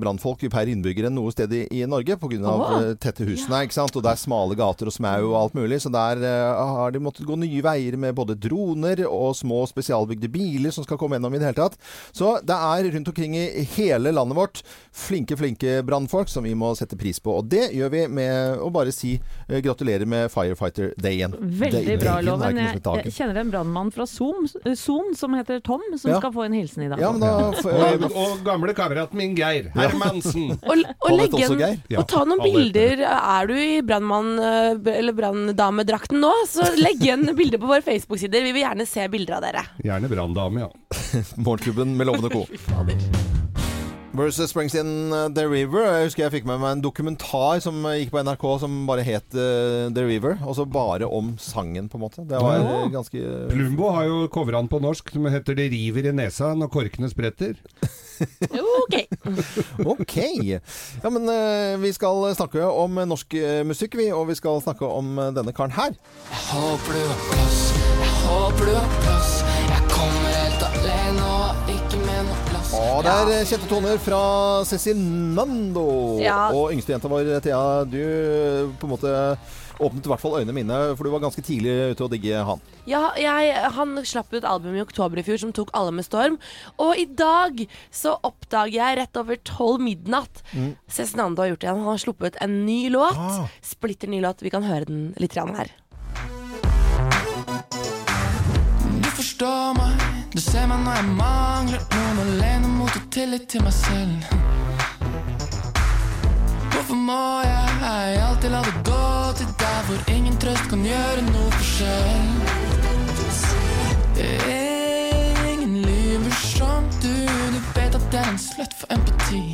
brannfolk 0.00 0.44
per 0.52 0.68
innbygger 0.70 1.08
enn 1.08 1.16
noe 1.18 1.32
sted 1.34 1.52
i, 1.54 1.62
i 1.80 1.84
Norge 1.88 2.16
pga. 2.20 2.38
Uh, 2.44 2.92
tette 3.00 3.26
husene. 3.28 3.62
ikke 3.66 3.76
sant? 3.76 3.96
Og 3.98 4.04
det 4.04 4.12
er 4.12 4.20
smale 4.20 4.56
gater 4.58 4.88
og 4.90 4.94
smau 4.94 5.30
og 5.32 5.36
alt 5.42 5.56
mulig. 5.58 5.80
Så 5.84 5.92
der 5.92 6.20
uh, 6.24 6.76
har 6.82 6.92
de 6.94 7.02
måttet 7.02 7.26
gå 7.28 7.36
nye 7.40 7.62
veier 7.64 7.96
med 8.00 8.14
både 8.16 8.36
droner 8.38 8.87
og 9.08 9.34
små 9.36 9.66
spesialbygde 9.68 10.28
biler 10.32 10.70
som 10.74 10.84
skal 10.84 10.96
komme 10.98 11.16
gjennom 11.18 11.34
i 11.34 11.38
det 11.38 11.46
hele 11.50 11.58
tatt. 11.58 11.76
Så 12.16 12.38
det 12.46 12.54
er 12.56 12.88
rundt 12.94 13.08
omkring 13.12 13.36
i 13.36 13.64
hele 13.76 14.12
landet 14.12 14.36
vårt 14.38 14.62
flinke, 14.92 15.36
flinke 15.36 15.82
brannfolk 15.86 16.28
som 16.28 16.44
vi 16.44 16.54
må 16.58 16.72
sette 16.78 16.96
pris 16.98 17.20
på. 17.20 17.36
Og 17.40 17.48
det 17.50 17.68
gjør 17.76 17.90
vi 17.92 18.02
med 18.08 18.58
å 18.64 18.70
bare 18.74 18.92
si 18.94 19.16
eh, 19.48 19.60
gratulerer 19.64 20.06
med 20.08 20.30
Firefighter-dayen. 20.32 21.34
Veldig 21.38 21.84
Day- 21.86 21.96
bra, 21.98 22.16
dagen 22.22 22.28
er 22.28 22.30
Loven. 22.30 22.56
Jeg, 22.58 23.04
jeg 23.04 23.14
kjenner 23.18 23.40
en 23.42 23.50
brannmann 23.52 23.92
fra 23.94 24.06
Zoom, 24.08 24.46
Zoom 24.76 25.12
som 25.18 25.34
heter 25.38 25.60
Tom, 25.64 25.82
som 25.98 26.10
Ja. 26.10 26.18
skal 26.20 26.32
få 26.32 26.44
en 26.46 26.52
hilsen 26.56 26.82
i 26.86 26.88
dag. 26.88 27.00
Ja, 27.02 27.12
men 27.12 27.20
da 27.20 27.32
og, 27.48 28.08
og 28.14 28.42
gamle 28.46 28.74
kameraten 28.76 29.18
min 29.18 29.34
Geir 29.38 29.70
Hermansen. 29.74 30.56
Og, 30.68 30.82
og, 31.04 31.10
legge 31.16 31.40
en, 31.46 31.58
Geir? 31.58 31.76
Ja, 31.90 32.00
og 32.02 32.08
ta 32.10 32.22
noen 32.28 32.40
bilder. 32.42 33.00
Er 33.08 33.46
du 33.48 33.54
i 33.56 33.80
brannmann- 33.82 34.38
eh, 34.38 34.96
eller 34.98 35.12
branndamedrakten 35.16 36.20
nå, 36.22 36.30
så 36.50 36.66
legg 36.78 37.00
igjen 37.02 37.24
bilder 37.38 37.58
på 37.62 37.68
våre 37.70 37.82
Facebook-sider. 37.84 38.42
Vi 38.44 38.52
vil 38.56 38.62
gjerne 38.64 38.77
se 38.86 39.08
bilder 39.08 39.34
av 39.36 39.42
dere. 39.42 39.64
Gjerne 39.82 40.08
branndame, 40.08 40.60
ja. 40.60 40.70
Morgenklubben 41.36 41.96
med 41.96 42.06
Lovende 42.06 42.28
Co. 42.30 42.46
Versus 44.18 44.50
Springsteen, 44.50 45.12
uh, 45.12 45.28
The 45.28 45.44
River. 45.46 45.84
Jeg 45.84 46.08
husker 46.08 46.22
jeg 46.24 46.32
fikk 46.38 46.46
med 46.48 46.58
meg 46.58 46.72
en 46.78 46.80
dokumentar 46.82 47.60
som 47.62 47.76
uh, 47.86 47.92
gikk 47.94 48.10
på 48.10 48.22
NRK 48.24 48.46
som 48.64 48.72
bare 48.88 49.04
het 49.06 49.36
uh, 49.36 49.92
The 49.94 50.02
River. 50.08 50.38
Og 50.48 50.56
så 50.58 50.64
bare 50.66 51.06
om 51.06 51.34
sangen, 51.38 51.86
på 51.92 52.00
en 52.00 52.02
måte. 52.06 52.24
Det 52.26 52.40
var 52.42 52.56
Ja. 52.58 52.88
ganske 52.90 53.20
Plumbo 53.52 53.92
har 53.94 54.08
jo 54.08 54.26
covra 54.32 54.58
den 54.58 54.68
på 54.72 54.80
norsk, 54.82 55.12
som 55.12 55.26
heter 55.30 55.54
'Det 55.54 55.68
river 55.70 56.08
i 56.08 56.12
nesa 56.12 56.54
når 56.54 56.68
korkene 56.72 57.10
spretter'. 57.12 57.56
Ok. 58.18 58.94
Ok. 59.86 60.16
Ja, 61.04 61.10
men 61.10 61.28
uh, 61.28 61.78
vi 61.78 61.92
skal 61.92 62.34
snakke 62.34 62.64
om 62.66 62.98
norsk 63.06 63.34
musikk, 63.64 63.94
vi. 63.94 64.10
Og 64.10 64.26
vi 64.26 64.34
skal 64.34 64.58
snakke 64.60 64.82
om 64.82 65.14
denne 65.36 65.52
karen 65.54 65.70
her. 65.70 65.94
Håper 66.50 66.92
du 66.98 67.04
har 67.06 67.20
plass, 67.30 67.77
håper 68.28 68.68
du 68.68 68.74
har 68.76 68.96
plass. 69.02 69.30
Jeg 69.68 69.84
kommer 69.92 70.34
helt 70.42 70.64
alene 70.68 71.28
og 71.28 71.70
ikke 71.74 72.00
med 72.02 72.26
noe 72.28 72.42
plass. 72.50 72.74
Og 72.78 73.06
det 73.06 73.14
er 73.14 73.48
kjente 73.52 73.70
toner 73.70 74.02
fra 74.02 74.20
Cezinando. 74.68 75.86
Ja. 76.22 76.42
Og 76.52 76.74
yngstejenta 76.74 77.10
vår, 77.10 77.38
Thea, 77.44 77.62
du 77.88 78.02
uh, 78.02 78.76
på 78.78 78.88
en 78.88 78.94
måte 78.94 79.14
åpnet 79.78 80.06
i 80.08 80.10
hvert 80.10 80.22
fall 80.22 80.36
øynene 80.40 80.54
mine, 80.56 80.76
for 80.98 81.06
du 81.06 81.12
var 81.12 81.22
ganske 81.22 81.42
tidlig 81.44 81.74
ute 81.94 82.02
å 82.02 82.10
digge 82.10 82.42
han. 82.48 82.62
Ja, 82.90 83.12
jeg, 83.20 83.52
han 83.76 83.94
slapp 84.06 84.32
ut 84.34 84.46
album 84.48 84.74
i 84.74 84.82
oktober 84.82 85.20
i 85.20 85.24
fjor 85.26 85.38
som 85.42 85.52
tok 85.54 85.70
alle 85.78 85.92
med 85.94 86.06
storm. 86.06 86.38
Og 86.82 86.98
i 86.98 87.06
dag 87.06 87.62
så 87.94 88.16
oppdager 88.26 88.74
jeg 88.80 88.98
rett 88.98 89.20
over 89.22 89.40
tolv 89.46 89.82
midnatt 89.84 90.42
Mm. 90.48 90.72
Cezinando 90.90 91.42
har 91.42 91.50
gjort 91.50 91.60
det 91.60 91.66
igjen. 91.66 91.80
Han 91.82 91.92
har 91.92 92.00
sluppet 92.00 92.36
en 92.42 92.54
ny 92.66 92.78
låt. 92.92 93.18
Ah. 93.20 93.50
Splitter 93.64 94.10
ny 94.10 94.20
låt. 94.24 94.42
Vi 94.42 94.52
kan 94.52 94.64
høre 94.64 94.88
den 94.88 95.12
litt 95.20 95.36
her. 95.36 95.70
Forstår 99.38 99.74
meg. 99.74 100.00
Du 100.34 100.40
ser 100.42 100.64
meg 100.66 100.80
når 100.82 100.96
jeg 100.98 101.10
mangler 101.14 101.82
noen 101.92 102.16
å 102.18 102.24
lene 102.40 102.70
mot 102.72 102.90
og 102.90 103.04
tillit 103.14 103.44
til 103.46 103.62
meg 103.62 103.70
selv. 103.76 104.24
Hvorfor 106.72 106.98
må 106.98 107.18
jeg 107.46 108.18
alltid 108.24 108.50
la 108.50 108.64
det 108.66 108.74
gå 108.88 109.06
til 109.38 109.52
der 109.62 109.86
hvor 109.86 110.10
ingen 110.16 110.34
trøst 110.42 110.66
kan 110.72 110.82
gjøre 110.82 111.22
noe 111.28 111.54
forskjell? 111.54 112.34
Ingen 115.52 115.78
lyver 115.86 116.34
som 116.42 116.90
du, 116.98 117.14
du 117.54 117.60
vet 117.78 117.94
at 117.94 118.10
det 118.10 118.24
er 118.24 118.32
en 118.32 118.42
sløtt 118.42 118.74
for 118.74 118.90
empati. 118.98 119.44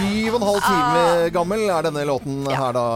Syv 0.00 0.34
og 0.34 0.40
en 0.40 0.46
halv 0.48 0.64
time 0.64 1.30
gammel 1.34 1.64
er 1.68 1.86
denne 1.86 2.04
låten 2.08 2.42
her, 2.48 2.72
da. 2.76 2.86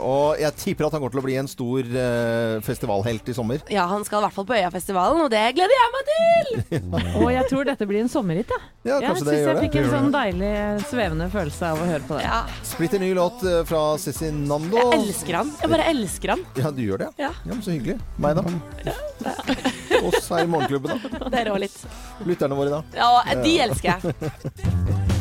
Og 0.00 0.40
jeg 0.40 0.58
tipper 0.62 0.88
at 0.88 0.96
han 0.96 1.04
går 1.04 1.14
til 1.14 1.22
å 1.22 1.26
bli 1.26 1.36
en 1.40 1.50
stor 1.50 1.92
uh, 1.92 2.56
festivalhelt 2.64 3.28
i 3.28 3.36
sommer. 3.36 3.62
Ja, 3.72 3.88
han 3.90 4.06
skal 4.08 4.22
i 4.22 4.26
hvert 4.26 4.36
fall 4.38 4.48
på 4.48 4.56
Øyafestivalen, 4.56 5.24
og 5.26 5.32
det 5.32 5.44
gleder 5.58 5.76
jeg 5.76 5.94
meg 5.96 6.12
til! 6.12 6.52
Og 7.22 7.28
jeg 7.32 7.44
tror 7.50 7.66
dette 7.68 7.86
blir 7.88 8.02
en 8.02 8.10
sommerhit, 8.10 8.48
ja. 8.52 8.60
Ja, 8.82 8.96
jeg 8.98 9.20
syns 9.20 9.28
gjør 9.30 9.50
jeg 9.52 9.68
fikk 9.68 9.76
en 9.78 9.90
sånn 9.92 10.08
deilig 10.10 10.52
svevende 10.90 11.28
følelse 11.30 11.68
av 11.70 11.82
å 11.82 11.86
høre 11.86 12.02
på 12.08 12.16
det. 12.18 12.30
Splitter 12.66 13.02
ny 13.02 13.12
låt 13.14 13.44
fra 13.68 13.82
fra 13.82 14.30
Nando. 14.30 14.76
Jeg 14.76 15.00
elsker 15.00 15.38
han. 15.40 15.52
Jeg 15.60 15.70
bare 15.72 15.86
elsker 15.92 16.34
han. 16.34 16.44
Ja, 16.58 16.70
du 16.70 16.82
gjør 16.82 17.04
det? 17.04 17.08
Ja. 17.16 17.30
ja 17.44 17.54
men 17.54 17.62
Så 17.62 17.74
hyggelig. 17.74 17.98
Meg, 18.16 18.36
da? 18.36 18.44
Ja. 18.86 20.02
Oss 20.02 20.28
her 20.28 20.44
i 20.44 20.50
Morgenklubben, 20.50 20.98
da. 20.98 21.30
Dere 21.32 21.54
òg 21.54 21.64
litt. 21.64 21.80
Lytterne 22.28 22.58
våre, 22.58 22.80
da. 22.80 23.02
Ja, 23.02 23.40
de 23.42 23.56
elsker 23.66 23.96
jeg. 23.96 25.10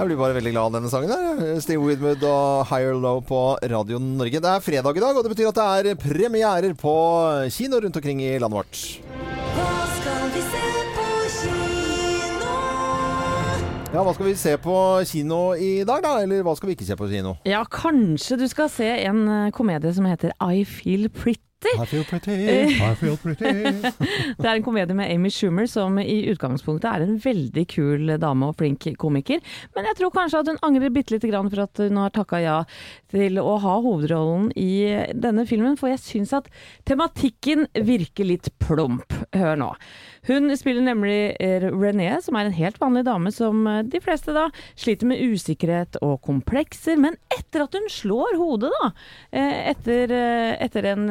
Jeg 0.00 0.08
blir 0.08 0.16
bare 0.16 0.32
veldig 0.32 0.50
glad 0.54 0.64
av 0.70 0.76
denne 0.78 0.88
sangen. 0.88 1.10
der. 1.12 1.58
Steve 1.60 1.84
Widwood 1.84 2.22
og 2.24 2.62
Higher 2.70 2.94
Low 2.96 3.18
på 3.20 3.58
Radio 3.68 3.98
Norge. 4.00 4.40
Det 4.40 4.48
er 4.48 4.62
fredag 4.64 4.96
i 4.96 5.02
dag, 5.04 5.12
og 5.12 5.26
det 5.26 5.32
betyr 5.34 5.50
at 5.50 5.58
det 5.58 5.90
er 5.92 5.98
premierer 6.00 6.72
på 6.72 6.94
kino 7.52 7.76
rundt 7.84 7.98
omkring 8.00 8.22
i 8.24 8.38
landet 8.40 8.56
vårt. 8.62 8.80
Hva 9.58 9.74
skal 9.98 10.32
vi 10.32 10.46
se 10.46 10.62
på 10.96 11.10
kino? 11.34 12.56
Ja, 13.92 14.06
hva 14.06 14.16
skal 14.16 14.30
vi 14.30 14.34
se 14.40 14.56
på 14.64 14.78
kino 15.12 15.42
i 15.60 15.84
dag, 15.84 16.00
da? 16.08 16.14
Eller 16.24 16.48
hva 16.48 16.56
skal 16.56 16.72
vi 16.72 16.78
ikke 16.78 16.88
se 16.88 16.96
på 16.96 17.10
kino? 17.12 17.36
Ja, 17.44 17.60
kanskje 17.68 18.40
du 18.40 18.48
skal 18.48 18.72
se 18.72 18.88
en 19.04 19.26
eh, 19.28 19.52
komedie 19.52 19.92
som 19.92 20.08
heter 20.08 20.32
I 20.40 20.64
Feel 20.64 21.10
Pretty. 21.12 21.44
I 21.60 21.84
feel 21.84 22.04
pretty, 22.04 22.32
I 22.80 22.94
feel 22.96 23.18
pretty. 23.20 23.44
det 24.40 24.46
er 24.48 24.54
en 24.54 24.64
komedie 24.64 24.96
med 24.96 25.10
Amy 25.12 25.28
Schumer, 25.30 25.66
som 25.68 25.98
i 26.00 26.22
utgangspunktet 26.32 26.88
er 26.88 27.04
en 27.04 27.18
veldig 27.20 27.64
kul 27.68 28.14
dame 28.22 28.48
og 28.48 28.56
flink 28.56 28.86
komiker. 29.00 29.42
Men 29.76 29.90
jeg 29.90 29.98
tror 29.98 30.14
kanskje 30.14 30.40
at 30.40 30.48
hun 30.48 30.60
angrer 30.64 30.92
bitte 30.94 31.12
lite 31.12 31.28
grann 31.28 31.50
for 31.52 31.66
at 31.66 31.82
hun 31.84 32.00
har 32.00 32.14
takka 32.16 32.40
ja 32.40 32.56
til 33.12 33.36
å 33.42 33.58
ha 33.60 33.76
hovedrollen 33.84 34.48
i 34.56 34.72
denne 35.12 35.44
filmen, 35.48 35.76
for 35.76 35.92
jeg 35.92 36.00
syns 36.00 36.32
at 36.40 36.48
tematikken 36.88 37.68
virker 37.76 38.30
litt 38.30 38.48
plump. 38.62 39.12
Hør 39.36 39.60
nå. 39.60 39.74
Hun 40.28 40.52
spiller 40.56 40.84
nemlig 40.84 41.36
eh, 41.40 41.64
René, 41.72 42.10
som 42.20 42.36
er 42.36 42.48
en 42.48 42.56
helt 42.56 42.80
vanlig 42.80 43.06
dame 43.08 43.32
som 43.32 43.64
eh, 43.66 43.80
de 43.88 44.00
fleste 44.04 44.34
da 44.36 44.48
sliter 44.78 45.08
med 45.08 45.22
usikkerhet 45.32 45.96
og 46.04 46.18
komplekser, 46.26 46.98
men 47.00 47.16
etter 47.32 47.64
at 47.64 47.76
hun 47.76 47.88
slår 47.90 48.36
hodet, 48.40 48.72
da, 48.74 48.90
eh, 49.32 49.70
etter, 49.72 50.12
etter 50.60 50.90
en 50.92 51.06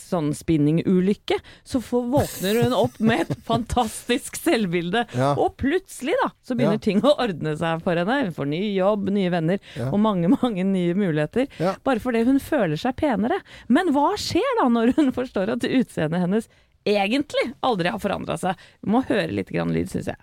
sånn 0.00 0.32
spinningulykke, 0.36 1.38
så 1.66 1.80
får, 1.84 2.06
våkner 2.12 2.60
hun 2.64 2.74
opp 2.76 2.98
med 3.00 3.24
et 3.24 3.38
fantastisk 3.50 4.36
selvbilde. 4.40 5.04
Ja. 5.14 5.32
Og 5.40 5.56
plutselig, 5.60 6.14
da, 6.22 6.30
så 6.44 6.56
begynner 6.58 6.78
Ja. 6.80 6.84
ting 6.86 7.00
å 7.04 7.14
ordne 7.20 7.56
seg 7.60 7.82
for 7.84 7.96
henne. 8.00 8.18
Hun 8.28 8.34
får 8.36 8.50
ny 8.50 8.62
jobb, 8.76 9.08
nye 9.14 9.30
venner 9.34 9.58
Ja. 9.76 9.90
og 9.90 9.98
mange, 10.04 10.28
mange 10.34 10.64
nye 10.66 10.94
muligheter. 10.98 11.48
Bare 11.84 12.00
fordi 12.02 12.24
hun 12.28 12.38
føler 12.42 12.76
seg 12.80 12.96
penere. 13.00 13.40
Men 13.68 13.92
hva 13.94 14.12
skjer 14.20 14.60
da 14.60 14.68
når 14.68 14.94
hun 14.98 15.12
forstår 15.18 15.54
at 15.56 15.64
utseendet 15.68 16.20
hennes 16.24 16.48
egentlig 16.84 17.54
aldri 17.64 17.88
har 17.90 17.98
forandra 18.02 18.36
seg? 18.40 18.56
Vi 18.84 18.90
må 18.92 19.04
høre 19.08 19.30
litt 19.32 19.48
grann 19.54 19.72
lyd, 19.72 19.88
syns 19.92 20.10
jeg. 20.12 20.18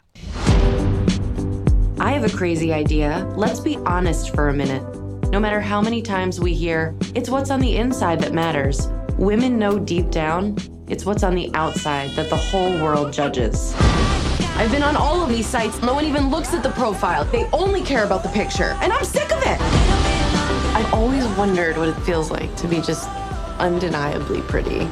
I 2.01 2.12
have 2.13 2.23
a 2.23 2.30
crazy 2.30 2.71
idea. 2.73 3.23
Let's 3.38 3.60
be 3.60 3.77
honest 3.86 4.34
for 4.34 4.49
a 4.49 4.54
minute. 4.54 4.82
No 5.32 5.39
matter 5.39 5.62
how 5.62 5.82
many 5.82 6.01
times 6.01 6.39
we 6.41 6.54
hear, 6.54 6.93
it's 7.15 7.30
what's 7.30 7.51
on 7.51 7.62
the 7.62 7.77
inside 7.77 8.19
that 8.21 8.34
matters. 8.34 8.88
Women 9.17 9.60
know 9.60 9.78
deep 9.80 10.10
down, 10.10 10.58
it's 10.88 11.06
what's 11.06 11.24
on 11.24 11.36
the 11.36 11.52
outside 11.54 12.12
that 12.12 12.30
the 12.30 12.36
whole 12.36 12.71
world 12.82 13.13
judges. 13.13 13.74
I've 14.56 14.71
been 14.71 14.84
on 14.84 14.95
all 14.95 15.21
of 15.21 15.30
these 15.30 15.47
sites. 15.47 15.82
No 15.82 15.93
one 15.93 16.06
even 16.06 16.30
looks 16.30 16.54
at 16.54 16.63
the 16.63 16.71
profile. 16.71 17.26
They 17.26 17.47
only 17.52 17.82
care 17.82 18.04
about 18.04 18.24
the 18.24 18.30
picture. 18.30 18.78
And 18.82 18.91
I'm 18.91 19.06
sick 19.06 19.32
of 19.32 19.41
it. 19.43 19.60
I've 20.76 20.93
always 20.93 21.26
wondered 21.38 21.78
what 21.78 21.89
it 21.89 22.00
feels 22.02 22.32
like 22.32 22.56
to 22.58 22.67
be 22.67 22.82
just 22.82 23.10
undeniably 23.60 24.41
pretty. 24.41 24.86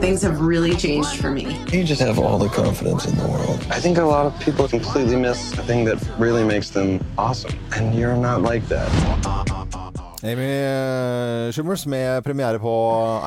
Things 0.00 0.22
have 0.22 0.40
really 0.40 0.74
changed 0.74 1.16
for 1.16 1.30
me. 1.30 1.56
You 1.72 1.84
just 1.84 2.00
have 2.00 2.18
all 2.18 2.38
the 2.38 2.48
confidence 2.48 3.06
in 3.06 3.16
the 3.16 3.26
world. 3.26 3.66
I 3.70 3.78
think 3.80 3.98
a 3.98 4.04
lot 4.04 4.26
of 4.26 4.38
people 4.40 4.68
completely 4.68 5.16
miss 5.16 5.52
the 5.52 5.62
thing 5.62 5.84
that 5.84 6.06
really 6.18 6.44
makes 6.44 6.70
them 6.70 7.04
awesome. 7.16 7.58
And 7.76 7.94
you're 7.94 8.16
not 8.16 8.42
like 8.42 8.66
that. 8.68 9.93
Amy 10.24 10.46
eh, 10.48 11.50
Schumers 11.52 11.82
med 11.86 12.24
premiere 12.24 12.56
på 12.58 12.70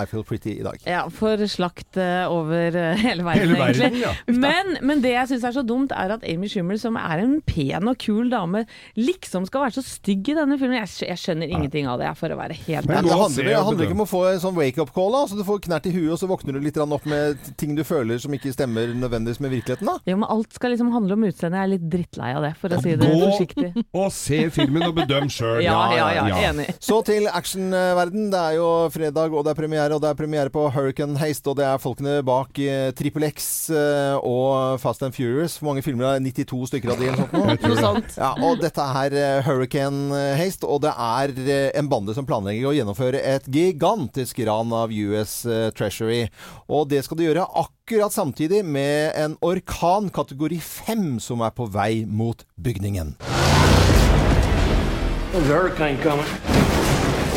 I 0.01 0.05
Feel 0.09 0.23
Pretty 0.25 0.55
i 0.57 0.63
dag. 0.65 0.79
Ja, 0.87 1.03
for 1.13 1.37
slakt 1.49 1.97
eh, 2.01 2.23
over 2.31 2.73
eh, 2.73 2.97
hele 3.03 3.21
verden, 3.27 3.43
Hele 3.51 3.59
verden, 3.59 3.81
egentlig. 3.85 4.01
ja. 4.01 4.13
Men, 4.33 4.71
men 4.81 5.03
det 5.03 5.11
jeg 5.13 5.29
syns 5.29 5.45
er 5.45 5.53
så 5.59 5.61
dumt, 5.67 5.93
er 5.93 6.15
at 6.15 6.25
Amy 6.25 6.49
Schumer, 6.49 6.79
som 6.81 6.97
er 6.97 7.21
en 7.21 7.35
pen 7.45 7.85
og 7.91 7.99
kul 8.01 8.31
dame, 8.33 8.63
liksom 8.97 9.45
skal 9.45 9.67
være 9.67 9.75
så 9.77 9.83
stygg 9.85 10.31
i 10.33 10.37
denne 10.39 10.57
filmen. 10.57 10.79
Jeg, 10.79 10.89
jeg 11.11 11.21
skjønner 11.21 11.53
ingenting 11.53 11.85
av 11.91 12.01
det, 12.01 12.07
jeg, 12.09 12.19
for 12.23 12.33
å 12.33 12.39
være 12.41 12.57
helt 12.63 12.89
Men 12.89 12.97
ærlig. 12.97 13.11
det 13.13 13.19
handler, 13.21 13.49
det 13.51 13.59
handler 13.69 13.87
ikke 13.91 13.97
om 13.99 14.03
å 14.07 14.09
få 14.15 14.23
en 14.31 14.41
sånn 14.47 14.57
wake-up 14.57 14.93
call. 14.97 15.13
da 15.19 15.21
Så 15.29 15.37
Du 15.37 15.45
får 15.51 15.61
knert 15.67 15.91
i 15.91 15.93
huet, 15.93 16.09
og 16.17 16.21
så 16.23 16.31
våkner 16.33 16.57
du 16.57 16.65
litt 16.65 16.81
opp 16.81 17.05
med 17.13 17.45
ting 17.61 17.77
du 17.77 17.83
føler 17.85 18.17
som 18.25 18.33
ikke 18.33 18.55
stemmer 18.57 18.89
nødvendigvis 18.97 19.43
med 19.45 19.53
virkeligheten. 19.53 19.85
da 19.93 19.99
Jo, 20.09 20.17
men 20.23 20.29
alt 20.33 20.57
skal 20.57 20.73
liksom 20.73 20.89
handle 20.97 21.13
om 21.19 21.29
utseendet. 21.29 21.61
Jeg 21.61 21.69
er 21.69 21.73
litt 21.75 21.87
drittlei 21.93 22.33
av 22.39 22.49
det, 22.49 22.53
for 22.57 22.73
å 22.73 22.81
si 22.81 22.97
det 22.97 23.13
forsiktig. 23.13 23.71
Gå 23.93 24.03
og 24.09 24.11
se 24.17 24.41
filmen 24.57 24.89
og 24.89 24.97
bedøm 24.97 25.29
sjøl. 25.29 25.61
Ja, 25.67 25.77
ja, 25.93 26.05
ja, 26.15 26.25
enig. 26.49 26.67
Så 26.87 27.01
til 27.03 27.25
actionverden. 27.27 28.29
Det 28.31 28.39
er 28.39 28.53
jo 28.55 28.67
fredag, 28.87 29.33
og 29.35 29.41
det 29.43 29.51
er 29.51 29.57
premiere. 29.57 29.91
Og 29.91 29.99
det 29.99 30.07
er 30.07 30.15
premiere 30.15 30.51
på 30.53 30.69
Hurricane 30.71 31.19
Haste, 31.19 31.49
og 31.51 31.57
det 31.59 31.65
er 31.67 31.81
folkene 31.83 32.21
bak 32.23 32.53
Trippel 32.55 32.95
Triple 32.95 33.27
X 33.33 33.47
eh, 33.75 34.15
og 34.23 34.79
Fast 34.79 35.03
and 35.03 35.11
Furious. 35.11 35.57
Hvor 35.59 35.73
mange 35.73 35.83
filmer 35.83 36.13
er 36.13 36.21
92 36.23 36.69
stykker 36.71 36.93
av 36.93 37.01
de, 37.01 37.09
eller 37.09 37.25
sånt 37.25 37.35
noe? 37.35 37.75
Sånt. 37.81 38.15
Ja, 38.15 38.29
og 38.39 38.61
dette 38.63 38.85
er 39.01 39.17
eh, 39.19 39.41
Hurricane 39.43 40.21
Haste, 40.39 40.63
og 40.63 40.85
det 40.85 40.93
er 40.93 41.33
eh, 41.43 41.67
en 41.75 41.89
bande 41.91 42.15
som 42.15 42.27
planlegger 42.29 42.69
å 42.69 42.75
gjennomføre 42.77 43.19
et 43.35 43.51
gigantisk 43.51 44.39
ran 44.47 44.71
av 44.71 44.93
US 44.95 45.41
eh, 45.43 45.67
Treasury. 45.75 46.23
Og 46.71 46.87
det 46.93 47.03
skal 47.03 47.19
de 47.19 47.27
gjøre 47.27 47.49
akkurat 47.65 48.15
samtidig 48.15 48.63
med 48.63 49.11
en 49.19 49.35
orkan 49.43 50.07
kategori 50.07 50.61
5 50.63 51.17
som 51.27 51.43
er 51.43 51.51
på 51.51 51.67
vei 51.67 52.05
mot 52.07 52.47
bygningen. 52.55 53.17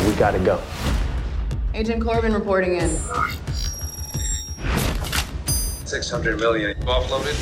We 0.07 0.13
gotta 0.15 0.39
go. 0.39 0.61
Agent 1.73 2.03
Corbin 2.03 2.33
reporting 2.33 2.75
in. 2.77 2.97
600 5.85 6.39
million 6.39 6.75
offloaded. 6.81 7.35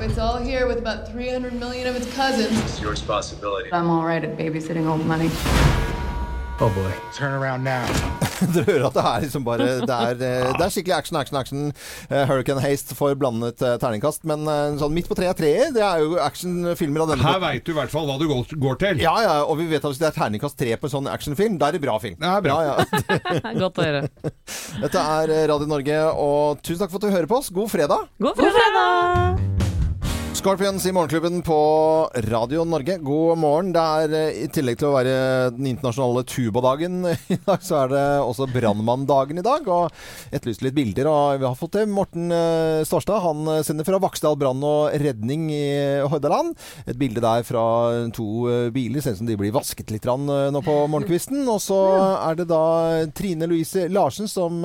It's 0.00 0.18
all 0.18 0.36
here 0.36 0.66
with 0.66 0.78
about 0.78 1.10
300 1.10 1.54
million 1.54 1.86
of 1.86 1.96
its 1.96 2.12
cousins. 2.14 2.58
It's 2.60 2.80
your 2.80 2.90
responsibility. 2.90 3.72
I'm 3.72 3.88
all 3.88 4.04
right 4.04 4.22
at 4.22 4.36
babysitting 4.36 4.86
old 4.86 5.06
money. 5.06 5.30
Oh 6.58 6.70
boy. 6.72 6.90
Turn 7.12 7.34
around 7.34 7.64
now. 7.64 7.84
Dere 8.54 8.64
hører 8.64 8.86
at 8.88 8.94
det 8.96 9.02
er 9.04 9.24
liksom 9.26 9.42
bare 9.44 9.64
Det 9.84 9.92
er, 9.92 10.14
eh, 10.24 10.52
det 10.56 10.64
er 10.64 10.70
skikkelig 10.72 10.94
action, 10.96 11.18
action, 11.20 11.36
action. 11.36 11.66
Eh, 12.08 12.22
Hurricane 12.30 12.62
Haste 12.64 12.96
får 12.96 13.12
blandet 13.20 13.60
eh, 13.60 13.74
terningkast. 13.82 14.24
Men 14.28 14.48
sånn 14.80 14.94
midt 14.96 15.10
på 15.10 15.18
treet 15.18 15.36
treer, 15.36 15.68
det 15.76 15.84
er 15.84 16.00
jo 16.00 16.16
actionfilmer 16.24 17.04
av 17.04 17.12
denne 17.12 17.26
Her 17.28 17.42
veit 17.44 17.66
du 17.66 17.74
i 17.74 17.76
hvert 17.76 17.92
fall 17.92 18.08
hva 18.08 18.16
du 18.20 18.24
går, 18.30 18.56
går 18.62 18.80
til. 18.80 19.02
Ja, 19.04 19.12
ja, 19.26 19.34
og 19.44 19.60
vi 19.60 19.68
vet 19.68 19.84
at 19.84 19.92
hvis 19.92 20.00
det 20.00 20.08
er 20.08 20.16
terningkast 20.16 20.56
tre 20.60 20.78
på 20.80 20.88
en 20.88 20.94
sånn 20.94 21.12
actionfilm, 21.12 21.60
da 21.60 21.68
er 21.68 21.76
det 21.76 21.82
bra 21.84 21.98
film. 22.00 22.16
Det 22.22 22.32
er 22.32 22.46
bra. 22.48 22.56
Ja, 22.64 22.78
ja. 22.80 23.52
Godt 23.66 23.82
å 23.82 23.90
høre. 23.90 24.06
Dette 24.86 25.04
er 25.20 25.36
Radio 25.52 25.68
Norge, 25.68 26.00
og 26.16 26.64
tusen 26.64 26.86
takk 26.86 26.94
for 26.96 27.02
at 27.02 27.08
du 27.10 27.12
hører 27.18 27.28
på 27.28 27.42
oss. 27.42 27.52
God 27.52 27.68
fredag! 27.72 28.08
God 28.16 28.40
fredag! 28.40 29.55
Scorpions 30.46 30.86
i 30.86 30.92
Morgenklubben 30.92 31.42
på 31.42 31.56
Radio 32.14 32.64
Norge. 32.64 32.98
God 33.02 33.38
morgen. 33.38 33.72
Det 33.74 33.82
er 33.82 34.12
eh, 34.14 34.36
i 34.44 34.50
tillegg 34.54 34.76
til 34.78 34.86
å 34.86 34.94
være 34.94 35.14
den 35.56 35.66
internasjonale 35.72 36.22
tubadagen 36.22 37.00
i 37.34 37.38
dag, 37.48 37.64
så 37.66 37.80
er 37.80 37.90
det 37.90 38.02
også 38.22 38.46
brannmanndagen 38.52 39.40
i 39.40 39.42
dag. 39.42 39.66
Og 39.66 40.30
etterlyst 40.30 40.62
litt 40.62 40.76
bilder. 40.76 41.08
Og 41.10 41.40
vi 41.42 41.48
har 41.48 41.58
fått 41.58 41.74
det. 41.80 41.82
Morten 41.90 42.30
eh, 42.30 42.84
Storstad 42.86 43.24
han 43.24 43.40
eh, 43.56 43.64
sender 43.66 43.88
fra 43.88 43.98
Vaksdal 44.04 44.38
brann 44.38 44.62
og 44.62 44.94
redning 45.02 45.48
i 45.50 45.64
Hordaland. 46.06 46.54
Et 46.86 46.94
bilde 46.94 47.24
der 47.26 47.42
fra 47.42 47.66
to 48.14 48.46
biler. 48.70 49.02
Ser 49.02 49.18
ut 49.18 49.24
som 49.24 49.32
de 49.32 49.38
blir 49.42 49.50
vasket 49.56 49.90
litt 49.90 50.06
nå 50.06 50.62
på 50.62 50.78
morgenkvisten. 50.94 51.42
Og 51.50 51.58
så 51.66 51.80
er 52.20 52.38
det 52.38 52.46
da 52.52 52.62
Trine 53.18 53.50
Louise 53.50 53.88
Larsen 53.90 54.30
som 54.30 54.62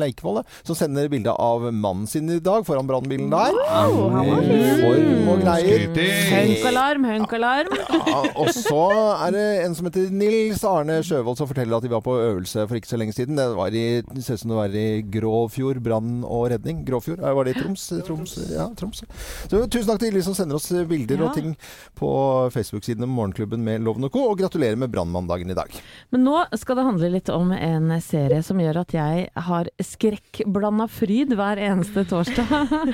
Leikvolle 0.00 0.46
som 0.62 0.80
sender 0.80 1.12
bilde 1.12 1.36
av 1.36 1.68
mannen 1.68 2.08
sin 2.08 2.32
i 2.32 2.40
dag 2.40 2.64
foran 2.64 2.88
brannbilen 2.88 3.28
der. 3.36 3.52
Wow, 3.68 4.02
han 4.16 4.32
var 4.32 4.48
fin. 4.48 5.09
For 5.10 5.30
og 5.30 5.40
greier. 5.42 5.82
Hunkalarm, 6.30 7.04
hunkalarm. 7.06 7.70
Ja, 7.90 8.18
og 8.38 8.48
så 8.54 8.80
er 9.26 9.32
det 9.34 9.42
en 9.64 9.74
som 9.74 9.86
heter 9.88 10.08
Nils 10.14 10.62
Arne 10.66 11.00
Sjøvold 11.06 11.38
som 11.38 11.48
forteller 11.50 11.78
at 11.80 11.84
de 11.86 11.90
var 11.92 12.02
på 12.04 12.14
øvelse 12.18 12.62
for 12.70 12.78
ikke 12.78 12.90
så 12.90 12.98
lenge 13.00 13.14
siden. 13.16 13.38
Det 13.38 13.46
var 13.58 13.74
i, 13.74 13.82
det 14.06 14.22
ser 14.26 14.38
ut 14.38 14.42
som 14.44 14.52
det 14.52 14.58
var 14.60 14.76
i 14.78 14.84
Gråfjord 15.14 15.80
brann 15.82 16.20
og 16.26 16.44
redning. 16.52 16.84
Gråfjord? 16.86 17.22
Var 17.22 17.48
det 17.48 17.54
i 17.56 17.58
Troms? 17.60 17.86
Troms? 18.06 18.36
Ja, 18.52 18.68
Troms. 18.78 19.02
Så 19.50 19.62
tusen 19.66 19.90
takk 19.90 20.02
til 20.04 20.14
de 20.18 20.22
som 20.26 20.36
sender 20.38 20.58
oss 20.60 20.68
bilder 20.90 21.18
Ja. 21.24 21.28
og 21.28 21.34
ting 21.38 21.56
på 21.98 22.12
Facebook-siden 22.54 23.06
Morgenklubben 23.10 23.64
med 23.66 23.82
Loven 23.86 24.06
og 24.06 24.14
Co. 24.14 24.24
Og 24.30 24.38
gratulerer 24.42 24.78
med 24.78 24.92
brannmandagen 24.94 25.50
i 25.50 25.58
dag. 25.58 25.74
Men 26.14 26.24
nå 26.26 26.44
skal 26.58 26.78
det 26.80 26.86
handle 26.86 27.12
litt 27.16 27.32
om 27.34 27.50
en 27.56 27.96
serie 28.02 28.42
som 28.46 28.62
gjør 28.62 28.82
at 28.84 28.94
jeg 28.94 29.26
har 29.50 29.70
skrekkblanda 29.82 30.86
fryd 30.90 31.34
hver 31.38 31.58
eneste 31.66 32.06
torsdag. 32.10 32.46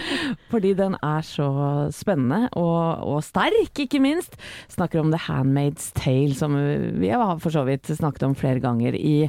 Fordi 0.53 0.73
den 0.81 0.97
er 1.05 1.21
så 1.27 1.53
spennende 1.93 2.06
og, 2.07 3.03
og 3.07 3.23
sterk, 3.25 3.83
ikke 3.87 4.01
minst. 4.03 4.37
Snakker 4.73 5.01
om 5.01 5.11
The 5.13 5.21
Handmaid's 5.27 5.91
Tale, 5.97 6.35
som 6.35 6.55
vi 7.01 7.11
har 7.11 7.39
for 7.43 7.55
så 7.55 7.65
vidt 7.67 7.91
snakket 7.91 8.27
om 8.29 8.37
flere 8.39 8.63
ganger 8.63 8.95
i, 8.95 9.29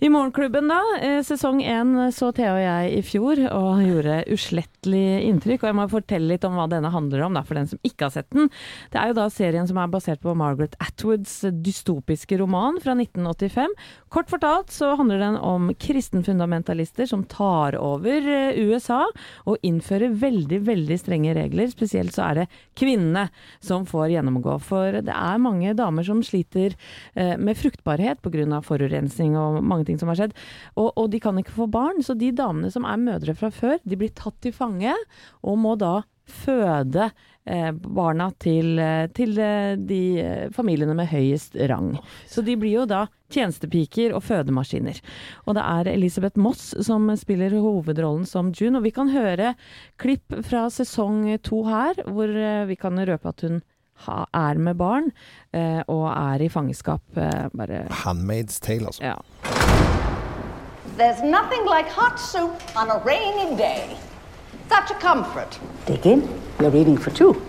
i 0.00 0.10
Morgenklubben. 0.12 0.70
da. 0.70 0.80
Eh, 1.02 1.20
Sesong 1.26 1.62
én 1.62 1.94
så 2.14 2.32
Thea 2.32 2.52
og 2.52 2.62
jeg 2.62 2.92
i 2.98 3.02
fjor, 3.06 3.42
og 3.52 3.82
gjorde 3.86 4.22
uslettelig 4.32 5.22
inntrykk. 5.28 5.62
Og 5.62 5.70
jeg 5.70 5.78
må 5.78 5.88
fortelle 5.92 6.32
litt 6.34 6.46
om 6.48 6.56
hva 6.58 6.68
denne 6.70 6.92
handler 6.92 7.26
om, 7.26 7.36
da, 7.38 7.44
for 7.46 7.58
den 7.58 7.70
som 7.70 7.80
ikke 7.86 8.08
har 8.08 8.16
sett 8.16 8.30
den. 8.34 8.50
Det 8.92 9.00
er 9.00 9.10
jo 9.10 9.18
da 9.20 9.28
serien 9.32 9.68
som 9.68 9.80
er 9.80 9.92
basert 9.92 10.22
på 10.22 10.34
Margaret 10.38 10.76
Atwoods 10.82 11.42
dystopiske 11.64 12.38
roman 12.40 12.80
fra 12.82 12.96
1985. 12.98 13.76
Kort 14.12 14.32
fortalt 14.32 14.72
så 14.74 14.92
handler 14.98 15.22
den 15.22 15.38
om 15.38 15.70
kristenfundamentalister 15.80 17.08
som 17.08 17.24
tar 17.24 17.76
over 17.80 18.26
eh, 18.28 18.58
USA 18.66 19.04
og 19.48 19.62
innfører 19.66 20.12
veldig, 20.18 20.60
veldig 20.66 20.98
strenge 21.00 21.34
regler. 21.38 21.70
Spesielt 21.72 22.01
så 22.10 22.24
er 22.26 22.40
det 22.40 22.46
kvinnene 22.78 23.28
som 23.62 23.86
får 23.88 24.10
gjennomgå. 24.16 24.56
For 24.64 24.98
det 25.04 25.14
er 25.14 25.42
mange 25.42 25.74
damer 25.78 26.06
som 26.06 26.22
sliter 26.26 26.74
eh, 27.14 27.36
med 27.38 27.58
fruktbarhet 27.60 28.22
pga. 28.24 28.60
forurensning 28.66 29.36
og 29.38 29.62
mange 29.62 29.86
ting 29.86 30.00
som 30.00 30.10
har 30.10 30.18
skjedd. 30.18 30.36
Og, 30.74 30.92
og 30.96 31.10
de 31.12 31.20
kan 31.22 31.38
ikke 31.38 31.54
få 31.54 31.68
barn, 31.70 32.02
så 32.02 32.16
de 32.18 32.32
damene 32.32 32.72
som 32.72 32.84
er 32.88 32.98
mødre 32.98 33.36
fra 33.38 33.52
før, 33.52 33.78
de 33.84 33.98
blir 33.98 34.10
tatt 34.16 34.40
til 34.42 34.52
fange 34.56 34.94
og 35.42 35.58
må 35.58 35.76
da 35.78 36.00
føde 36.28 37.10
barna 37.44 38.30
til, 38.38 38.78
eh, 38.78 39.06
til 39.14 39.38
eh, 39.38 39.74
de 39.76 40.02
eh, 40.20 40.50
familiene 40.54 40.94
med 40.94 41.10
høyest 41.10 41.56
rang. 41.68 41.96
Så 42.30 42.44
de 42.46 42.56
blir 42.56 42.82
jo 42.82 42.86
da 42.86 43.06
tjenestepiker 43.32 44.14
og 44.14 44.22
fødemaskiner. 44.22 45.00
Og 45.46 45.56
det 45.56 45.64
er 45.64 45.90
Elisabeth 45.94 46.38
Moss 46.38 46.72
som 46.84 47.10
spiller 47.16 47.56
hovedrollen 47.58 48.26
som 48.28 48.52
June, 48.54 48.78
og 48.78 48.86
vi 48.86 48.94
kan 48.94 49.10
høre 49.10 49.54
klipp 49.98 50.36
fra 50.46 50.68
sesong 50.70 51.26
to 51.42 51.64
her, 51.66 51.98
hvor 52.06 52.30
eh, 52.30 52.64
vi 52.70 52.76
kan 52.76 52.98
røpe 52.98 53.28
at 53.28 53.46
hun 53.46 53.62
ha, 54.06 54.24
er 54.34 54.58
med 54.58 54.78
barn 54.80 55.10
eh, 55.54 55.82
og 55.88 56.06
er 56.12 56.42
i 56.42 56.50
fangenskap. 56.52 57.02
Eh, 57.16 57.48
bare 57.54 57.86
Handmaid's 58.04 58.60
Tale, 58.60 58.86
altså. 58.86 59.02
Ja. 59.02 59.18
There's 60.98 61.22
nothing 61.24 61.64
like 61.64 61.88
hot 61.88 62.20
soup 62.20 62.52
on 62.76 62.90
a 62.90 62.98
rainy 63.04 63.56
day. 63.56 64.11
Such 64.72 64.90
a 64.90 64.94
comfort. 64.94 65.58
Dig 65.84 66.06
in. 66.06 66.40
You're 66.58 66.74
eating 66.74 66.96
for 66.96 67.10
two. 67.10 67.42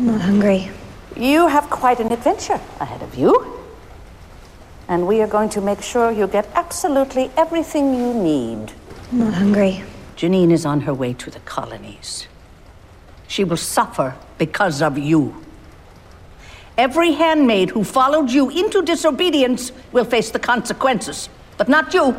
I'm 0.00 0.06
not 0.06 0.20
hungry. 0.20 0.68
You 1.14 1.46
have 1.46 1.70
quite 1.70 2.00
an 2.00 2.10
adventure 2.10 2.60
ahead 2.80 3.00
of 3.00 3.14
you. 3.14 3.56
And 4.88 5.06
we 5.06 5.22
are 5.22 5.28
going 5.28 5.48
to 5.50 5.60
make 5.60 5.80
sure 5.80 6.10
you 6.10 6.26
get 6.26 6.48
absolutely 6.56 7.30
everything 7.36 7.94
you 7.94 8.12
need. 8.12 8.72
I'm 9.12 9.18
not 9.20 9.34
hungry. 9.34 9.84
Janine 10.16 10.50
is 10.50 10.66
on 10.66 10.80
her 10.80 10.92
way 10.92 11.12
to 11.12 11.30
the 11.30 11.40
colonies. 11.40 12.26
She 13.28 13.44
will 13.44 13.56
suffer 13.56 14.16
because 14.38 14.82
of 14.82 14.98
you. 14.98 15.36
Every 16.76 17.12
handmaid 17.12 17.70
who 17.70 17.84
followed 17.84 18.32
you 18.32 18.50
into 18.50 18.82
disobedience 18.82 19.70
will 19.92 20.04
face 20.04 20.32
the 20.32 20.40
consequences. 20.40 21.28
But 21.56 21.68
not 21.68 21.94
you. 21.94 22.16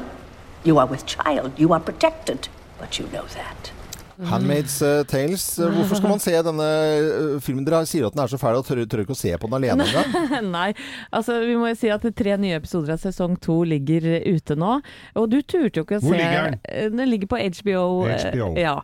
You 0.66 0.80
are 0.80 0.88
with 0.88 1.06
child. 1.06 1.52
You 1.58 1.74
are 1.74 1.80
protected. 1.80 2.50
But 2.80 3.00
you 3.00 3.08
know 3.12 3.26
that. 3.36 3.72
Handmaid's 4.20 4.82
eh, 4.82 5.04
Tales. 5.08 5.60
Eh, 5.60 5.70
Hvorfor 5.72 5.96
skal 5.96 6.12
man 6.12 6.20
se 6.20 6.34
denne 6.44 6.66
eh, 6.68 7.38
filmen? 7.44 7.64
Dere 7.64 7.86
sier 7.88 8.08
at 8.08 8.16
den 8.16 8.24
er 8.24 8.32
så 8.32 8.40
fæl 8.40 8.58
og 8.60 8.66
tør, 8.68 8.82
tør 8.90 9.04
ikke 9.06 9.16
å 9.16 9.20
se 9.20 9.32
på 9.40 9.48
den 9.48 9.56
alene 9.60 9.86
engang. 9.86 10.50
Nei, 10.58 10.74
altså 11.16 11.38
vi 11.46 11.56
må 11.60 11.70
jo 11.72 11.78
si 11.80 11.92
at 11.94 12.04
tre 12.20 12.36
nye 12.42 12.58
episoder 12.60 12.98
av 12.98 13.04
sesong 13.04 13.38
to 13.40 13.62
ligger 13.68 14.10
ute 14.28 14.58
nå. 14.60 14.74
Og 15.20 15.30
du 15.32 15.40
turte 15.40 15.80
jo 15.80 15.88
ikke 15.88 16.02
å 16.02 16.04
Hvor 16.04 16.18
se 16.18 16.20
ligger 16.20 16.50
den? 16.50 16.98
Den 16.98 17.12
ligger 17.14 17.32
på 17.32 17.40
HBO. 17.62 17.86
HBO. 18.10 18.50
Ja. 18.60 18.76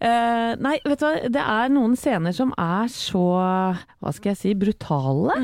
Uh, 0.00 0.56
nei, 0.64 0.78
vet 0.86 1.02
du 1.02 1.04
hva. 1.04 1.12
Det 1.36 1.44
er 1.58 1.74
noen 1.74 1.98
scener 1.98 2.36
som 2.36 2.54
er 2.56 2.88
så, 2.92 3.26
hva 4.00 4.16
skal 4.16 4.32
jeg 4.32 4.40
si, 4.40 4.56
brutale 4.56 5.36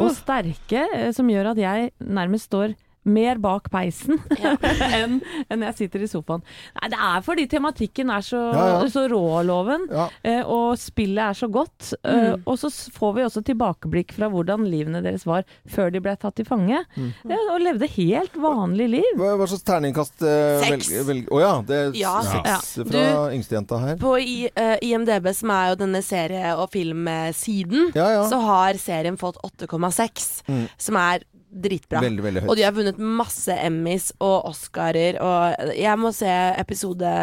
og 0.00 0.08
sterke, 0.16 0.86
som 1.16 1.28
gjør 1.28 1.52
at 1.52 1.60
jeg 1.60 1.92
nærmest 2.00 2.48
står 2.48 2.76
mer 3.06 3.38
bak 3.38 3.70
peisen 3.70 4.18
enn 5.00 5.20
en 5.50 5.62
jeg 5.68 5.76
sitter 5.78 6.02
i 6.04 6.08
sofaen. 6.10 6.42
Nei, 6.80 6.88
det 6.92 6.98
er 7.08 7.22
fordi 7.26 7.46
tematikken 7.50 8.10
er 8.10 8.24
så, 8.26 8.40
Ja, 8.52 8.66
ja. 8.72 8.88
så 8.92 9.06
rå, 9.10 9.20
loven, 9.46 9.86
eh, 10.26 10.42
og 10.42 10.76
spillet 10.80 11.22
er 11.30 11.38
så 11.38 11.48
godt. 11.52 11.92
eh, 12.02 12.16
Mm. 12.26 12.42
og 12.46 12.56
så 12.58 12.70
får 12.92 13.12
vi 13.14 13.22
også 13.26 13.42
tilbakeblikk 13.46 14.12
fra 14.16 14.28
hvordan 14.32 14.64
livene 14.70 15.02
deres 15.04 15.24
var 15.28 15.44
før 15.68 15.90
de 15.92 16.00
ble 16.00 16.16
tatt 16.16 16.34
til 16.36 16.44
fange. 16.48 16.80
Mm. 16.96 17.12
Eh, 17.30 17.44
og 17.52 17.60
levde 17.62 17.86
helt 17.94 18.34
vanlig 18.40 18.88
liv. 18.96 19.12
Hva, 19.16 19.36
hva 19.38 19.46
slags 19.46 19.62
terningkast 19.68 20.22
uh, 20.26 20.64
Seks. 20.66 20.88
Å 20.90 21.36
Å 21.36 21.40
ja, 21.42 21.52
det 21.68 21.76
er 21.76 21.92
Ja. 22.00 22.14
seks 22.22 22.76
Ja. 22.78 22.84
fra 22.90 23.04
yngstejenta 23.36 23.78
her. 23.80 23.96
På 24.00 24.16
I, 24.18 24.48
uh, 24.56 24.76
IMDb, 24.82 25.28
som 25.34 25.50
er 25.50 25.70
jo 25.70 25.76
denne 25.84 26.02
serie- 26.02 26.56
og 26.56 26.70
filmsiden, 26.72 27.92
Ja, 27.94 28.08
ja. 28.16 28.24
så 28.28 28.40
har 28.42 28.74
serien 28.80 29.16
fått 29.16 29.36
8,6, 29.44 30.42
Mm. 30.48 30.68
som 30.78 30.96
er 30.96 31.20
dritbra. 31.62 32.02
Veldig, 32.04 32.24
veldig 32.26 32.44
høyt. 32.44 32.50
Og 32.52 32.58
de 32.58 32.66
har 32.66 32.76
vunnet 32.76 33.00
masse 33.00 33.56
Emmys 33.66 34.10
og 34.20 34.50
Oscarer, 34.50 35.18
og 35.22 35.72
jeg 35.76 36.02
må 36.02 36.12
se 36.16 36.30
episode 36.60 37.16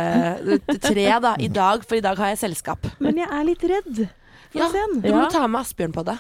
tre 0.90 1.08
da, 1.28 1.36
i 1.40 1.52
dag, 1.54 1.86
for 1.88 2.00
i 2.00 2.04
dag 2.04 2.20
har 2.20 2.34
jeg 2.34 2.44
selskap. 2.48 2.90
Men 3.04 3.22
jeg 3.22 3.30
er 3.30 3.48
litt 3.48 3.66
redd 3.70 4.06
Ja, 4.54 4.68
scenen. 4.70 5.00
du 5.02 5.10
må 5.16 5.24
ta 5.34 5.48
med 5.50 5.62
Asbjørn 5.64 5.94
på 5.96 6.04
det. 6.06 6.16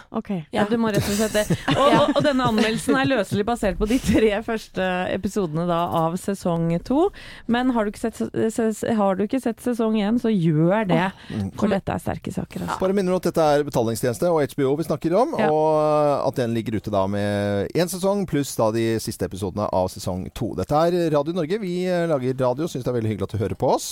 Ja, 0.55 0.63
du 0.69 0.75
må 0.81 0.89
rett 0.93 1.05
og 1.05 1.15
slett 1.17 1.33
det. 1.35 1.43
Og, 1.77 1.81
og, 1.85 2.15
og 2.17 2.23
denne 2.25 2.45
anmeldelsen 2.49 2.95
er 2.97 3.05
løselig 3.09 3.45
basert 3.45 3.77
på 3.79 3.87
de 3.89 3.97
tre 4.01 4.31
første 4.45 4.85
episodene 5.13 5.65
da, 5.69 5.81
av 6.03 6.15
sesong 6.21 6.71
to. 6.85 7.07
Men 7.51 7.69
har 7.75 7.85
du 7.85 7.91
ikke 7.93 8.01
sett, 8.07 8.19
ses- 8.53 8.83
har 8.97 9.15
du 9.19 9.23
ikke 9.27 9.41
sett 9.43 9.61
sesong 9.61 9.97
én, 10.01 10.17
så 10.21 10.31
gjør 10.33 10.87
det. 10.89 11.03
For 11.59 11.69
dette 11.71 11.93
er 11.93 12.01
sterke 12.03 12.33
saker. 12.33 12.65
Altså. 12.65 12.79
Bare 12.81 12.97
minner 12.97 13.13
om 13.15 13.21
at 13.21 13.29
dette 13.29 13.47
er 13.57 13.65
betalingstjeneste 13.67 14.29
og 14.33 14.41
HBO 14.55 14.73
vi 14.81 14.87
snakker 14.89 15.17
om, 15.19 15.35
Ja. 15.39 15.49
og 15.53 16.27
at 16.31 16.41
den 16.41 16.53
ligger 16.57 16.77
ute 16.81 16.93
da 16.93 17.05
med 17.07 17.69
én 17.77 17.89
sesong 17.91 18.25
pluss 18.29 18.55
da 18.59 18.71
de 18.73 18.87
siste 19.03 19.25
episodene 19.29 19.69
av 19.73 19.89
sesong 19.93 20.27
to. 20.33 20.53
Dette 20.57 20.73
er 20.87 21.09
Radio 21.13 21.33
Norge. 21.37 21.59
Vi 21.61 21.83
eh, 21.85 22.05
lager 22.09 22.33
radio, 22.41 22.65
syns 22.69 22.83
det 22.85 22.93
er 22.93 22.97
veldig 23.01 23.13
hyggelig 23.13 23.29
at 23.29 23.37
du 23.37 23.41
hører 23.43 23.59
på 23.59 23.73
oss. 23.75 23.89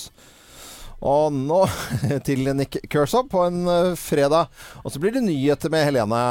Og 1.02 1.34
nå 1.34 1.64
til 2.28 2.52
Nick 2.58 2.78
Kershaw 2.92 3.28
på 3.32 3.46
en 3.48 3.66
eh, 3.68 3.92
fredag. 4.00 4.54
Og 4.86 4.94
så 4.94 5.02
blir 5.02 5.16
det 5.18 5.26
nyheter 5.26 5.74
med 5.74 5.88
Helene 5.90 6.24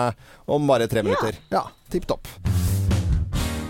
om 0.46 0.70
bare 0.70 0.90
tre 0.90 1.02
minutter. 1.06 1.38
Ja, 1.50 1.66
tipp 1.90 2.06
topp. 2.10 2.28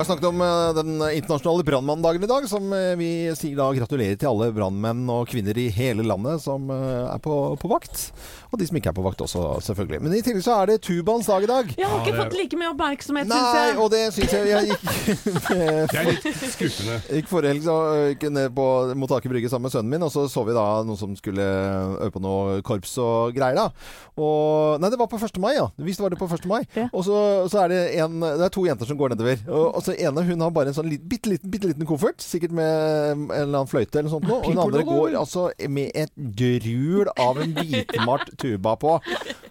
Jeg 0.01 0.07
har 0.07 0.15
snakket 0.15 0.31
om 0.31 0.41
eh, 0.41 0.71
den 0.79 0.93
internasjonale 1.13 1.65
brannmanndagen 1.69 2.23
i 2.25 2.29
dag, 2.31 2.47
som 2.49 2.71
eh, 2.73 2.95
vi 2.97 3.09
sier 3.37 3.59
da 3.59 3.67
gratulerer 3.77 4.17
til 4.17 4.31
alle 4.31 4.47
brannmenn 4.57 5.03
og 5.13 5.27
kvinner 5.29 5.59
i 5.61 5.67
hele 5.77 6.07
landet 6.09 6.41
som 6.41 6.71
eh, 6.73 7.03
er 7.05 7.19
på, 7.21 7.35
på 7.61 7.69
vakt. 7.69 8.07
Og 8.49 8.57
de 8.57 8.65
som 8.65 8.79
ikke 8.81 8.89
er 8.95 8.97
på 8.97 9.05
vakt 9.05 9.21
også, 9.21 9.43
selvfølgelig. 9.67 10.01
Men 10.01 10.15
i 10.17 10.23
tillegg 10.25 10.47
så 10.47 10.55
er 10.63 10.71
det 10.71 10.79
Tubans 10.87 11.29
dag 11.29 11.45
i 11.45 11.51
dag. 11.51 11.75
Jeg 11.77 11.85
har 11.91 12.01
ikke 12.01 12.17
fått 12.17 12.37
like 12.39 12.57
mye 12.57 12.71
oppmerksomhet, 12.73 13.29
Nei, 13.29 13.43
syns 13.45 13.59
jeg. 13.59 13.75
og 13.77 13.93
det 13.93 14.01
syns 14.17 14.33
jeg 14.39 14.49
jeg 14.49 14.71
gikk 14.71 14.89
Det 15.93 16.01
er 16.01 16.09
litt 16.09 16.41
skuffende. 16.55 16.97
Gikk 17.21 17.29
forrige 17.29 17.53
helg 17.53 17.69
så 17.69 17.77
gikk 18.15 18.27
ned 18.33 18.57
på, 18.57 18.67
Motake 19.05 19.29
Brygge 19.35 19.53
sammen 19.53 19.69
med 19.69 19.77
sønnen 19.77 19.93
min, 19.93 20.09
og 20.09 20.15
så 20.17 20.25
så 20.33 20.47
vi 20.49 20.57
da 20.57 20.65
noen 20.81 20.99
som 21.03 21.13
skulle 21.21 21.45
øve 21.45 22.09
på 22.17 22.25
noe 22.25 22.57
korps 22.65 22.97
og 23.05 23.37
greier, 23.37 23.61
da. 23.61 23.69
Og 24.17 24.81
Nei, 24.81 24.89
det 24.89 25.03
var 25.05 25.13
på 25.13 25.21
1. 25.21 25.37
mai, 25.45 25.53
ja. 25.59 25.69
Visst 25.85 26.01
var 26.01 26.17
det 26.17 26.23
på 26.23 26.31
1. 26.33 26.49
mai. 26.49 26.63
Og 26.89 27.05
så, 27.05 27.21
så 27.53 27.67
er 27.67 27.73
det 27.77 27.85
en 28.01 28.17
Det 28.25 28.49
er 28.49 28.57
to 28.57 28.65
jenter 28.65 28.89
som 28.89 28.97
går 28.97 29.13
nedover. 29.13 29.45
Og, 29.51 29.67
og 29.77 29.85
så 29.85 29.90
ene 29.99 30.25
hun 30.27 30.45
har 30.45 30.55
bare 30.55 30.71
en 30.73 30.77
sånn 30.77 30.89
lit, 30.91 31.03
bitte, 31.09 31.31
liten, 31.33 31.51
bitte 31.53 31.71
liten 31.71 31.89
koffert, 31.89 32.23
sikkert 32.25 32.55
med 32.57 32.67
en 32.67 33.27
eller 33.31 33.61
annen 33.63 33.71
fløyte 33.71 34.01
eller 34.01 34.13
sånt. 34.13 34.27
noe, 34.29 34.41
Og 34.45 34.55
den 34.55 34.63
andre 34.63 34.87
går 34.87 35.19
altså 35.21 35.49
med 35.69 35.93
et 35.95 36.13
drul 36.17 37.11
av 37.17 37.41
en 37.43 37.55
hvitmalt 37.57 38.35
tuba 38.41 38.77
på. 38.81 38.99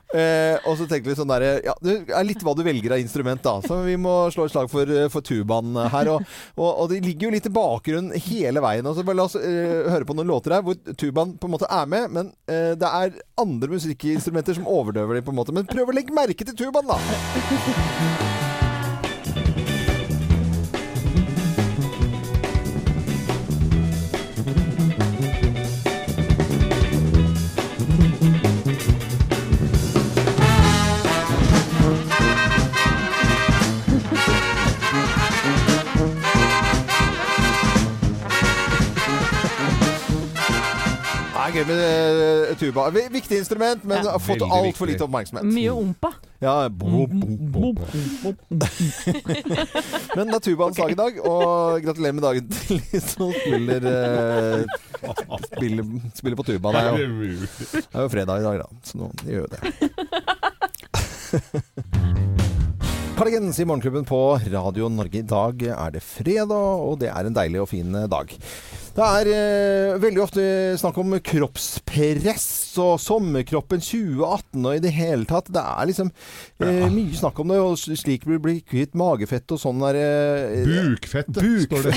Eh, 0.10 0.56
og 0.66 0.74
så 0.80 0.88
tenkte 0.90 1.12
vi 1.12 1.14
sånn 1.20 1.30
derre 1.30 1.60
Ja, 1.62 1.76
det 1.86 2.00
er 2.18 2.26
litt 2.26 2.42
hva 2.42 2.56
du 2.58 2.64
velger 2.66 2.96
av 2.96 3.02
instrument, 3.02 3.44
da. 3.46 3.60
Så 3.62 3.78
vi 3.86 3.94
må 4.02 4.14
slå 4.34 4.48
et 4.48 4.54
slag 4.56 4.72
for, 4.72 4.90
for 5.14 5.26
tubaen 5.26 5.78
her. 5.94 6.10
Og, 6.16 6.26
og, 6.58 6.70
og 6.72 6.90
det 6.90 7.04
ligger 7.06 7.30
jo 7.30 7.36
litt 7.36 7.50
i 7.50 7.54
bakgrunnen 7.54 8.26
hele 8.30 8.64
veien. 8.66 8.90
Og 8.90 8.98
så 8.98 9.06
bare 9.06 9.20
La 9.20 9.28
oss 9.30 9.38
eh, 9.38 9.86
høre 9.92 10.08
på 10.10 10.16
noen 10.18 10.32
låter 10.32 10.58
her 10.58 10.66
hvor 10.66 10.80
tubaen 10.98 11.36
på 11.38 11.50
en 11.50 11.56
måte 11.58 11.70
er 11.70 11.90
med, 11.92 12.10
men 12.16 12.34
eh, 12.50 12.74
det 12.80 12.90
er 12.90 13.18
andre 13.40 13.74
musikkinstrumenter 13.76 14.58
som 14.58 14.70
overdøver 14.70 15.20
dem, 15.20 15.28
på 15.28 15.36
en 15.36 15.42
måte. 15.44 15.56
Men 15.56 15.70
prøv 15.70 15.92
å 15.92 15.98
legge 16.00 16.16
merke 16.16 16.48
til 16.48 16.58
tubaen, 16.58 16.90
da! 16.90 18.39
Med 41.70 42.50
eh, 42.50 42.56
tuba. 42.60 42.90
Viktig 43.14 43.38
instrument, 43.38 43.84
men 43.88 44.08
har 44.08 44.20
fått 44.24 44.44
altfor 44.46 44.90
lite 44.90 45.06
oppmerksomhet. 45.06 45.48
Mye 45.50 45.72
ompa. 45.74 46.12
Ja, 46.40 46.70
bo, 46.72 47.06
bo, 47.08 47.28
bo, 47.52 47.74
bo. 48.24 48.34
Men 50.16 50.30
det 50.30 50.38
er 50.38 50.44
tubaens 50.46 50.78
dag 50.80 50.94
i 50.94 50.96
dag, 50.96 51.18
og 51.28 51.84
gratulerer 51.84 52.16
med 52.16 52.24
dagen 52.24 52.48
til 52.54 52.80
de 52.80 53.02
som 53.04 53.34
spiller, 53.36 53.84
eh, 53.92 54.64
spiller, 55.50 55.84
spiller 56.16 56.40
på 56.40 56.48
tuba. 56.48 56.72
Det 56.72 56.80
er, 56.80 56.86
jo, 56.96 56.96
det 57.76 57.84
er 57.92 58.08
jo 58.08 58.14
fredag 58.16 58.40
i 58.40 58.48
dag, 58.48 58.56
da, 58.64 58.68
så 58.88 58.94
nå 59.02 59.12
gjør 59.28 59.44
jo 59.44 59.50
det. 59.52 59.60
Cardigans 63.20 63.60
i 63.60 63.66
Morgenklubben 63.68 64.06
på 64.08 64.40
Radio 64.48 64.88
Norge. 64.88 65.20
I 65.20 65.28
dag 65.28 65.64
er 65.76 65.92
det 65.92 66.00
fredag, 66.08 66.56
og 66.56 67.02
det 67.02 67.10
er 67.12 67.28
en 67.28 67.36
deilig 67.36 67.60
og 67.60 67.68
fin 67.68 67.92
dag. 68.08 68.32
Det 68.96 69.06
er 69.06 69.28
eh, 69.32 69.98
veldig 70.02 70.22
ofte 70.24 70.44
snakk 70.82 70.98
om 71.00 71.14
kroppspress 71.24 72.48
og 72.82 72.98
sommerkroppen 73.00 73.80
2018 73.84 74.66
og 74.66 74.76
i 74.76 74.82
det 74.84 74.92
hele 74.96 75.28
tatt. 75.30 75.48
Det 75.54 75.62
er 75.62 75.88
liksom 75.88 76.10
eh, 76.60 76.88
mye 76.92 77.16
snakk 77.16 77.40
om 77.44 77.54
det, 77.54 77.60
og 77.64 77.78
slik 77.80 78.26
blir 78.28 78.42
bli 78.44 78.56
kvitt 78.66 78.98
magefett 79.00 79.54
og 79.56 79.62
sånn 79.62 79.80
der 79.84 80.00
eh, 80.00 80.66
Bukfettet, 80.68 81.40
står 81.68 81.88
det. 81.90 81.96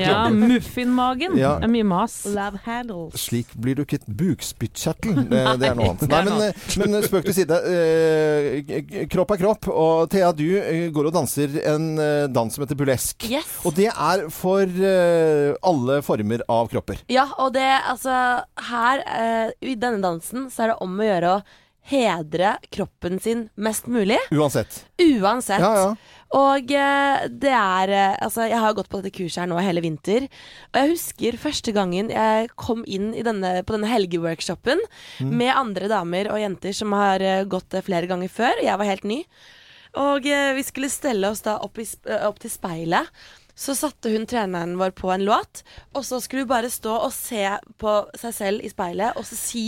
Ja, 0.08 0.28
muffinmagen. 0.32 1.36
Ja. 1.40 1.56
Det 1.60 1.68
er 1.68 1.72
mye 1.74 1.88
mas. 1.90 2.16
Love 2.32 2.62
handles. 2.64 3.18
Slik 3.28 3.52
blir 3.58 3.76
du 3.80 3.84
kvitt 3.88 4.06
bukspyttkjertelen. 4.08 5.28
Det, 5.32 5.42
det 5.60 5.68
er 5.72 5.76
noe 5.76 5.90
annet. 5.92 6.06
Det 6.06 6.10
Nei, 6.12 6.20
er 6.22 6.28
noe 6.30 6.38
men, 6.38 6.48
eh, 6.54 6.78
men 6.94 7.04
spøk 7.04 7.28
til 7.28 7.36
side. 7.42 7.58
Eh, 7.74 8.62
k- 8.68 9.04
kropp 9.12 9.34
er 9.36 9.42
kropp. 9.42 9.68
Og 9.74 10.08
Thea, 10.12 10.30
du 10.36 10.46
eh, 10.62 10.86
går 10.94 11.10
og 11.10 11.16
danser 11.18 11.58
en 11.74 11.90
eh, 12.00 12.24
dans 12.32 12.52
som 12.54 12.64
heter 12.64 12.78
burlesk. 12.78 13.28
Og 13.68 13.74
det 13.76 13.90
er 13.92 14.24
for 14.32 14.64
eh, 14.64 15.52
alle 15.68 16.00
former 16.06 16.27
av 16.48 16.68
kropper. 16.72 16.98
Ja, 17.08 17.26
og 17.38 17.54
det 17.56 17.64
altså 17.88 18.44
Her, 18.68 19.02
eh, 19.06 19.50
i 19.60 19.74
denne 19.80 20.02
dansen, 20.04 20.50
så 20.50 20.62
er 20.66 20.72
det 20.74 20.78
om 20.84 20.98
å 21.00 21.06
gjøre 21.08 21.32
å 21.38 21.42
hedre 21.88 22.58
kroppen 22.74 23.16
sin 23.24 23.46
mest 23.56 23.86
mulig. 23.88 24.18
Uansett. 24.30 24.82
Uansett. 25.00 25.62
Ja, 25.64 25.70
ja. 25.74 26.16
Og 26.36 26.72
eh, 26.76 27.22
det 27.32 27.54
er 27.56 27.88
eh, 27.96 28.16
Altså, 28.20 28.44
jeg 28.50 28.60
har 28.60 28.74
gått 28.76 28.90
på 28.92 28.98
dette 29.00 29.14
kurset 29.16 29.40
her 29.40 29.48
nå 29.48 29.56
hele 29.64 29.80
vinter. 29.80 30.26
Og 30.74 30.76
jeg 30.82 30.90
husker 30.92 31.38
første 31.40 31.72
gangen 31.72 32.10
jeg 32.12 32.50
kom 32.60 32.82
inn 32.84 33.14
i 33.16 33.24
denne, 33.24 33.62
på 33.64 33.72
denne 33.78 33.88
helgeworkshopen 33.88 34.84
Mm. 35.22 35.32
med 35.40 35.54
andre 35.56 35.88
damer 35.88 36.28
og 36.30 36.38
jenter 36.42 36.76
som 36.76 36.92
har 36.92 37.24
eh, 37.24 37.44
gått 37.48 37.70
det 37.72 37.86
flere 37.88 38.06
ganger 38.10 38.28
før. 38.28 38.60
Jeg 38.62 38.76
var 38.78 38.84
helt 38.90 39.08
ny. 39.08 39.22
Og 39.98 40.22
vi 40.22 40.62
skulle 40.62 40.90
stelle 40.92 41.30
oss 41.32 41.40
da 41.42 41.56
opp, 41.64 41.78
i, 41.80 41.86
opp 42.28 42.36
til 42.38 42.50
speilet. 42.52 43.08
Så 43.58 43.74
satte 43.74 44.12
hun 44.12 44.26
treneren 44.30 44.76
vår 44.78 44.92
på 44.94 45.10
en 45.10 45.24
låt, 45.26 45.64
og 45.98 46.04
så 46.06 46.20
skulle 46.22 46.44
hun 46.44 46.52
bare 46.52 46.70
stå 46.70 46.94
og 47.08 47.10
se 47.14 47.42
på 47.82 47.94
seg 48.20 48.36
selv 48.36 48.62
i 48.62 48.70
speilet 48.70 49.18
og 49.18 49.26
så 49.26 49.38
si 49.38 49.64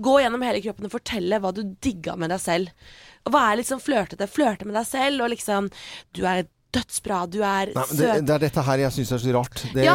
Gå 0.00 0.18
gjennom 0.22 0.44
hele 0.46 0.62
kroppen 0.64 0.88
og 0.88 0.94
fortelle 0.96 1.40
hva 1.42 1.52
du 1.52 1.62
digga 1.84 2.16
med 2.16 2.32
deg 2.32 2.40
selv. 2.40 2.92
Og 3.26 3.34
hva 3.34 3.50
er 3.50 3.60
liksom 3.60 3.82
flørtete. 3.82 4.28
Flørte 4.30 4.68
med 4.68 4.78
deg 4.78 4.86
selv 4.88 5.26
og 5.26 5.32
liksom 5.34 5.68
Du 6.16 6.24
er 6.24 6.46
dødsbra, 6.76 7.22
du 7.30 7.38
er 7.40 7.70
Nei, 7.72 7.84
men 7.88 7.96
det, 7.96 8.08
søt. 8.08 8.26
det 8.26 8.34
er 8.34 8.42
dette 8.42 8.64
her 8.66 8.82
jeg 8.84 8.94
syns 8.96 9.12
er 9.16 9.22
så 9.22 9.34
rart. 9.36 9.62
Det, 9.72 9.84
Ja, 9.86 9.94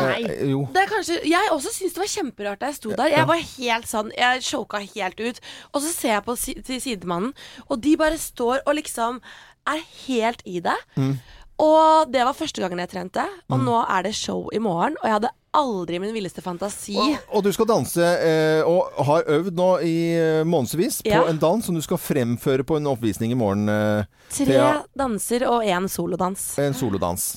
jo. 0.49 0.63
Det 0.73 0.81
er 0.83 0.89
kanskje, 0.89 1.19
jeg 1.29 1.51
også 1.53 1.73
syns 1.75 1.93
det 1.97 2.01
var 2.03 2.11
kjemperart 2.15 2.61
da 2.63 2.71
jeg 2.71 2.79
sto 2.79 2.95
der. 2.95 3.11
Ja. 3.11 3.21
Jeg 3.21 3.29
var 3.31 3.43
helt 3.51 3.91
sånn, 3.91 4.11
jeg 4.17 4.45
choka 4.47 4.81
helt 4.85 5.21
ut. 5.21 5.41
Og 5.73 5.83
så 5.83 5.91
ser 5.93 6.15
jeg 6.15 6.25
på 6.25 6.37
si, 6.39 6.55
til 6.65 6.81
sidemannen, 6.81 7.35
og 7.67 7.81
de 7.83 7.95
bare 7.99 8.17
står 8.21 8.63
og 8.65 8.77
liksom 8.79 9.21
er 9.69 9.83
helt 10.07 10.41
i 10.49 10.59
det. 10.63 10.77
Mm. 10.97 11.13
Og 11.61 12.09
det 12.13 12.23
var 12.25 12.33
første 12.33 12.61
gangen 12.63 12.79
jeg 12.81 12.89
trente, 12.89 13.25
og 13.49 13.57
Mm. 13.59 13.65
nå 13.67 13.77
er 13.85 14.01
det 14.07 14.15
show 14.15 14.49
i 14.53 14.57
morgen. 14.57 14.95
Og 15.01 15.05
jeg 15.07 15.13
hadde 15.13 15.29
aldri 15.57 15.97
i 15.97 15.99
min 15.99 16.13
villeste 16.15 16.41
fantasi 16.41 16.95
Og 17.35 17.43
du 17.43 17.49
skal 17.51 17.67
danse, 17.67 17.99
eh, 18.01 18.61
og 18.67 18.93
har 19.07 19.25
øvd 19.27 19.55
nå 19.57 19.69
i 19.83 19.95
eh, 20.15 20.43
månedsvis 20.47 21.01
på 21.03 21.11
Ja. 21.11 21.25
en 21.27 21.39
dans 21.41 21.65
som 21.65 21.75
du 21.75 21.81
skal 21.83 21.99
fremføre 21.99 22.63
på 22.63 22.77
en 22.79 22.87
oppvisning 22.87 23.31
i 23.33 23.35
morgen. 23.35 23.67
Eh, 23.69 24.05
tre 24.31 24.45
Thea. 24.47 24.69
danser 24.97 25.43
og 25.49 25.63
én 25.67 25.89
solodans. 25.91 26.57
En 26.61 26.73
solodans. 26.73 27.33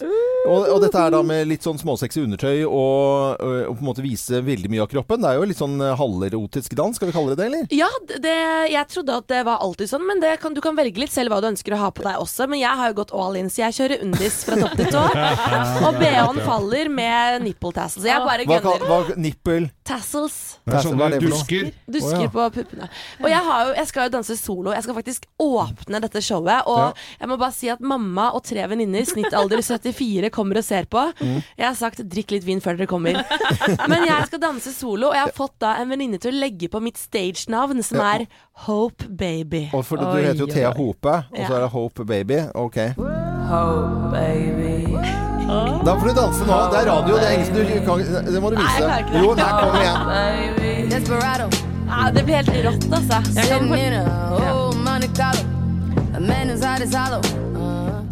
Og, 0.47 0.67
og 0.69 0.81
dette 0.85 1.01
er 1.01 1.11
da 1.11 1.23
med 1.25 1.47
litt 1.49 1.65
sånn 1.65 1.79
småsexy 1.81 2.21
undertøy 2.23 2.65
og, 2.69 3.41
og, 3.41 3.55
og 3.71 3.75
på 3.79 3.81
en 3.81 3.89
måte 3.89 4.05
vise 4.05 4.43
veldig 4.45 4.69
mye 4.71 4.83
av 4.85 4.91
kroppen. 4.93 5.23
Det 5.25 5.31
er 5.33 5.39
jo 5.41 5.49
litt 5.49 5.59
sånn 5.63 5.79
eh, 5.81 5.95
halverotisk 5.99 6.77
dans, 6.79 6.95
skal 7.01 7.09
vi 7.11 7.17
kalle 7.17 7.33
det 7.35 7.41
det, 7.41 7.47
eller? 7.51 7.67
Ja, 7.75 7.89
det, 8.21 8.37
jeg 8.71 8.91
trodde 8.93 9.17
at 9.25 9.27
det 9.33 9.43
var 9.49 9.59
alltid 9.65 9.91
sånn, 9.91 10.05
men 10.07 10.21
det 10.23 10.37
kan, 10.43 10.55
du 10.55 10.61
kan 10.65 10.77
velge 10.79 11.01
litt 11.03 11.15
selv 11.15 11.33
hva 11.35 11.41
du 11.43 11.49
ønsker 11.51 11.75
å 11.75 11.81
ha 11.83 11.91
på 11.97 12.05
deg 12.07 12.21
også. 12.23 12.47
Men 12.53 12.61
jeg 12.63 12.79
har 12.79 12.93
jo 12.93 12.99
gått 13.01 13.15
all 13.17 13.41
in, 13.41 13.51
så 13.51 13.65
jeg 13.65 13.79
kjører 13.81 14.05
undis 14.07 14.39
fra 14.47 14.61
topp 14.61 14.77
til 14.79 14.93
tå. 14.95 15.03
Og 15.89 15.99
BH-en 15.99 16.43
faller 16.47 16.93
med 16.93 17.43
nipple 17.49 17.73
tassels. 17.75 18.04
Jeg 18.09 18.21
bare 18.25 18.45
Hva, 18.47 18.75
hva, 18.85 19.17
nippel? 19.17 19.71
Tassels. 19.85 20.59
Det 20.65 20.75
er 20.79 20.85
sånne 20.87 21.07
er 21.07 21.11
det 21.19 21.21
dusker. 21.29 21.71
Dusker 21.91 22.19
Å, 22.19 22.23
ja. 22.25 22.29
på 22.33 22.45
puppene. 22.55 22.89
Og 23.23 23.29
jeg, 23.29 23.41
har 23.49 23.65
jo, 23.69 23.75
jeg 23.77 23.87
skal 23.91 24.07
jo 24.09 24.13
danse 24.15 24.37
solo. 24.41 24.73
Jeg 24.73 24.83
skal 24.87 24.95
faktisk 24.97 25.27
åpne 25.41 26.01
dette 26.01 26.23
showet. 26.25 26.63
Og 26.67 26.79
Ja. 26.79 26.93
jeg 27.21 27.29
må 27.29 27.39
bare 27.39 27.53
si 27.53 27.69
at 27.69 27.81
mamma 27.81 28.31
og 28.35 28.43
tre 28.45 28.65
venninner, 28.71 29.05
snittalder 29.05 29.61
74, 29.63 30.31
kommer 30.31 30.57
og 30.59 30.65
ser 30.65 30.85
på. 30.87 31.05
Mm. 31.21 31.43
Jeg 31.59 31.67
har 31.67 31.75
sagt 31.75 31.99
'drikk 32.01 32.31
litt 32.33 32.45
vin 32.45 32.61
før 32.61 32.77
dere 32.77 32.87
kommer'. 32.87 33.25
Men 33.91 34.07
jeg 34.07 34.27
skal 34.27 34.41
danse 34.41 34.73
solo, 34.73 35.09
og 35.09 35.15
jeg 35.15 35.23
har 35.23 35.33
fått 35.37 35.59
da 35.61 35.77
en 35.83 35.89
venninne 35.91 36.19
til 36.19 36.33
å 36.33 36.41
legge 36.41 36.69
på 36.69 36.81
mitt 36.81 36.97
stage-navn, 36.97 37.83
som 37.83 38.01
er 38.01 38.27
Hope 38.67 39.05
Baby. 39.09 39.71
Og 39.75 39.85
for 39.85 39.97
du 39.97 40.05
heter 40.07 40.39
jo 40.39 40.47
Thea 40.47 40.73
Hope, 40.73 41.09
og 41.09 41.37
så 41.37 41.51
Ja. 41.51 41.57
er 41.57 41.61
det 41.61 41.71
Hope 41.71 42.05
Baby. 42.05 42.41
Ok. 42.55 42.77
Hope 43.49 44.11
Baby. 44.13 45.34
Da 45.85 45.97
får 46.01 46.09
du 46.09 46.15
danse 46.15 46.47
nå. 46.49 46.59
Det 46.73 46.79
er 46.81 46.87
radio, 46.89 47.17
det 47.21 47.27
er 47.29 47.35
ingen 47.37 47.47
som 47.47 47.55
du 47.55 47.63
kan 47.85 48.25
Det 48.33 48.41
må 48.41 48.51
du 48.51 48.57
Nei, 48.57 48.65
vise. 48.65 48.73
jeg 48.75 48.85
klarer 48.85 48.99
ikke 48.99 49.13
det. 49.13 49.23
Jo, 49.23 49.35
nei, 49.35 49.51
kom 49.61 49.75
igjen. 49.81 50.91
Desperado. 50.95 51.49
Ja, 51.85 52.11
det 52.11 52.25
blir 52.25 52.35
helt 52.41 52.53
rått, 52.65 52.87
altså. 52.91 53.19
Jeg 53.37 53.49
kan 53.49 53.69
Sitting 53.69 53.69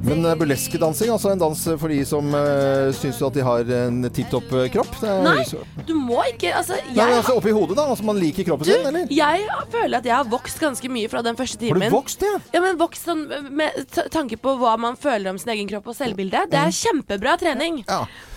Men 0.02 0.24
uh, 0.26 0.32
burleskedansing, 0.34 1.10
altså 1.14 1.30
en 1.30 1.38
dans 1.38 1.60
for 1.78 1.92
de 1.92 2.00
som 2.08 2.26
uh, 2.34 2.88
syns 2.96 3.20
at 3.22 3.36
de 3.36 3.44
har 3.46 3.68
en 3.76 4.00
tipp 4.10 4.30
topp 4.32 4.50
eh, 4.58 4.66
kropp? 4.74 4.90
Det 4.98 5.08
er 5.12 5.20
Nei, 5.22 5.44
du 5.86 5.92
må 5.94 6.18
ikke 6.30 6.50
Altså, 6.58 6.74
Nei, 6.88 6.96
jeg 6.98 7.18
altså 7.20 7.36
oppi 7.38 7.52
hodet, 7.54 7.76
da? 7.78 7.84
Altså 7.92 8.06
man 8.08 8.18
liker 8.18 8.46
kroppen 8.48 8.66
Du, 8.66 8.72
sin, 8.72 8.86
eller? 8.90 9.06
jeg 9.14 9.46
føler 9.70 10.00
at 10.00 10.08
jeg 10.08 10.14
har 10.16 10.26
vokst 10.32 10.58
ganske 10.62 10.90
mye 10.90 11.10
fra 11.12 11.22
den 11.22 11.38
første 11.38 11.68
Har 11.68 11.78
du 11.78 11.80
timen. 11.84 11.94
vokst, 11.94 12.24
ja? 12.26 12.32
Ja, 12.56 12.62
men 12.64 12.80
vokst 12.80 13.06
sånn 13.06 13.22
med 13.54 13.78
ta- 13.94 14.08
tanke 14.12 14.38
på 14.42 14.56
hva 14.58 14.74
man 14.80 14.98
føler 15.00 15.30
om 15.30 15.38
sin 15.38 15.52
egen 15.54 15.70
kropp 15.70 15.92
og 15.92 15.96
selvbilde. 15.98 16.42
Det 16.50 16.58
er 16.58 16.74
kjempebra 16.74 17.36
trening. 17.40 17.82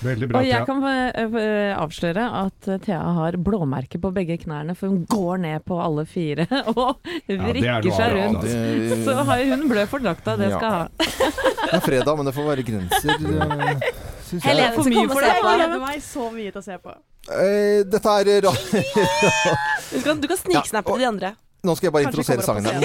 Veldig 0.05 0.29
Og 0.37 0.45
jeg 0.45 0.67
kan 0.69 0.85
eh, 0.91 1.25
eh, 1.25 1.73
avsløre 1.81 2.27
at 2.45 2.69
eh, 2.69 2.79
Thea 2.85 3.01
har 3.17 3.39
blåmerker 3.41 4.01
på 4.03 4.13
begge 4.13 4.37
knærne, 4.45 4.77
for 4.77 4.93
hun 4.93 5.01
går 5.09 5.41
ned 5.47 5.65
på 5.65 5.79
alle 5.81 6.05
fire 6.09 6.45
og 6.75 7.01
det 7.25 7.39
er 7.39 7.43
vrikker 7.49 7.89
ja, 7.89 7.97
seg 7.97 8.15
rundt. 8.19 8.47
Så 9.07 9.17
har 9.31 9.43
hun 9.49 9.65
blø 9.71 9.87
for 9.89 10.05
drakta, 10.05 10.37
det 10.39 10.53
Ja. 10.53 10.61
skal 10.61 10.77
ha. 10.77 11.51
Det 11.61 11.73
er 11.79 11.83
fredag, 11.85 12.17
men 12.19 12.25
det 12.29 12.33
får 12.35 12.47
være 12.51 12.65
grenser. 12.67 13.17
synes 14.25 14.43
jeg. 14.43 14.49
Helene 14.49 14.71
skal 14.73 14.83
komme 14.83 15.05
og 15.05 15.19
se 15.19 15.31
Jeg 15.31 15.41
gleder 15.45 15.79
meg 15.85 16.03
så 16.03 16.27
mye 16.33 16.51
til 16.51 16.61
å 16.61 16.65
se 16.65 16.77
på. 16.81 16.95
Eh, 17.25 17.79
dette 17.89 18.15
er 18.19 18.41
ra- 18.45 18.53
Du 19.95 19.99
kan, 20.05 20.21
du 20.21 20.27
kan 20.29 20.37
sniksnappe 20.37 20.91
til 20.93 21.03
de 21.05 21.09
andre. 21.09 21.33
Nå 21.65 21.73
skal 21.73 21.87
jeg 21.87 21.93
bare 21.95 22.05
Kanskje 22.05 22.35
introdusere 22.35 22.45
sangen. 22.45 22.65
her. 22.69 22.77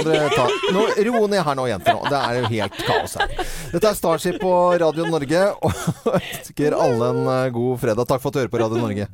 Nå, 0.72 0.84
ro 1.10 1.26
ned 1.28 1.42
her 1.44 1.58
nå, 1.58 1.66
jenter. 1.68 1.98
Nå. 1.98 2.06
Det 2.08 2.20
er 2.20 2.38
jo 2.38 2.46
helt 2.54 2.78
kaos 2.86 3.16
her. 3.20 3.34
Dette 3.74 3.90
er 3.90 3.98
Starship 3.98 4.38
på 4.40 4.52
Radio 4.80 5.04
Norge, 5.12 5.42
og 5.60 5.72
ønsker 6.20 6.76
alle 6.80 7.10
en 7.12 7.20
eh, 7.34 7.50
god 7.52 7.76
fredag. 7.84 8.08
Takk 8.08 8.22
for 8.24 8.32
at 8.32 8.38
du 8.38 8.40
hører 8.44 8.54
på 8.56 8.62
Radio 8.64 8.80
Norge. 8.80 9.10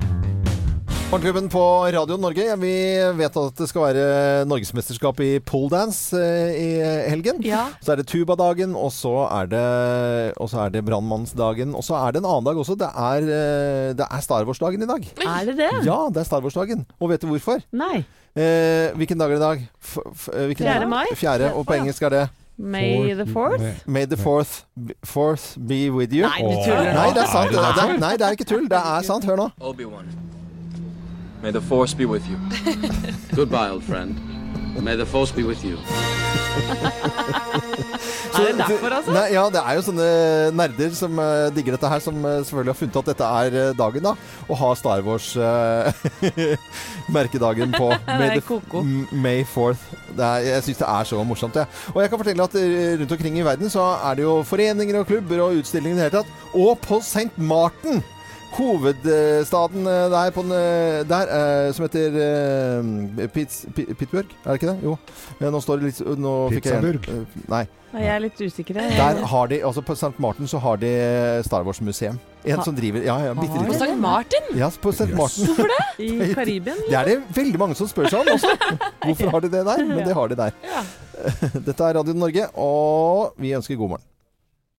Morgenklubben 1.11 1.45
på 1.49 1.61
Radio 1.93 2.17
Norge. 2.19 2.55
Vi 2.59 2.71
vet 3.15 3.37
at 3.39 3.55
det 3.61 3.67
skal 3.71 3.83
være 3.85 4.07
norgesmesterskap 4.49 5.21
i 5.23 5.29
poledance 5.39 6.17
eh, 6.19 6.57
i 6.59 6.67
helgen. 7.07 7.37
Ja. 7.47 7.61
Så 7.79 7.93
er 7.93 8.01
det 8.01 8.09
tubadagen, 8.11 8.73
og 8.75 8.91
så 8.91 9.13
er 9.31 9.47
det, 9.53 9.61
og 10.35 10.49
så 10.51 10.65
er 10.65 10.73
det 10.75 10.81
brannmannsdagen. 10.89 11.71
Og 11.79 11.85
så 11.87 11.95
er 12.01 12.11
det 12.17 12.21
en 12.21 12.27
annen 12.27 12.49
dag 12.49 12.59
også. 12.59 12.75
Det 12.81 12.89
er, 12.91 13.23
eh, 13.37 13.93
det 13.95 14.03
er 14.09 14.25
Star 14.25 14.43
Wars-dagen 14.49 14.83
i 14.83 14.89
dag. 14.91 15.07
Er 15.23 15.47
det 15.47 15.55
det? 15.61 15.71
Ja, 15.87 16.01
det 16.11 16.25
er 16.25 16.27
Star 16.27 16.43
Wars-dagen. 16.43 16.83
Og 16.99 17.13
vet 17.13 17.23
du 17.23 17.31
hvorfor? 17.31 17.63
Nei. 17.71 18.03
Eh, 18.35 18.91
hvilken 18.99 19.17
dag 19.23 19.31
er 19.31 19.37
det 19.37 19.39
i 19.39 19.45
dag? 19.47 19.63
F 19.79 19.97
f 20.11 20.27
eh, 20.33 20.43
hvilken 20.51 20.67
Fjerde 20.67 20.83
dag? 20.83 20.91
mai? 20.91 21.05
4. 21.15 21.53
og 21.55 21.65
på 21.71 21.79
engelsk 21.79 22.03
er 22.03 22.15
det 22.17 22.25
May 22.57 23.13
the 23.15 23.25
fourth? 23.31 23.63
May 23.85 24.05
the 24.05 24.17
fourth, 24.17 24.63
be- 24.75 24.95
fourth 25.05 25.55
be 25.69 25.87
with 25.93 26.11
you. 26.11 26.27
Nei, 26.27 26.41
du 26.41 26.55
tuller. 26.67 26.91
Nei, 26.99 27.09
det 27.15 27.23
er 27.23 27.31
sant. 27.31 27.53
Er 27.55 27.83
er, 27.93 27.99
nei, 28.01 28.15
det 28.17 28.25
er 28.27 28.35
ikke 28.35 28.49
tull. 28.49 28.67
Det 28.67 28.81
er 28.81 29.05
sant. 29.07 29.23
Hør 29.29 29.37
nå. 29.45 29.47
Obi-Wan. 29.61 30.09
May 31.41 31.51
the 31.51 31.61
Force 31.61 31.93
be 31.93 32.05
with 32.05 32.27
you. 32.27 32.37
Goodbye, 33.35 33.69
old 33.69 33.83
friend. 33.83 34.19
May 34.81 34.95
the 34.95 35.05
Force 35.05 35.31
be 35.31 35.43
with 35.43 35.63
you. 35.63 35.77
Så 38.33 38.41
Er 38.47 38.47
det 38.47 38.57
derfor, 38.57 38.89
altså? 38.89 39.11
Nei, 39.11 39.33
ja, 39.33 39.49
det 39.53 39.61
er 39.61 39.73
jo 39.77 39.81
sånne 39.85 40.03
nerder 40.57 40.89
som 40.97 41.19
uh, 41.21 41.53
digger 41.53 41.71
dette 41.77 41.87
her, 41.91 41.99
som 42.01 42.15
uh, 42.25 42.31
selvfølgelig 42.41 42.73
har 42.73 42.79
funnet 42.79 42.97
at 43.01 43.05
dette 43.11 43.25
er 43.41 43.49
uh, 43.53 43.77
dagen, 43.77 44.03
da. 44.05 44.13
Å 44.49 44.53
ha 44.61 44.69
Star 44.77 44.99
Wars-merkedagen 45.05 47.69
på 47.81 47.87
May, 47.89 47.97
Det 48.07 48.25
er 48.27 48.31
the, 48.39 48.45
koko. 48.49 48.77
May 49.13 49.41
4th. 49.45 49.83
Det 50.17 50.25
er, 50.25 50.39
jeg 50.49 50.63
syns 50.67 50.81
det 50.81 50.89
er 50.89 51.03
så 51.13 51.17
morsomt, 51.21 51.55
jeg. 51.61 51.67
Og 51.93 51.99
jeg 52.01 52.09
kan 52.09 52.19
fortelle 52.23 52.47
at 52.49 52.55
rundt 53.03 53.15
omkring 53.17 53.35
i 53.37 53.45
verden 53.45 53.67
så 53.73 53.83
er 54.01 54.11
det 54.17 54.23
jo 54.25 54.33
foreninger 54.45 54.95
og 55.01 55.07
klubber 55.09 55.37
og 55.45 55.55
utstillinger 55.61 55.97
i 55.97 55.99
det 56.01 56.07
hele 56.09 56.19
tatt. 56.21 56.31
Og 56.57 56.71
på 56.85 56.95
St. 57.05 57.33
Martin 57.37 57.97
Hovedstaden 58.55 59.85
eh, 59.87 60.05
der, 60.11 60.31
på 60.33 60.41
den, 60.45 60.51
eh, 60.55 61.01
der 61.09 61.31
eh, 61.37 61.71
som 61.75 61.85
heter 61.85 62.15
eh, 62.21 63.27
Pitts, 63.33 63.65
Pittsburgh, 63.75 64.31
er 64.45 64.47
det 64.53 64.61
ikke 64.61 64.71
det? 64.71 64.77
Jo. 64.87 64.95
Eh, 65.41 65.49
Nå 65.53 65.59
står 65.61 65.81
det 65.81 65.91
litt 65.91 65.99
nå 66.17 66.31
fikk 66.55 66.69
jeg 66.71 66.95
eh, 66.95 67.19
Nei. 67.51 67.65
Nei, 67.93 68.01
Jeg 68.03 68.11
er 68.15 68.19
litt 68.25 68.41
usikker. 68.43 68.75
jeg. 68.81 68.95
Der 68.97 69.21
har 69.31 69.47
de, 69.47 69.61
altså 69.63 69.81
På 69.87 69.93
St. 69.95 70.09
Martin 70.19 70.49
så 70.51 70.59
har 70.59 70.75
de 70.81 70.89
Star 71.45 71.63
Wars-museum. 71.63 72.17
En 72.43 72.57
Ha- 72.59 72.65
som 72.67 72.75
driver 72.75 73.03
Ja, 73.05 73.15
ja, 73.29 73.33
bitte 73.37 73.53
lite. 73.61 73.69
På 73.69 73.77
St. 73.79 73.95
Martin? 74.01 74.49
Ja, 74.59 74.69
på 74.69 74.91
St. 74.91 75.07
Martin. 75.15 75.47
Hvorfor 75.47 75.71
det? 75.71 75.85
I 76.07 76.33
Karibien? 76.35 76.81
Det 76.89 76.97
er 76.99 77.05
det 77.13 77.17
veldig 77.37 77.59
mange 77.61 77.75
som 77.79 77.87
spør 77.87 78.09
seg 78.11 78.19
om 78.25 78.33
også. 78.35 78.51
Hvorfor 79.05 79.31
har 79.37 79.45
de 79.45 79.53
det 79.55 79.63
der? 79.69 79.85
Men 79.87 80.03
det 80.07 80.13
har 80.19 80.27
de 80.33 80.35
der. 80.41 80.51
Dette 81.67 81.81
er 81.87 81.97
Radio 82.01 82.13
Norge, 82.13 82.49
og 82.59 83.33
vi 83.41 83.55
ønsker 83.57 83.79
god 83.79 83.95
morgen. 83.95 84.05